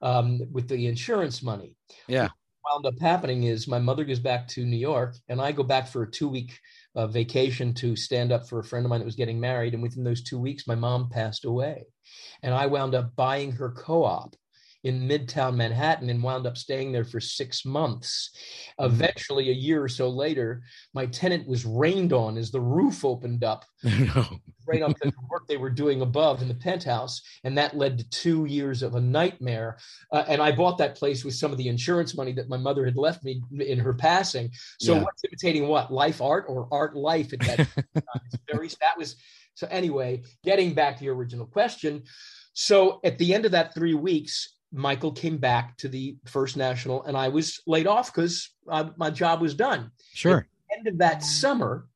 um, 0.02 0.42
with 0.52 0.68
the 0.68 0.88
insurance 0.88 1.42
money. 1.44 1.76
Yeah. 2.08 2.30
What 2.62 2.84
wound 2.84 2.86
up 2.86 3.02
happening 3.02 3.44
is 3.44 3.68
my 3.68 3.80
mother 3.80 4.04
goes 4.04 4.20
back 4.20 4.48
to 4.50 4.66
New 4.66 4.78
York, 4.78 5.16
and 5.28 5.42
I 5.42 5.52
go 5.52 5.64
back 5.64 5.88
for 5.88 6.04
a 6.04 6.12
two 6.12 6.28
week 6.28 6.60
uh, 6.96 7.08
vacation 7.08 7.74
to 7.76 7.96
stand 7.96 8.32
up 8.32 8.48
for 8.48 8.60
a 8.60 8.64
friend 8.64 8.86
of 8.86 8.90
mine 8.90 9.00
that 9.00 9.06
was 9.06 9.16
getting 9.16 9.40
married. 9.40 9.74
And 9.74 9.84
within 9.84 10.04
those 10.04 10.24
two 10.24 10.40
weeks, 10.40 10.68
my 10.68 10.76
mom 10.76 11.10
passed 11.10 11.46
away, 11.46 11.86
and 12.44 12.54
I 12.54 12.66
wound 12.68 12.96
up 12.96 13.16
buying 13.16 13.52
her 13.54 13.72
co 13.72 14.04
op 14.04 14.36
in 14.84 15.08
Midtown 15.08 15.56
Manhattan 15.56 16.10
and 16.10 16.24
wound 16.24 16.48
up 16.48 16.58
staying 16.58 16.92
there 16.92 17.04
for 17.04 17.20
six 17.20 17.66
months. 17.66 18.32
Mm-hmm. 18.80 18.94
Eventually, 18.94 19.50
a 19.50 19.54
year 19.54 19.84
or 19.84 19.90
so 19.90 20.10
later, 20.10 20.64
my 20.94 21.06
tenant 21.06 21.48
was 21.48 21.66
rained 21.66 22.14
on 22.14 22.38
as 22.38 22.52
the 22.52 22.62
roof 22.62 23.04
opened 23.04 23.44
up. 23.44 23.66
no. 23.84 24.26
Right 24.68 24.82
on 24.82 24.94
the 25.02 25.12
work 25.30 25.48
they 25.48 25.58
were 25.58 25.70
doing 25.70 26.02
above 26.02 26.42
in 26.42 26.48
the 26.48 26.54
penthouse. 26.54 27.22
And 27.44 27.58
that 27.58 27.76
led 27.76 27.98
to 27.98 28.10
two 28.10 28.46
years 28.46 28.84
of 28.84 28.96
a 28.96 29.02
nightmare. 29.02 29.78
Uh, 30.12 30.26
and 30.28 30.42
I 30.42 30.52
bought 30.52 30.78
that 30.78 30.96
place 30.96 31.26
with 31.26 31.34
some 31.34 31.52
of 31.52 31.58
the 31.58 31.68
insurance 31.68 32.16
money 32.16 32.34
that 32.34 32.50
my 32.50 32.58
mother 32.58 32.86
had 32.86 32.98
left 32.98 33.24
me 33.24 33.42
in 33.60 33.80
her 33.80 33.94
passing. 33.94 34.52
So 34.80 34.96
yeah. 34.96 35.04
what's 35.04 35.24
imitating 35.24 35.68
what? 35.68 35.92
Life 35.92 36.22
art 36.22 36.46
or 36.48 36.68
art 36.72 36.96
life 36.96 37.34
at 37.34 37.40
that 37.40 37.58
time? 37.76 38.22
very, 38.52 38.68
that 38.80 38.98
was 38.98 39.16
so 39.60 39.68
anyway, 39.70 40.24
getting 40.46 40.74
back 40.74 40.98
to 40.98 41.04
your 41.04 41.16
original 41.16 41.46
question. 41.46 42.04
So 42.54 43.02
at 43.04 43.18
the 43.18 43.34
end 43.34 43.46
of 43.46 43.52
that 43.52 43.74
three 43.74 43.94
weeks, 43.94 44.56
Michael 44.72 45.12
came 45.12 45.38
back 45.38 45.78
to 45.78 45.88
the 45.88 46.18
First 46.26 46.58
National, 46.58 47.04
and 47.04 47.18
I 47.18 47.30
was 47.30 47.62
laid 47.66 47.88
off 47.88 48.14
because 48.14 48.52
uh, 48.70 48.90
my 48.98 49.10
job 49.10 49.42
was 49.42 49.54
done. 49.54 49.92
Sure. 50.14 50.48
End 50.76 50.88
of 50.88 50.98
that 51.00 51.24
summer, 51.24 51.88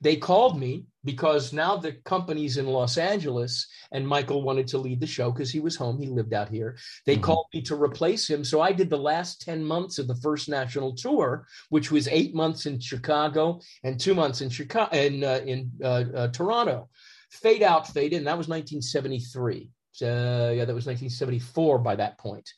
they 0.00 0.16
called 0.16 0.58
me 0.58 0.86
because 1.04 1.52
now 1.52 1.76
the 1.76 1.92
company's 2.04 2.56
in 2.56 2.66
Los 2.66 2.98
Angeles, 2.98 3.68
and 3.92 4.06
Michael 4.06 4.42
wanted 4.42 4.66
to 4.68 4.78
lead 4.78 5.00
the 5.00 5.06
show 5.06 5.30
because 5.30 5.50
he 5.50 5.60
was 5.60 5.76
home. 5.76 6.00
He 6.00 6.08
lived 6.08 6.34
out 6.34 6.48
here. 6.48 6.76
They 7.06 7.14
mm-hmm. 7.14 7.22
called 7.22 7.46
me 7.54 7.62
to 7.62 7.80
replace 7.80 8.28
him, 8.28 8.44
so 8.44 8.60
I 8.60 8.72
did 8.72 8.90
the 8.90 8.98
last 8.98 9.40
ten 9.40 9.64
months 9.64 9.98
of 9.98 10.08
the 10.08 10.16
First 10.16 10.48
National 10.48 10.94
tour, 10.94 11.46
which 11.70 11.92
was 11.92 12.08
eight 12.08 12.34
months 12.34 12.66
in 12.66 12.80
Chicago 12.80 13.60
and 13.84 13.98
two 13.98 14.14
months 14.14 14.40
in 14.40 14.50
Chicago 14.50 14.94
in 14.96 15.22
uh, 15.22 15.40
in 15.46 15.70
uh, 15.82 16.04
uh 16.14 16.28
Toronto. 16.28 16.88
Fade 17.30 17.62
out, 17.62 17.88
fade 17.88 18.12
in. 18.12 18.24
That 18.24 18.36
was 18.36 18.48
1973. 18.48 19.70
Uh, 20.00 20.52
yeah, 20.54 20.64
that 20.64 20.74
was 20.74 20.86
1974 20.86 21.78
by 21.80 21.96
that 21.96 22.18
point. 22.18 22.48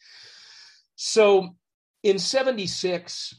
So 0.96 1.56
in 2.02 2.18
76, 2.18 3.34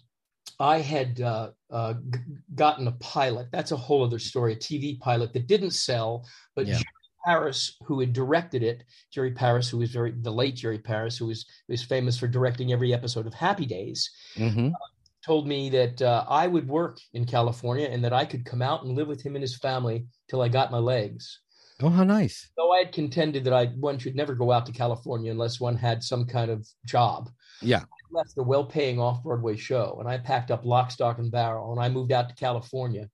I 0.60 0.80
had 0.80 1.22
uh, 1.22 1.52
uh, 1.70 1.94
g- 1.94 2.20
gotten 2.54 2.88
a 2.88 2.94
pilot. 2.94 3.48
That's 3.52 3.72
a 3.72 3.78
whole 3.78 4.04
other 4.04 4.20
story, 4.20 4.54
a 4.54 4.58
TV 4.58 5.00
pilot 5.00 5.34
that 5.34 5.48
didn't 5.48 5.72
sell, 5.72 6.26
but 6.56 6.66
yeah. 6.66 6.74
Jerry 6.74 6.86
Paris, 7.26 7.78
who 7.86 8.00
had 8.00 8.14
directed 8.14 8.64
it, 8.64 8.84
Jerry 9.12 9.32
Paris, 9.32 9.70
who 9.70 9.80
was 9.80 9.92
very 9.92 10.12
the 10.12 10.32
late 10.32 10.56
Jerry 10.56 10.80
Paris, 10.80 11.18
who 11.18 11.28
was 11.28 11.46
was 11.68 11.84
famous 11.84 12.18
for 12.18 12.28
directing 12.28 12.72
every 12.72 12.94
episode 12.94 13.28
of 13.28 13.34
Happy 13.34 13.66
Days, 13.66 14.10
mm-hmm. 14.36 14.68
uh, 14.68 14.88
told 15.26 15.48
me 15.48 15.70
that 15.72 16.02
uh, 16.02 16.24
I 16.30 16.48
would 16.48 16.68
work 16.68 17.00
in 17.14 17.26
California 17.26 17.88
and 17.88 18.04
that 18.04 18.14
I 18.14 18.26
could 18.26 18.46
come 18.46 18.62
out 18.62 18.84
and 18.84 18.96
live 18.96 19.08
with 19.08 19.22
him 19.22 19.36
and 19.36 19.42
his 19.42 19.58
family 19.58 20.06
till 20.30 20.42
I 20.42 20.50
got 20.50 20.72
my 20.72 20.78
legs. 20.78 21.40
Oh, 21.82 21.90
how 21.90 22.04
nice. 22.06 22.52
Though 22.56 22.72
I 22.72 22.80
had 22.80 22.94
contended 22.94 23.44
that 23.44 23.54
I 23.54 23.66
one 23.66 23.98
should 23.98 24.16
never 24.16 24.34
go 24.34 24.52
out 24.52 24.66
to 24.68 24.72
California 24.72 25.32
unless 25.32 25.60
one 25.60 25.76
had 25.76 26.02
some 26.02 26.26
kind 26.26 26.50
of 26.50 26.66
job. 26.86 27.30
Yeah. 27.62 27.82
I 27.82 28.18
left 28.18 28.36
the 28.36 28.44
well-paying 28.44 29.00
off-Broadway 29.00 29.58
show 29.58 29.98
and 30.00 30.08
I 30.08 30.18
packed 30.18 30.52
up 30.52 30.64
lock, 30.66 30.92
stock, 30.92 31.18
and 31.18 31.32
barrel 31.32 31.74
and 31.74 31.82
I 31.82 31.90
moved 31.90 32.14
out 32.14 32.30
to 32.30 32.36
California 32.36 33.10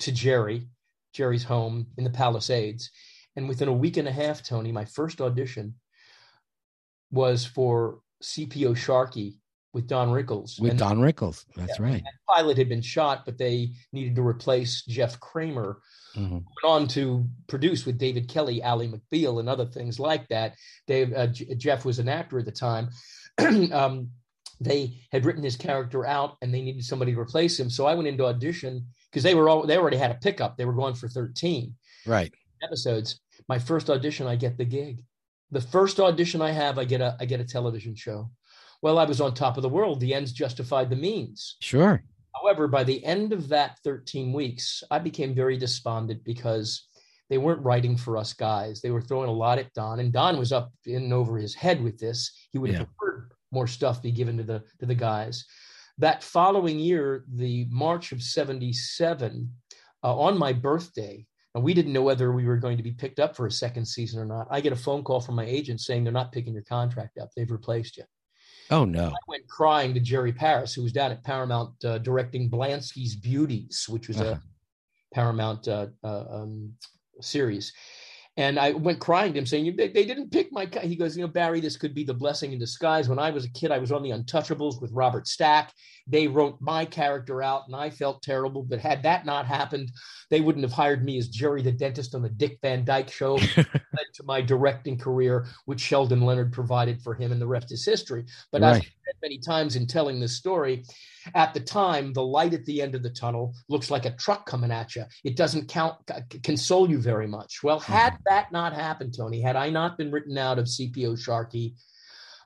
to 0.00 0.12
Jerry, 0.12 0.66
Jerry's 1.12 1.44
home 1.44 1.86
in 1.96 2.04
the 2.04 2.10
Palisades. 2.10 2.90
And 3.36 3.48
within 3.48 3.68
a 3.68 3.72
week 3.72 3.96
and 3.96 4.08
a 4.08 4.12
half, 4.12 4.42
Tony, 4.42 4.72
my 4.72 4.84
first 4.84 5.20
audition 5.20 5.74
was 7.10 7.44
for 7.44 8.00
CPO 8.22 8.76
Sharkey 8.76 9.38
with 9.74 9.86
Don 9.88 10.08
Rickles. 10.08 10.58
With 10.60 10.70
And 10.70 10.78
Don 10.78 10.98
Rickles. 11.00 11.44
That's 11.56 11.78
Yeah. 11.78 11.84
right. 11.84 12.02
that 12.02 12.34
pilot 12.34 12.56
had 12.56 12.68
been 12.68 12.80
shot, 12.80 13.24
but 13.26 13.36
they 13.36 13.72
needed 13.92 14.14
to 14.16 14.22
replace 14.26 14.82
Jeff 14.86 15.18
Kramer. 15.20 15.80
Mhm. 16.14 16.30
Went 16.30 16.44
on 16.64 16.88
to 16.88 17.28
produce 17.48 17.84
with 17.84 17.98
David 17.98 18.28
Kelley, 18.28 18.62
Ally 18.62 18.86
McBeal, 18.86 19.40
and 19.40 19.48
other 19.48 19.66
things 19.66 19.98
like 19.98 20.28
that. 20.28 20.54
Dave 20.86 21.12
uh, 21.12 21.26
J- 21.26 21.56
Jeff 21.56 21.84
was 21.84 21.98
an 21.98 22.08
actor 22.08 22.38
at 22.38 22.44
the 22.44 22.52
time. 22.52 22.88
um, 23.72 24.10
they 24.60 25.02
had 25.10 25.24
written 25.24 25.42
his 25.42 25.56
character 25.56 26.06
out, 26.06 26.36
and 26.40 26.54
they 26.54 26.62
needed 26.62 26.84
somebody 26.84 27.12
to 27.12 27.20
replace 27.20 27.58
him. 27.58 27.68
So 27.68 27.84
I 27.86 27.94
went 27.96 28.06
into 28.06 28.24
audition 28.24 28.86
because 29.10 29.24
they 29.24 29.34
were 29.34 29.48
all 29.48 29.66
they 29.66 29.76
already 29.76 29.96
had 29.96 30.12
a 30.12 30.14
pickup. 30.14 30.56
They 30.56 30.64
were 30.64 30.72
going 30.72 30.94
for 30.94 31.08
thirteen 31.08 31.74
Right. 32.06 32.32
episodes. 32.62 33.20
My 33.48 33.58
first 33.58 33.90
audition, 33.90 34.28
I 34.28 34.36
get 34.36 34.56
the 34.56 34.64
gig. 34.64 35.04
The 35.50 35.60
first 35.60 35.98
audition 35.98 36.40
I 36.40 36.52
have, 36.52 36.78
I 36.78 36.84
get 36.84 37.00
a 37.00 37.16
I 37.18 37.24
get 37.24 37.40
a 37.40 37.44
television 37.44 37.96
show. 37.96 38.30
Well, 38.84 38.98
I 38.98 39.04
was 39.04 39.22
on 39.22 39.32
top 39.32 39.56
of 39.56 39.62
the 39.62 39.68
world. 39.70 39.98
The 39.98 40.12
ends 40.12 40.30
justified 40.30 40.90
the 40.90 40.96
means. 40.96 41.56
Sure. 41.62 42.04
However, 42.38 42.68
by 42.68 42.84
the 42.84 43.02
end 43.02 43.32
of 43.32 43.48
that 43.48 43.78
13 43.82 44.30
weeks, 44.30 44.82
I 44.90 44.98
became 44.98 45.34
very 45.34 45.56
despondent 45.56 46.22
because 46.22 46.86
they 47.30 47.38
weren't 47.38 47.64
writing 47.64 47.96
for 47.96 48.18
us 48.18 48.34
guys. 48.34 48.82
They 48.82 48.90
were 48.90 49.00
throwing 49.00 49.30
a 49.30 49.32
lot 49.32 49.58
at 49.58 49.72
Don, 49.72 50.00
and 50.00 50.12
Don 50.12 50.38
was 50.38 50.52
up 50.52 50.70
in 50.84 51.04
and 51.04 51.12
over 51.14 51.38
his 51.38 51.54
head 51.54 51.82
with 51.82 51.98
this. 51.98 52.30
He 52.50 52.58
would 52.58 52.72
have 52.72 52.80
Yeah. 52.80 52.86
preferred 52.98 53.32
more 53.52 53.66
stuff 53.66 54.02
be 54.02 54.12
given 54.12 54.36
to 54.36 54.42
the 54.42 54.62
to 54.80 54.84
the 54.84 54.94
guys. 54.94 55.46
That 55.96 56.22
following 56.22 56.78
year, 56.78 57.24
the 57.26 57.66
March 57.70 58.12
of 58.12 58.22
'77, 58.22 59.50
uh, 60.02 60.14
on 60.14 60.36
my 60.36 60.52
birthday, 60.52 61.26
and 61.54 61.64
we 61.64 61.72
didn't 61.72 61.94
know 61.94 62.02
whether 62.02 62.32
we 62.32 62.44
were 62.44 62.58
going 62.58 62.76
to 62.76 62.82
be 62.82 62.92
picked 62.92 63.18
up 63.18 63.34
for 63.34 63.46
a 63.46 63.50
second 63.50 63.86
season 63.86 64.20
or 64.20 64.26
not. 64.26 64.46
I 64.50 64.60
get 64.60 64.74
a 64.74 64.76
phone 64.76 65.02
call 65.04 65.20
from 65.20 65.36
my 65.36 65.46
agent 65.46 65.80
saying 65.80 66.04
they're 66.04 66.12
not 66.12 66.32
picking 66.32 66.52
your 66.52 66.64
contract 66.64 67.16
up; 67.16 67.30
they've 67.34 67.50
replaced 67.50 67.96
you. 67.96 68.04
Oh 68.70 68.84
no. 68.84 69.08
I 69.08 69.18
went 69.28 69.46
crying 69.48 69.92
to 69.94 70.00
Jerry 70.00 70.32
Paris, 70.32 70.72
who 70.74 70.82
was 70.82 70.92
down 70.92 71.12
at 71.12 71.22
Paramount 71.24 71.84
uh, 71.84 71.98
directing 71.98 72.50
Blansky's 72.50 73.14
Beauties, 73.16 73.86
which 73.88 74.08
was 74.08 74.20
Uh-huh. 74.20 74.34
a 74.34 74.42
Paramount 75.14 75.68
uh, 75.68 75.88
uh, 76.02 76.24
um, 76.30 76.74
series. 77.20 77.72
And 78.36 78.58
I 78.58 78.72
went 78.72 78.98
crying 78.98 79.32
to 79.32 79.38
him, 79.38 79.46
saying, 79.46 79.76
"They, 79.76 79.88
they 79.88 80.04
didn't 80.04 80.32
pick 80.32 80.52
my." 80.52 80.66
co-" 80.66 80.80
He 80.80 80.96
goes, 80.96 81.16
"You 81.16 81.22
know, 81.22 81.28
Barry, 81.28 81.60
this 81.60 81.76
could 81.76 81.94
be 81.94 82.02
the 82.02 82.14
blessing 82.14 82.52
in 82.52 82.58
disguise. 82.58 83.08
When 83.08 83.18
I 83.18 83.30
was 83.30 83.44
a 83.44 83.50
kid, 83.50 83.70
I 83.70 83.78
was 83.78 83.92
on 83.92 84.02
The 84.02 84.10
Untouchables 84.10 84.80
with 84.80 84.90
Robert 84.92 85.28
Stack. 85.28 85.72
They 86.06 86.26
wrote 86.26 86.60
my 86.60 86.84
character 86.84 87.42
out, 87.42 87.62
and 87.66 87.76
I 87.76 87.90
felt 87.90 88.22
terrible. 88.22 88.64
But 88.64 88.80
had 88.80 89.04
that 89.04 89.24
not 89.24 89.46
happened, 89.46 89.92
they 90.30 90.40
wouldn't 90.40 90.64
have 90.64 90.72
hired 90.72 91.04
me 91.04 91.16
as 91.18 91.28
Jerry 91.28 91.62
the 91.62 91.70
dentist 91.70 92.14
on 92.14 92.22
the 92.22 92.28
Dick 92.28 92.58
Van 92.60 92.84
Dyke 92.84 93.10
Show." 93.10 93.38
led 93.94 94.12
to 94.14 94.24
my 94.24 94.40
directing 94.40 94.98
career, 94.98 95.46
which 95.66 95.80
Sheldon 95.80 96.22
Leonard 96.22 96.52
provided 96.52 97.00
for 97.02 97.14
him, 97.14 97.32
and 97.32 97.40
the 97.40 97.46
rest 97.46 97.72
is 97.72 97.84
history. 97.84 98.24
But 98.50 98.62
Right. 98.62 98.76
I've 98.76 98.82
said 98.82 99.14
many 99.22 99.38
times 99.38 99.76
in 99.76 99.86
telling 99.86 100.20
this 100.20 100.36
story, 100.36 100.84
at 101.34 101.54
the 101.54 101.60
time, 101.60 102.12
the 102.12 102.24
light 102.24 102.54
at 102.54 102.64
the 102.64 102.82
end 102.82 102.94
of 102.94 103.02
the 103.02 103.10
tunnel 103.10 103.54
looks 103.68 103.90
like 103.90 104.04
a 104.04 104.16
truck 104.16 104.46
coming 104.46 104.70
at 104.70 104.94
you. 104.94 105.04
It 105.24 105.36
doesn't 105.36 105.68
count 105.68 105.96
console 106.42 106.88
you 106.88 106.98
very 106.98 107.26
much. 107.26 107.62
Well, 107.62 107.80
mm-hmm. 107.80 107.92
had 107.92 108.18
that 108.26 108.52
not 108.52 108.72
happened, 108.72 109.14
Tony, 109.16 109.40
had 109.40 109.56
I 109.56 109.70
not 109.70 109.96
been 109.98 110.10
written 110.10 110.36
out 110.38 110.58
of 110.58 110.66
CPO 110.66 111.18
Sharkey, 111.18 111.74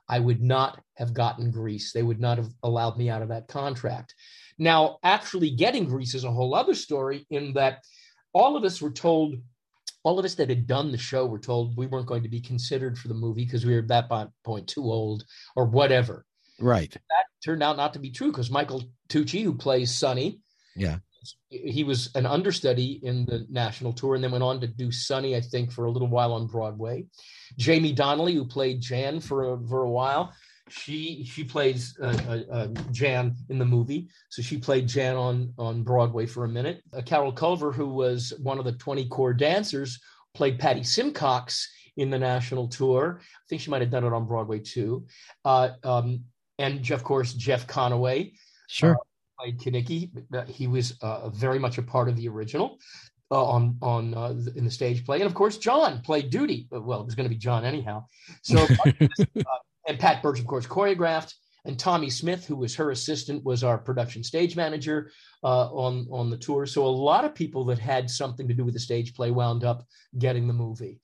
I 0.07 0.19
would 0.19 0.41
not 0.41 0.81
have 0.97 1.13
gotten 1.13 1.51
Grease. 1.51 1.93
They 1.93 2.03
would 2.03 2.19
not 2.19 2.37
have 2.37 2.49
allowed 2.63 2.97
me 2.97 3.09
out 3.09 3.21
of 3.21 3.29
that 3.29 3.47
contract. 3.47 4.15
Now, 4.57 4.97
actually 5.03 5.51
getting 5.51 5.85
Grease 5.85 6.15
is 6.15 6.23
a 6.23 6.31
whole 6.31 6.55
other 6.55 6.73
story 6.73 7.25
in 7.29 7.53
that 7.53 7.83
all 8.33 8.57
of 8.57 8.63
us 8.63 8.81
were 8.81 8.91
told 8.91 9.35
all 10.03 10.17
of 10.17 10.25
us 10.25 10.35
that 10.35 10.49
had 10.49 10.65
done 10.65 10.91
the 10.91 10.97
show 10.97 11.25
were 11.25 11.39
told 11.39 11.75
we 11.75 11.87
weren't 11.87 12.07
going 12.07 12.23
to 12.23 12.29
be 12.29 12.39
considered 12.39 12.97
for 12.97 13.09
the 13.09 13.13
movie 13.13 13.43
because 13.43 13.65
we 13.65 13.73
were 13.73 13.81
at 13.81 13.87
that 13.89 14.29
point 14.45 14.67
too 14.67 14.83
old 14.83 15.25
or 15.55 15.65
whatever. 15.65 16.25
Right. 16.59 16.91
That 16.91 17.25
turned 17.43 17.63
out 17.63 17.77
not 17.77 17.93
to 17.93 17.99
be 17.99 18.11
true 18.11 18.31
because 18.31 18.51
Michael 18.51 18.83
Tucci, 19.09 19.43
who 19.43 19.53
plays 19.53 19.93
Sonny, 19.97 20.39
Yeah. 20.75 20.99
he 21.49 21.83
was 21.83 22.09
an 22.15 22.25
understudy 22.25 22.99
in 23.03 23.25
the 23.25 23.45
national 23.49 23.93
tour 23.93 24.15
and 24.15 24.23
then 24.23 24.31
went 24.31 24.43
on 24.43 24.61
to 24.61 24.67
do 24.67 24.91
Sonny, 24.91 25.35
I 25.35 25.41
think, 25.41 25.71
for 25.71 25.85
a 25.85 25.91
little 25.91 26.07
while 26.07 26.33
on 26.33 26.47
Broadway. 26.47 27.05
Jamie 27.57 27.93
Donnelly, 27.93 28.35
who 28.35 28.45
played 28.45 28.81
Jan 28.81 29.19
for 29.19 29.53
a, 29.53 29.67
for 29.67 29.83
a 29.83 29.89
while, 29.89 30.33
she 30.69 31.23
she 31.25 31.43
plays 31.43 31.97
uh, 32.01 32.15
uh, 32.27 32.53
uh, 32.53 32.67
Jan 32.91 33.35
in 33.49 33.57
the 33.57 33.65
movie, 33.65 34.07
so 34.29 34.41
she 34.43 34.57
played 34.57 34.87
Jan 34.87 35.15
on 35.15 35.53
on 35.57 35.83
Broadway 35.83 36.27
for 36.27 36.45
a 36.45 36.47
minute. 36.47 36.83
Uh, 36.93 37.01
Carol 37.01 37.31
Culver, 37.31 37.71
who 37.71 37.87
was 37.89 38.33
one 38.41 38.59
of 38.59 38.65
the 38.65 38.73
twenty 38.73 39.07
core 39.07 39.33
dancers, 39.33 39.99
played 40.35 40.59
Patty 40.59 40.83
Simcox 40.83 41.67
in 41.97 42.11
the 42.11 42.19
national 42.19 42.67
tour. 42.67 43.19
I 43.19 43.45
think 43.49 43.61
she 43.61 43.71
might 43.71 43.81
have 43.81 43.89
done 43.89 44.03
it 44.05 44.13
on 44.13 44.27
Broadway 44.27 44.59
too. 44.59 45.07
Uh, 45.43 45.69
um, 45.83 46.23
and 46.59 46.91
of 46.91 47.03
course, 47.03 47.33
Jeff 47.33 47.65
Conaway 47.65 48.33
Sure. 48.67 48.97
played 49.39 49.59
Kenickie. 49.59 50.11
Uh, 50.33 50.45
He 50.45 50.67
was 50.67 50.97
uh, 51.01 51.29
very 51.29 51.57
much 51.57 51.77
a 51.79 51.81
part 51.81 52.07
of 52.09 52.15
the 52.15 52.27
original 52.27 52.77
uh, 53.31 53.43
on 53.43 53.77
on 53.81 54.13
uh, 54.13 54.35
in 54.55 54.65
the 54.65 54.71
stage 54.71 55.05
play, 55.05 55.17
and 55.21 55.25
of 55.25 55.33
course, 55.33 55.57
John 55.57 56.01
played 56.01 56.29
Doody. 56.29 56.67
Uh, 56.71 56.81
Well, 56.81 57.01
it 57.01 57.05
was 57.05 57.15
going 57.15 57.29
to 57.29 57.35
be 57.35 57.39
John 57.39 57.65
anyhow. 57.65 58.05
So, 58.43 58.67
and 59.87 59.97
Pat 59.99 60.21
Birch, 60.21 60.39
of 60.39 60.45
course, 60.47 60.67
choreographed. 60.67 61.33
And 61.65 61.77
Tommy 61.77 62.09
Smith, 62.09 62.45
who 62.47 62.55
was 62.55 62.73
her 62.75 62.91
assistant, 62.91 63.43
was 63.43 63.65
our 63.65 63.77
production 63.77 64.23
stage 64.23 64.55
manager 64.55 65.11
uh, 65.43 65.67
on 65.85 66.07
on 66.09 66.29
the 66.29 66.37
tour. 66.37 66.65
So 66.65 66.85
a 66.85 66.87
lot 67.09 67.25
of 67.25 67.35
people 67.35 67.65
that 67.65 67.79
had 67.79 68.09
something 68.09 68.47
to 68.47 68.53
do 68.53 68.63
with 68.63 68.73
the 68.73 68.79
stage 68.79 69.13
play 69.13 69.29
wound 69.31 69.63
up 69.65 69.85
getting 70.17 70.47
the 70.47 70.53
movie. 70.53 70.99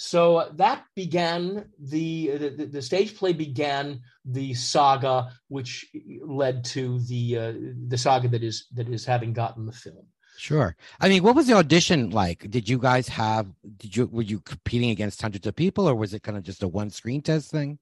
So 0.00 0.48
that 0.54 0.84
began 0.94 1.70
the, 1.80 2.36
the 2.36 2.66
the 2.66 2.82
stage 2.82 3.16
play 3.16 3.32
began 3.32 4.00
the 4.24 4.54
saga, 4.54 5.32
which 5.48 5.86
led 6.22 6.64
to 6.66 7.00
the 7.00 7.36
uh, 7.36 7.52
the 7.88 7.98
saga 7.98 8.28
that 8.28 8.44
is 8.44 8.68
that 8.74 8.88
is 8.88 9.04
having 9.04 9.32
gotten 9.32 9.66
the 9.66 9.72
film. 9.72 10.06
Sure. 10.36 10.76
I 11.00 11.08
mean, 11.08 11.24
what 11.24 11.34
was 11.34 11.48
the 11.48 11.54
audition 11.54 12.10
like? 12.10 12.48
Did 12.48 12.68
you 12.68 12.78
guys 12.78 13.08
have? 13.08 13.48
Did 13.76 13.96
you 13.96 14.06
were 14.06 14.22
you 14.22 14.38
competing 14.38 14.90
against 14.90 15.20
hundreds 15.20 15.48
of 15.48 15.56
people, 15.56 15.88
or 15.88 15.96
was 15.96 16.14
it 16.14 16.22
kind 16.22 16.38
of 16.38 16.44
just 16.44 16.62
a 16.62 16.68
one 16.68 16.90
screen 16.90 17.20
test 17.20 17.50
thing? 17.50 17.80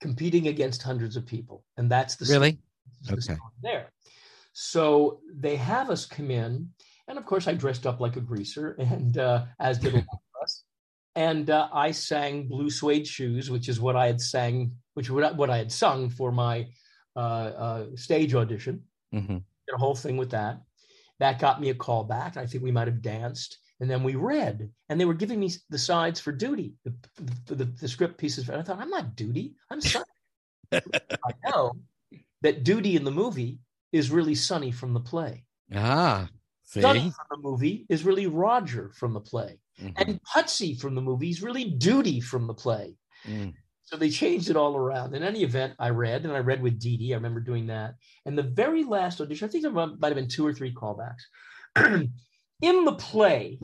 Competing 0.00 0.46
against 0.46 0.80
hundreds 0.80 1.16
of 1.16 1.26
people, 1.26 1.64
and 1.76 1.90
that's 1.90 2.14
the 2.14 2.26
Really? 2.26 2.58
This 3.00 3.18
is 3.18 3.26
the 3.26 3.32
Okay. 3.32 3.40
there. 3.62 3.90
So 4.52 5.22
they 5.34 5.56
have 5.56 5.90
us 5.90 6.06
come 6.06 6.30
in, 6.30 6.70
and 7.08 7.18
of 7.18 7.26
course 7.26 7.48
I 7.48 7.54
dressed 7.54 7.84
up 7.84 7.98
like 7.98 8.14
a 8.16 8.20
greaser, 8.20 8.72
and 8.78 9.18
uh, 9.18 9.46
as 9.58 9.78
did 9.78 9.94
a 9.94 9.96
lot 9.96 10.06
of 10.06 10.14
us. 10.14 10.31
And 11.14 11.50
uh, 11.50 11.68
I 11.72 11.90
sang 11.90 12.48
"Blue 12.48 12.70
Suede 12.70 13.06
Shoes," 13.06 13.50
which 13.50 13.68
is 13.68 13.80
what 13.80 13.96
I 13.96 14.06
had 14.06 14.20
sang, 14.20 14.72
which 14.94 15.10
was 15.10 15.34
what 15.34 15.50
I 15.50 15.58
had 15.58 15.70
sung 15.70 16.08
for 16.08 16.32
my 16.32 16.68
uh, 17.16 17.18
uh, 17.18 17.86
stage 17.96 18.34
audition. 18.34 18.82
hmm 19.12 19.38
Did 19.38 19.74
a 19.74 19.78
whole 19.78 19.94
thing 19.94 20.16
with 20.16 20.30
that. 20.30 20.60
That 21.18 21.38
got 21.38 21.60
me 21.60 21.70
a 21.70 21.74
call 21.74 22.04
back. 22.04 22.36
I 22.36 22.46
think 22.46 22.64
we 22.64 22.72
might 22.72 22.88
have 22.88 23.02
danced, 23.02 23.58
and 23.80 23.90
then 23.90 24.02
we 24.02 24.14
read, 24.14 24.70
and 24.88 24.98
they 24.98 25.04
were 25.04 25.14
giving 25.14 25.38
me 25.38 25.50
the 25.68 25.78
sides 25.78 26.18
for 26.18 26.32
Doody, 26.32 26.74
the 26.84 26.94
the, 27.46 27.54
the, 27.54 27.64
the 27.64 27.88
script 27.88 28.16
pieces. 28.16 28.48
And 28.48 28.58
I 28.58 28.62
thought, 28.62 28.80
I'm 28.80 28.90
not 28.90 29.14
Doody. 29.14 29.54
I'm 29.70 29.80
Sonny. 29.80 30.04
I 30.72 31.32
know 31.44 31.72
that 32.40 32.64
Doody 32.64 32.96
in 32.96 33.04
the 33.04 33.10
movie 33.10 33.60
is 33.92 34.10
really 34.10 34.34
Sonny 34.34 34.72
from 34.72 34.94
the 34.94 35.00
play. 35.00 35.44
Ah, 35.74 36.28
see. 36.64 36.80
Sonny 36.80 37.10
from 37.10 37.26
the 37.30 37.48
movie 37.48 37.86
is 37.88 38.04
really 38.04 38.26
Roger 38.26 38.90
from 38.94 39.12
the 39.12 39.20
play, 39.20 39.58
Mhm. 39.80 39.94
and 39.96 40.20
Putsy 40.22 40.78
from 40.78 40.94
the 40.94 41.00
movie 41.00 41.30
is 41.30 41.42
really 41.42 41.70
Doody 41.70 42.20
from 42.20 42.46
the 42.46 42.54
play. 42.54 42.96
Mm. 43.24 43.54
So 43.84 43.96
they 43.96 44.10
changed 44.10 44.48
it 44.48 44.56
all 44.56 44.76
around. 44.76 45.14
In 45.14 45.22
any 45.22 45.42
event, 45.42 45.74
I 45.78 45.90
read, 45.90 46.24
and 46.24 46.32
I 46.32 46.38
read 46.38 46.62
with 46.62 46.78
Didi. 46.78 47.12
I 47.12 47.16
remember 47.16 47.40
doing 47.40 47.66
that. 47.66 47.96
And 48.24 48.38
the 48.38 48.42
very 48.42 48.84
last 48.84 49.20
audition, 49.20 49.46
I 49.46 49.50
think 49.50 49.62
there 49.62 49.72
might 49.72 50.08
have 50.08 50.14
been 50.14 50.28
two 50.28 50.46
or 50.46 50.52
three 50.54 50.72
callbacks. 50.72 51.22
in 52.62 52.84
the 52.84 52.94
play, 52.94 53.58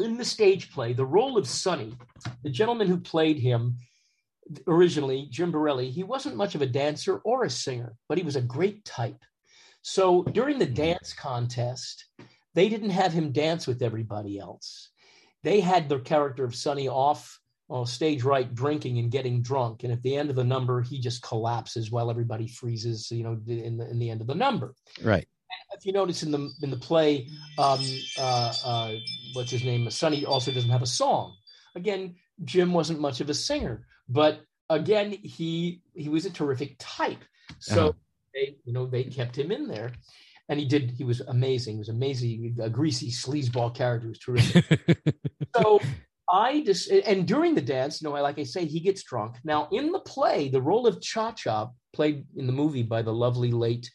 in 0.00 0.16
the 0.16 0.24
stage 0.24 0.72
play, 0.72 0.92
the 0.92 1.06
role 1.06 1.36
of 1.38 1.46
Sonny, 1.46 1.94
the 2.42 2.50
gentleman 2.50 2.88
who 2.88 2.98
played 2.98 3.38
him 3.38 3.78
originally, 4.66 5.28
Jim 5.30 5.52
Borrelli, 5.52 5.90
he 5.90 6.02
wasn't 6.02 6.36
much 6.36 6.54
of 6.54 6.62
a 6.62 6.66
dancer 6.66 7.18
or 7.18 7.44
a 7.44 7.50
singer, 7.50 7.94
but 8.08 8.18
he 8.18 8.24
was 8.24 8.36
a 8.36 8.42
great 8.42 8.84
type. 8.84 9.22
So 9.82 10.22
during 10.24 10.58
the 10.58 10.66
dance 10.66 11.12
contest, 11.12 12.06
they 12.54 12.68
didn't 12.68 12.90
have 12.90 13.12
him 13.12 13.32
dance 13.32 13.66
with 13.66 13.82
everybody 13.82 14.38
else. 14.38 14.90
They 15.42 15.60
had 15.60 15.88
the 15.88 15.98
character 15.98 16.44
of 16.44 16.54
Sonny 16.54 16.88
off 16.88 17.40
on 17.68 17.86
stage 17.86 18.22
right 18.22 18.54
drinking 18.54 18.98
and 18.98 19.10
getting 19.10 19.42
drunk. 19.42 19.82
And 19.82 19.92
at 19.92 20.02
the 20.02 20.16
end 20.16 20.30
of 20.30 20.36
the 20.36 20.44
number, 20.44 20.82
he 20.82 21.00
just 21.00 21.22
collapses 21.22 21.90
while 21.90 22.10
everybody 22.10 22.46
freezes, 22.46 23.10
you 23.10 23.24
know, 23.24 23.38
in 23.46 23.78
the, 23.78 23.90
in 23.90 23.98
the 23.98 24.10
end 24.10 24.20
of 24.20 24.26
the 24.26 24.34
number. 24.34 24.74
Right. 25.02 25.26
If 25.74 25.86
you 25.86 25.92
notice 25.92 26.22
in 26.22 26.30
the 26.30 26.50
in 26.62 26.70
the 26.70 26.76
play, 26.76 27.28
um, 27.58 27.80
uh, 28.18 28.52
uh, 28.64 28.92
what's 29.34 29.50
his 29.50 29.64
name? 29.64 29.88
Sonny 29.90 30.24
also 30.24 30.50
doesn't 30.52 30.70
have 30.70 30.82
a 30.82 30.86
song. 30.86 31.34
Again, 31.74 32.16
Jim 32.44 32.72
wasn't 32.72 33.00
much 33.00 33.20
of 33.20 33.30
a 33.30 33.34
singer, 33.34 33.86
but 34.08 34.40
again, 34.68 35.12
he 35.12 35.82
he 35.94 36.08
was 36.08 36.26
a 36.26 36.30
terrific 36.30 36.76
type. 36.78 37.22
So 37.58 37.80
Uh-huh. 37.88 37.92
they, 38.34 38.56
you 38.64 38.72
know, 38.72 38.86
they 38.86 39.04
kept 39.04 39.36
him 39.36 39.50
in 39.50 39.66
there, 39.68 39.92
and 40.48 40.58
he 40.58 40.66
did. 40.66 40.92
He 40.96 41.04
was 41.04 41.20
amazing. 41.20 41.74
He 41.74 41.78
was 41.78 41.88
amazing. 41.88 42.56
A 42.60 42.68
greasy 42.68 43.10
sleazeball 43.10 43.74
character 43.74 44.06
He 44.06 44.08
was 44.08 44.18
terrific. 44.18 44.98
so 45.56 45.80
I 46.30 46.62
just 46.62 46.90
and 46.90 47.26
during 47.26 47.54
the 47.54 47.62
dance, 47.62 48.00
you 48.00 48.08
know, 48.08 48.14
like 48.14 48.38
I 48.38 48.44
say, 48.44 48.64
he 48.64 48.80
gets 48.80 49.02
drunk. 49.02 49.36
Now 49.44 49.68
in 49.72 49.92
the 49.92 50.00
play, 50.00 50.48
the 50.48 50.62
role 50.62 50.86
of 50.86 51.00
Cha 51.00 51.32
Cha, 51.32 51.70
played 51.92 52.24
in 52.36 52.46
the 52.46 52.52
movie 52.52 52.82
by 52.82 53.02
the 53.02 53.12
lovely 53.12 53.50
late 53.50 53.90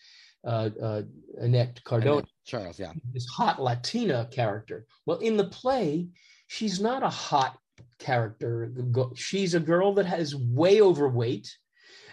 uh, 0.45 0.69
uh, 0.81 1.01
Annette 1.39 1.83
Cardona, 1.83 2.17
Annette 2.17 2.29
Charles, 2.45 2.79
yeah, 2.79 2.93
this 3.13 3.25
hot 3.27 3.61
Latina 3.61 4.27
character. 4.31 4.85
Well, 5.05 5.17
in 5.17 5.35
the 5.35 5.47
play, 5.47 6.07
she's 6.47 6.79
not 6.79 7.03
a 7.03 7.09
hot 7.09 7.57
character. 7.99 8.71
She's 9.15 9.55
a 9.55 9.59
girl 9.59 9.93
that 9.95 10.05
has 10.05 10.35
way 10.35 10.81
overweight 10.81 11.49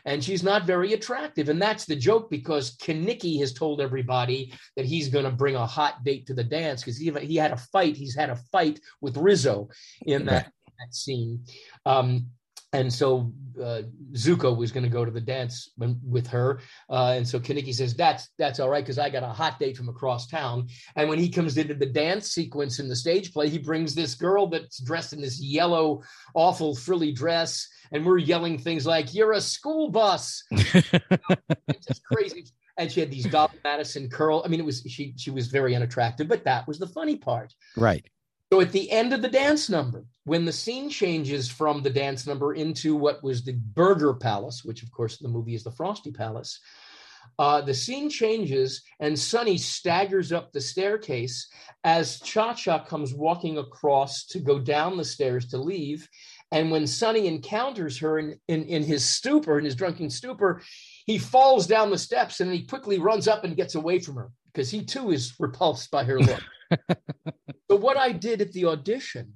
and 0.05 0.23
she's 0.23 0.43
not 0.43 0.67
very 0.67 0.93
attractive. 0.93 1.49
And 1.49 1.61
that's 1.61 1.85
the 1.85 1.97
joke 1.97 2.31
because 2.31 2.77
Kenickie 2.77 3.39
has 3.41 3.53
told 3.53 3.81
everybody 3.81 4.53
that 4.77 4.85
he's 4.85 5.09
going 5.09 5.25
to 5.25 5.31
bring 5.31 5.57
a 5.57 5.67
hot 5.67 6.05
date 6.05 6.27
to 6.27 6.35
the 6.35 6.45
dance 6.45 6.83
because 6.83 6.99
he, 6.99 7.11
he 7.21 7.37
had 7.37 7.53
a 7.53 7.57
fight. 7.57 7.97
He's 7.97 8.15
had 8.15 8.31
a 8.31 8.41
fight 8.53 8.81
with 9.01 9.17
Rizzo 9.17 9.69
in 10.07 10.27
that, 10.27 10.53
that 10.79 10.95
scene. 10.95 11.45
Um, 11.87 12.27
and 12.75 12.93
so 12.93 13.33
uh, 13.63 13.83
Zuko 14.13 14.57
was 14.57 14.73
going 14.73 14.83
to 14.85 14.91
go 14.91 15.05
to 15.05 15.11
the 15.11 15.21
dance 15.21 15.71
with 15.79 16.27
her, 16.27 16.61
uh, 16.91 17.15
and 17.17 17.27
so 17.27 17.39
Kenickie 17.39 17.75
says 17.75 17.95
that's 17.95 18.31
that's 18.39 18.59
all 18.59 18.69
right 18.69 18.83
because 18.83 18.99
I 18.99 19.11
got 19.11 19.23
a 19.23 19.29
hot 19.29 19.59
date 19.59 19.77
from 19.77 19.89
across 19.89 20.27
town. 20.27 20.69
And 20.97 21.09
when 21.09 21.19
he 21.19 21.29
comes 21.29 21.57
into 21.57 21.75
the 21.75 21.87
dance 21.87 22.31
sequence 22.31 22.79
in 22.79 22.89
the 22.89 22.97
stage 22.97 23.33
play, 23.33 23.49
he 23.49 23.59
brings 23.59 23.95
this 23.95 24.15
girl 24.15 24.49
that's 24.49 24.83
dressed 24.83 25.13
in 25.13 25.21
this 25.21 25.41
yellow, 25.41 26.03
awful 26.35 26.75
frilly 26.75 27.13
dress, 27.13 27.69
and 27.93 28.05
we're 28.05 28.19
yelling 28.19 28.59
things 28.59 28.87
like 28.87 29.15
"You're 29.15 29.33
a 29.33 29.41
school 29.41 29.91
bus." 29.91 30.43
it's 30.51 31.87
just 31.87 32.05
crazy. 32.05 32.47
And 32.77 32.91
she 32.91 32.99
had 32.99 33.11
these 33.13 33.27
Dolly 33.27 33.53
Madison 33.63 34.09
curl. 34.09 34.43
I 34.45 34.49
mean, 34.49 34.59
it 34.59 34.67
was 34.67 34.83
she 34.89 35.15
she 35.17 35.31
was 35.31 35.47
very 35.47 35.77
unattractive, 35.77 36.27
but 36.27 36.45
that 36.45 36.67
was 36.67 36.81
the 36.81 36.89
funny 36.89 37.17
part. 37.17 37.55
Right. 37.77 38.05
So 38.55 38.61
at 38.61 38.71
the 38.71 38.89
end 38.93 39.13
of 39.13 39.21
the 39.21 39.29
dance 39.29 39.69
number, 39.69 40.05
when 40.23 40.45
the 40.45 40.53
scene 40.53 40.89
changes 40.89 41.49
from 41.49 41.83
the 41.83 41.91
dance 41.91 42.25
number 42.25 42.55
into 42.55 42.95
what 42.95 43.21
was 43.21 43.43
the 43.43 43.55
Burger 43.55 44.15
Palace, 44.15 44.65
which 44.65 44.85
of 44.85 44.93
course 44.93 45.17
the 45.17 45.27
movie 45.27 45.57
is 45.57 45.65
the 45.65 45.73
Frosty 45.73 46.13
Palace, 46.13 46.61
uh, 47.41 47.63
the 47.63 47.75
scene 47.75 48.09
changes 48.09 48.85
and 49.01 49.19
Sonny 49.19 49.59
staggers 49.59 50.31
up 50.31 50.53
the 50.53 50.61
staircase 50.61 51.49
as 51.83 52.21
Cha 52.21 52.55
Cha 52.55 52.79
comes 52.85 53.13
walking 53.13 53.59
across 53.59 54.25
to 54.27 54.39
go 54.39 54.61
down 54.61 54.97
the 54.97 55.05
stairs 55.05 55.47
to 55.49 55.59
leave. 55.59 56.09
And 56.53 56.71
when 56.71 56.87
Sonny 56.87 57.27
encounters 57.27 57.99
her 57.99 58.21
in, 58.21 58.39
in, 58.47 58.63
in 58.67 58.85
his 58.85 59.05
stupor, 59.05 59.59
in 59.59 59.65
his 59.65 59.75
drunken 59.75 60.09
stupor, 60.09 60.63
he 61.07 61.19
falls 61.19 61.67
down 61.67 61.91
the 61.91 61.99
steps 61.99 62.39
and 62.39 62.55
he 62.55 62.65
quickly 62.65 63.01
runs 63.01 63.27
up 63.27 63.43
and 63.43 63.57
gets 63.57 63.75
away 63.75 63.99
from 63.99 64.15
her 64.15 64.31
because 64.53 64.71
he 64.71 64.85
too 64.85 65.11
is 65.11 65.35
repulsed 65.41 65.91
by 65.91 66.05
her 66.05 66.21
look. 66.21 66.41
so 67.71 67.77
what 67.77 67.97
I 67.97 68.13
did 68.13 68.41
at 68.41 68.53
the 68.53 68.67
audition, 68.67 69.35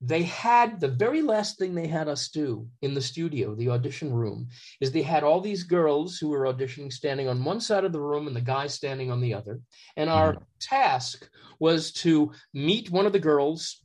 they 0.00 0.22
had 0.22 0.80
the 0.80 0.88
very 0.88 1.22
last 1.22 1.58
thing 1.58 1.74
they 1.74 1.88
had 1.88 2.08
us 2.08 2.28
do 2.28 2.68
in 2.82 2.94
the 2.94 3.00
studio, 3.00 3.54
the 3.54 3.70
audition 3.70 4.12
room, 4.12 4.48
is 4.80 4.92
they 4.92 5.02
had 5.02 5.24
all 5.24 5.40
these 5.40 5.64
girls 5.64 6.18
who 6.18 6.28
were 6.28 6.44
auditioning 6.44 6.92
standing 6.92 7.28
on 7.28 7.44
one 7.44 7.60
side 7.60 7.84
of 7.84 7.92
the 7.92 8.00
room 8.00 8.26
and 8.28 8.36
the 8.36 8.40
guy 8.40 8.68
standing 8.68 9.10
on 9.10 9.20
the 9.20 9.34
other. 9.34 9.60
And 9.96 10.08
our 10.08 10.34
mm-hmm. 10.34 10.44
task 10.60 11.28
was 11.58 11.92
to 11.94 12.30
meet 12.54 12.90
one 12.90 13.06
of 13.06 13.12
the 13.12 13.18
girls 13.18 13.84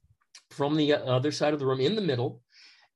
from 0.52 0.76
the 0.76 0.94
other 0.94 1.32
side 1.32 1.54
of 1.54 1.60
the 1.60 1.66
room 1.66 1.82
in 1.82 1.96
the 1.96 2.02
middle 2.02 2.42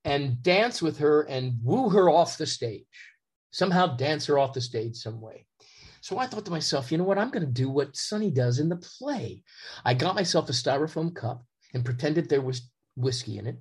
and 0.05 0.41
dance 0.41 0.81
with 0.81 0.99
her 0.99 1.23
and 1.23 1.55
woo 1.63 1.89
her 1.89 2.09
off 2.09 2.37
the 2.37 2.45
stage. 2.45 2.85
Somehow 3.51 3.95
dance 3.95 4.27
her 4.27 4.37
off 4.37 4.53
the 4.53 4.61
stage 4.61 4.95
some 4.95 5.19
way. 5.19 5.45
So 6.01 6.17
I 6.17 6.27
thought 6.27 6.45
to 6.45 6.51
myself, 6.51 6.91
you 6.91 6.97
know 6.97 7.03
what? 7.03 7.17
I'm 7.17 7.31
going 7.31 7.45
to 7.45 7.51
do 7.51 7.69
what 7.69 7.95
Sonny 7.95 8.31
does 8.31 8.59
in 8.59 8.69
the 8.69 8.77
play. 8.77 9.43
I 9.83 9.93
got 9.93 10.15
myself 10.15 10.49
a 10.49 10.53
styrofoam 10.53 11.15
cup 11.15 11.43
and 11.73 11.83
pretended 11.83 12.29
there 12.29 12.41
was 12.41 12.69
whiskey 12.95 13.37
in 13.37 13.47
it. 13.47 13.57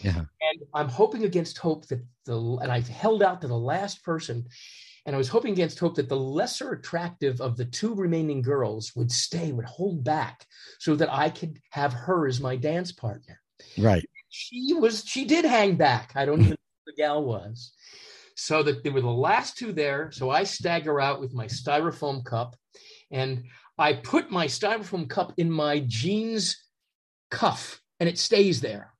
Yeah. 0.00 0.18
And 0.18 0.62
I'm 0.74 0.88
hoping 0.88 1.24
against 1.24 1.58
hope 1.58 1.86
that 1.88 2.04
the, 2.26 2.58
and 2.62 2.72
I 2.72 2.80
held 2.80 3.22
out 3.22 3.40
to 3.40 3.48
the 3.48 3.58
last 3.58 4.02
person, 4.02 4.46
and 5.06 5.14
I 5.14 5.18
was 5.18 5.28
hoping 5.28 5.52
against 5.52 5.78
hope 5.78 5.94
that 5.96 6.08
the 6.08 6.16
lesser 6.16 6.72
attractive 6.72 7.40
of 7.40 7.56
the 7.56 7.64
two 7.64 7.94
remaining 7.94 8.42
girls 8.42 8.92
would 8.96 9.10
stay, 9.10 9.52
would 9.52 9.64
hold 9.64 10.04
back 10.04 10.46
so 10.78 10.94
that 10.96 11.12
I 11.12 11.30
could 11.30 11.58
have 11.70 11.92
her 11.92 12.26
as 12.26 12.40
my 12.40 12.56
dance 12.56 12.92
partner. 12.92 13.40
Right. 13.78 14.04
She 14.28 14.74
was, 14.74 15.04
she 15.04 15.24
did 15.24 15.44
hang 15.44 15.76
back. 15.76 16.12
I 16.14 16.24
don't 16.24 16.40
even 16.40 16.50
know 16.50 16.56
who 16.86 16.92
the 16.92 16.96
gal 16.96 17.24
was 17.24 17.72
so 18.40 18.62
that 18.62 18.82
they 18.82 18.88
were 18.88 19.02
the 19.02 19.06
last 19.06 19.58
two 19.58 19.70
there. 19.70 20.10
So 20.12 20.30
I 20.30 20.44
stagger 20.44 20.98
out 20.98 21.20
with 21.20 21.34
my 21.34 21.44
styrofoam 21.44 22.24
cup 22.24 22.56
and 23.10 23.44
I 23.76 23.92
put 23.92 24.30
my 24.30 24.46
styrofoam 24.46 25.10
cup 25.10 25.34
in 25.36 25.50
my 25.50 25.80
jeans 25.86 26.56
cuff 27.30 27.82
and 27.98 28.08
it 28.08 28.18
stays 28.18 28.62
there. 28.62 28.94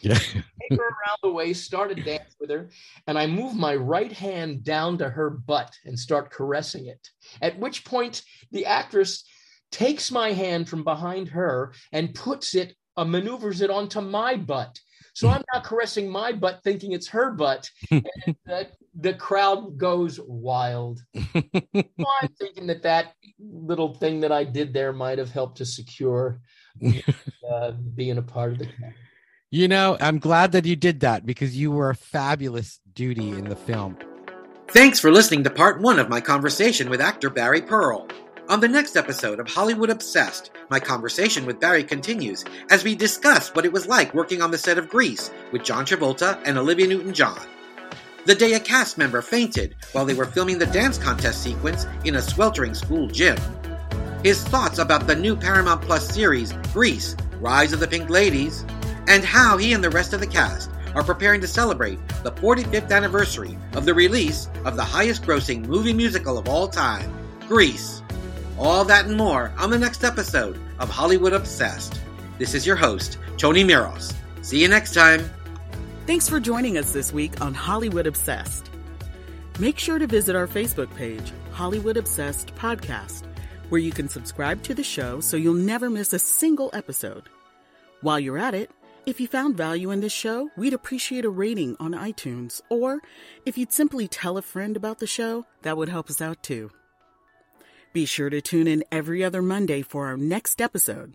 Yeah. 0.00 0.14
Take 0.18 0.42
her 0.70 0.76
around 0.78 1.18
the 1.22 1.30
waist, 1.30 1.64
start 1.64 1.92
a 1.92 1.94
dance 1.94 2.34
with 2.40 2.50
her, 2.50 2.70
and 3.06 3.16
I 3.16 3.28
move 3.28 3.54
my 3.54 3.76
right 3.76 4.10
hand 4.10 4.64
down 4.64 4.98
to 4.98 5.08
her 5.08 5.30
butt 5.30 5.72
and 5.84 5.96
start 5.96 6.32
caressing 6.32 6.86
it. 6.86 7.08
At 7.40 7.60
which 7.60 7.84
point, 7.84 8.22
the 8.50 8.66
actress 8.66 9.24
takes 9.70 10.10
my 10.10 10.32
hand 10.32 10.68
from 10.68 10.82
behind 10.82 11.28
her 11.28 11.72
and 11.92 12.14
puts 12.14 12.56
it, 12.56 12.74
uh, 12.96 13.04
maneuvers 13.04 13.60
it 13.60 13.70
onto 13.70 14.00
my 14.00 14.36
butt. 14.36 14.76
So 15.14 15.28
I'm 15.28 15.42
not 15.52 15.64
caressing 15.64 16.08
my 16.08 16.32
butt, 16.32 16.62
thinking 16.64 16.92
it's 16.92 17.08
her 17.08 17.30
butt. 17.30 17.70
and 17.90 18.06
the, 18.46 18.68
the 18.94 19.14
crowd 19.14 19.76
goes 19.76 20.18
wild. 20.20 21.00
I'm 21.34 22.28
thinking 22.38 22.66
that 22.68 22.82
that 22.82 23.14
little 23.38 23.94
thing 23.94 24.20
that 24.20 24.32
I 24.32 24.44
did 24.44 24.72
there 24.72 24.92
might 24.92 25.18
have 25.18 25.30
helped 25.30 25.58
to 25.58 25.66
secure 25.66 26.40
uh, 27.50 27.72
being 27.94 28.18
a 28.18 28.22
part 28.22 28.52
of 28.52 28.58
the 28.58 28.66
cast. 28.66 28.96
You 29.50 29.68
know, 29.68 29.98
I'm 30.00 30.18
glad 30.18 30.52
that 30.52 30.64
you 30.64 30.76
did 30.76 31.00
that 31.00 31.26
because 31.26 31.54
you 31.54 31.70
were 31.70 31.90
a 31.90 31.94
fabulous 31.94 32.80
Doody 32.94 33.30
in 33.30 33.44
the 33.44 33.56
film. 33.56 33.98
Thanks 34.68 34.98
for 34.98 35.12
listening 35.12 35.44
to 35.44 35.50
part 35.50 35.82
one 35.82 35.98
of 35.98 36.08
my 36.08 36.22
conversation 36.22 36.88
with 36.88 37.02
actor 37.02 37.28
Barry 37.28 37.60
Pearl. 37.60 38.08
On 38.48 38.58
the 38.58 38.68
next 38.68 38.96
episode 38.96 39.38
of 39.38 39.46
Hollywood 39.46 39.88
Obsessed, 39.88 40.50
my 40.68 40.80
conversation 40.80 41.46
with 41.46 41.60
Barry 41.60 41.84
continues 41.84 42.44
as 42.70 42.82
we 42.82 42.96
discuss 42.96 43.54
what 43.54 43.64
it 43.64 43.72
was 43.72 43.86
like 43.86 44.12
working 44.14 44.42
on 44.42 44.50
the 44.50 44.58
set 44.58 44.78
of 44.78 44.88
Grease 44.88 45.30
with 45.52 45.62
John 45.62 45.86
Travolta 45.86 46.40
and 46.44 46.58
Olivia 46.58 46.88
Newton 46.88 47.14
John. 47.14 47.40
The 48.26 48.34
day 48.34 48.54
a 48.54 48.60
cast 48.60 48.98
member 48.98 49.22
fainted 49.22 49.76
while 49.92 50.04
they 50.04 50.14
were 50.14 50.26
filming 50.26 50.58
the 50.58 50.66
dance 50.66 50.98
contest 50.98 51.40
sequence 51.40 51.86
in 52.04 52.16
a 52.16 52.22
sweltering 52.22 52.74
school 52.74 53.06
gym. 53.06 53.36
His 54.24 54.42
thoughts 54.42 54.78
about 54.78 55.06
the 55.06 55.16
new 55.16 55.36
Paramount 55.36 55.82
Plus 55.82 56.12
series, 56.12 56.52
Grease 56.72 57.16
Rise 57.40 57.72
of 57.72 57.78
the 57.78 57.88
Pink 57.88 58.10
Ladies, 58.10 58.64
and 59.06 59.24
how 59.24 59.56
he 59.56 59.72
and 59.72 59.84
the 59.84 59.90
rest 59.90 60.12
of 60.14 60.20
the 60.20 60.26
cast 60.26 60.68
are 60.96 61.04
preparing 61.04 61.40
to 61.40 61.48
celebrate 61.48 61.98
the 62.24 62.32
45th 62.32 62.90
anniversary 62.90 63.56
of 63.74 63.84
the 63.84 63.94
release 63.94 64.48
of 64.64 64.76
the 64.76 64.84
highest 64.84 65.22
grossing 65.22 65.64
movie 65.66 65.94
musical 65.94 66.36
of 66.36 66.48
all 66.48 66.66
time, 66.66 67.10
Grease. 67.46 68.02
All 68.58 68.84
that 68.84 69.06
and 69.06 69.16
more 69.16 69.52
on 69.58 69.70
the 69.70 69.78
next 69.78 70.04
episode 70.04 70.58
of 70.78 70.88
Hollywood 70.88 71.32
Obsessed. 71.32 72.00
This 72.38 72.54
is 72.54 72.66
your 72.66 72.76
host, 72.76 73.18
Tony 73.38 73.64
Miros. 73.64 74.14
See 74.42 74.60
you 74.60 74.68
next 74.68 74.94
time. 74.94 75.28
Thanks 76.06 76.28
for 76.28 76.38
joining 76.40 76.76
us 76.78 76.92
this 76.92 77.12
week 77.12 77.40
on 77.40 77.54
Hollywood 77.54 78.06
Obsessed. 78.06 78.70
Make 79.58 79.78
sure 79.78 79.98
to 79.98 80.06
visit 80.06 80.36
our 80.36 80.46
Facebook 80.46 80.94
page, 80.96 81.32
Hollywood 81.52 81.96
Obsessed 81.96 82.54
Podcast, 82.54 83.24
where 83.68 83.80
you 83.80 83.90
can 83.92 84.08
subscribe 84.08 84.62
to 84.64 84.74
the 84.74 84.82
show 84.82 85.20
so 85.20 85.36
you'll 85.36 85.54
never 85.54 85.88
miss 85.88 86.12
a 86.12 86.18
single 86.18 86.70
episode. 86.72 87.28
While 88.00 88.20
you're 88.20 88.38
at 88.38 88.54
it, 88.54 88.70
if 89.06 89.20
you 89.20 89.26
found 89.26 89.56
value 89.56 89.90
in 89.90 90.00
this 90.00 90.12
show, 90.12 90.50
we'd 90.56 90.74
appreciate 90.74 91.24
a 91.24 91.30
rating 91.30 91.76
on 91.80 91.92
iTunes, 91.92 92.60
or 92.68 93.00
if 93.46 93.56
you'd 93.56 93.72
simply 93.72 94.08
tell 94.08 94.36
a 94.36 94.42
friend 94.42 94.76
about 94.76 94.98
the 94.98 95.06
show, 95.06 95.46
that 95.62 95.76
would 95.76 95.88
help 95.88 96.10
us 96.10 96.20
out 96.20 96.42
too. 96.42 96.70
Be 97.92 98.06
sure 98.06 98.30
to 98.30 98.40
tune 98.40 98.66
in 98.66 98.84
every 98.90 99.22
other 99.22 99.42
Monday 99.42 99.82
for 99.82 100.06
our 100.06 100.16
next 100.16 100.62
episode. 100.62 101.14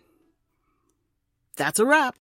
That's 1.55 1.79
a 1.79 1.85
wrap. 1.85 2.15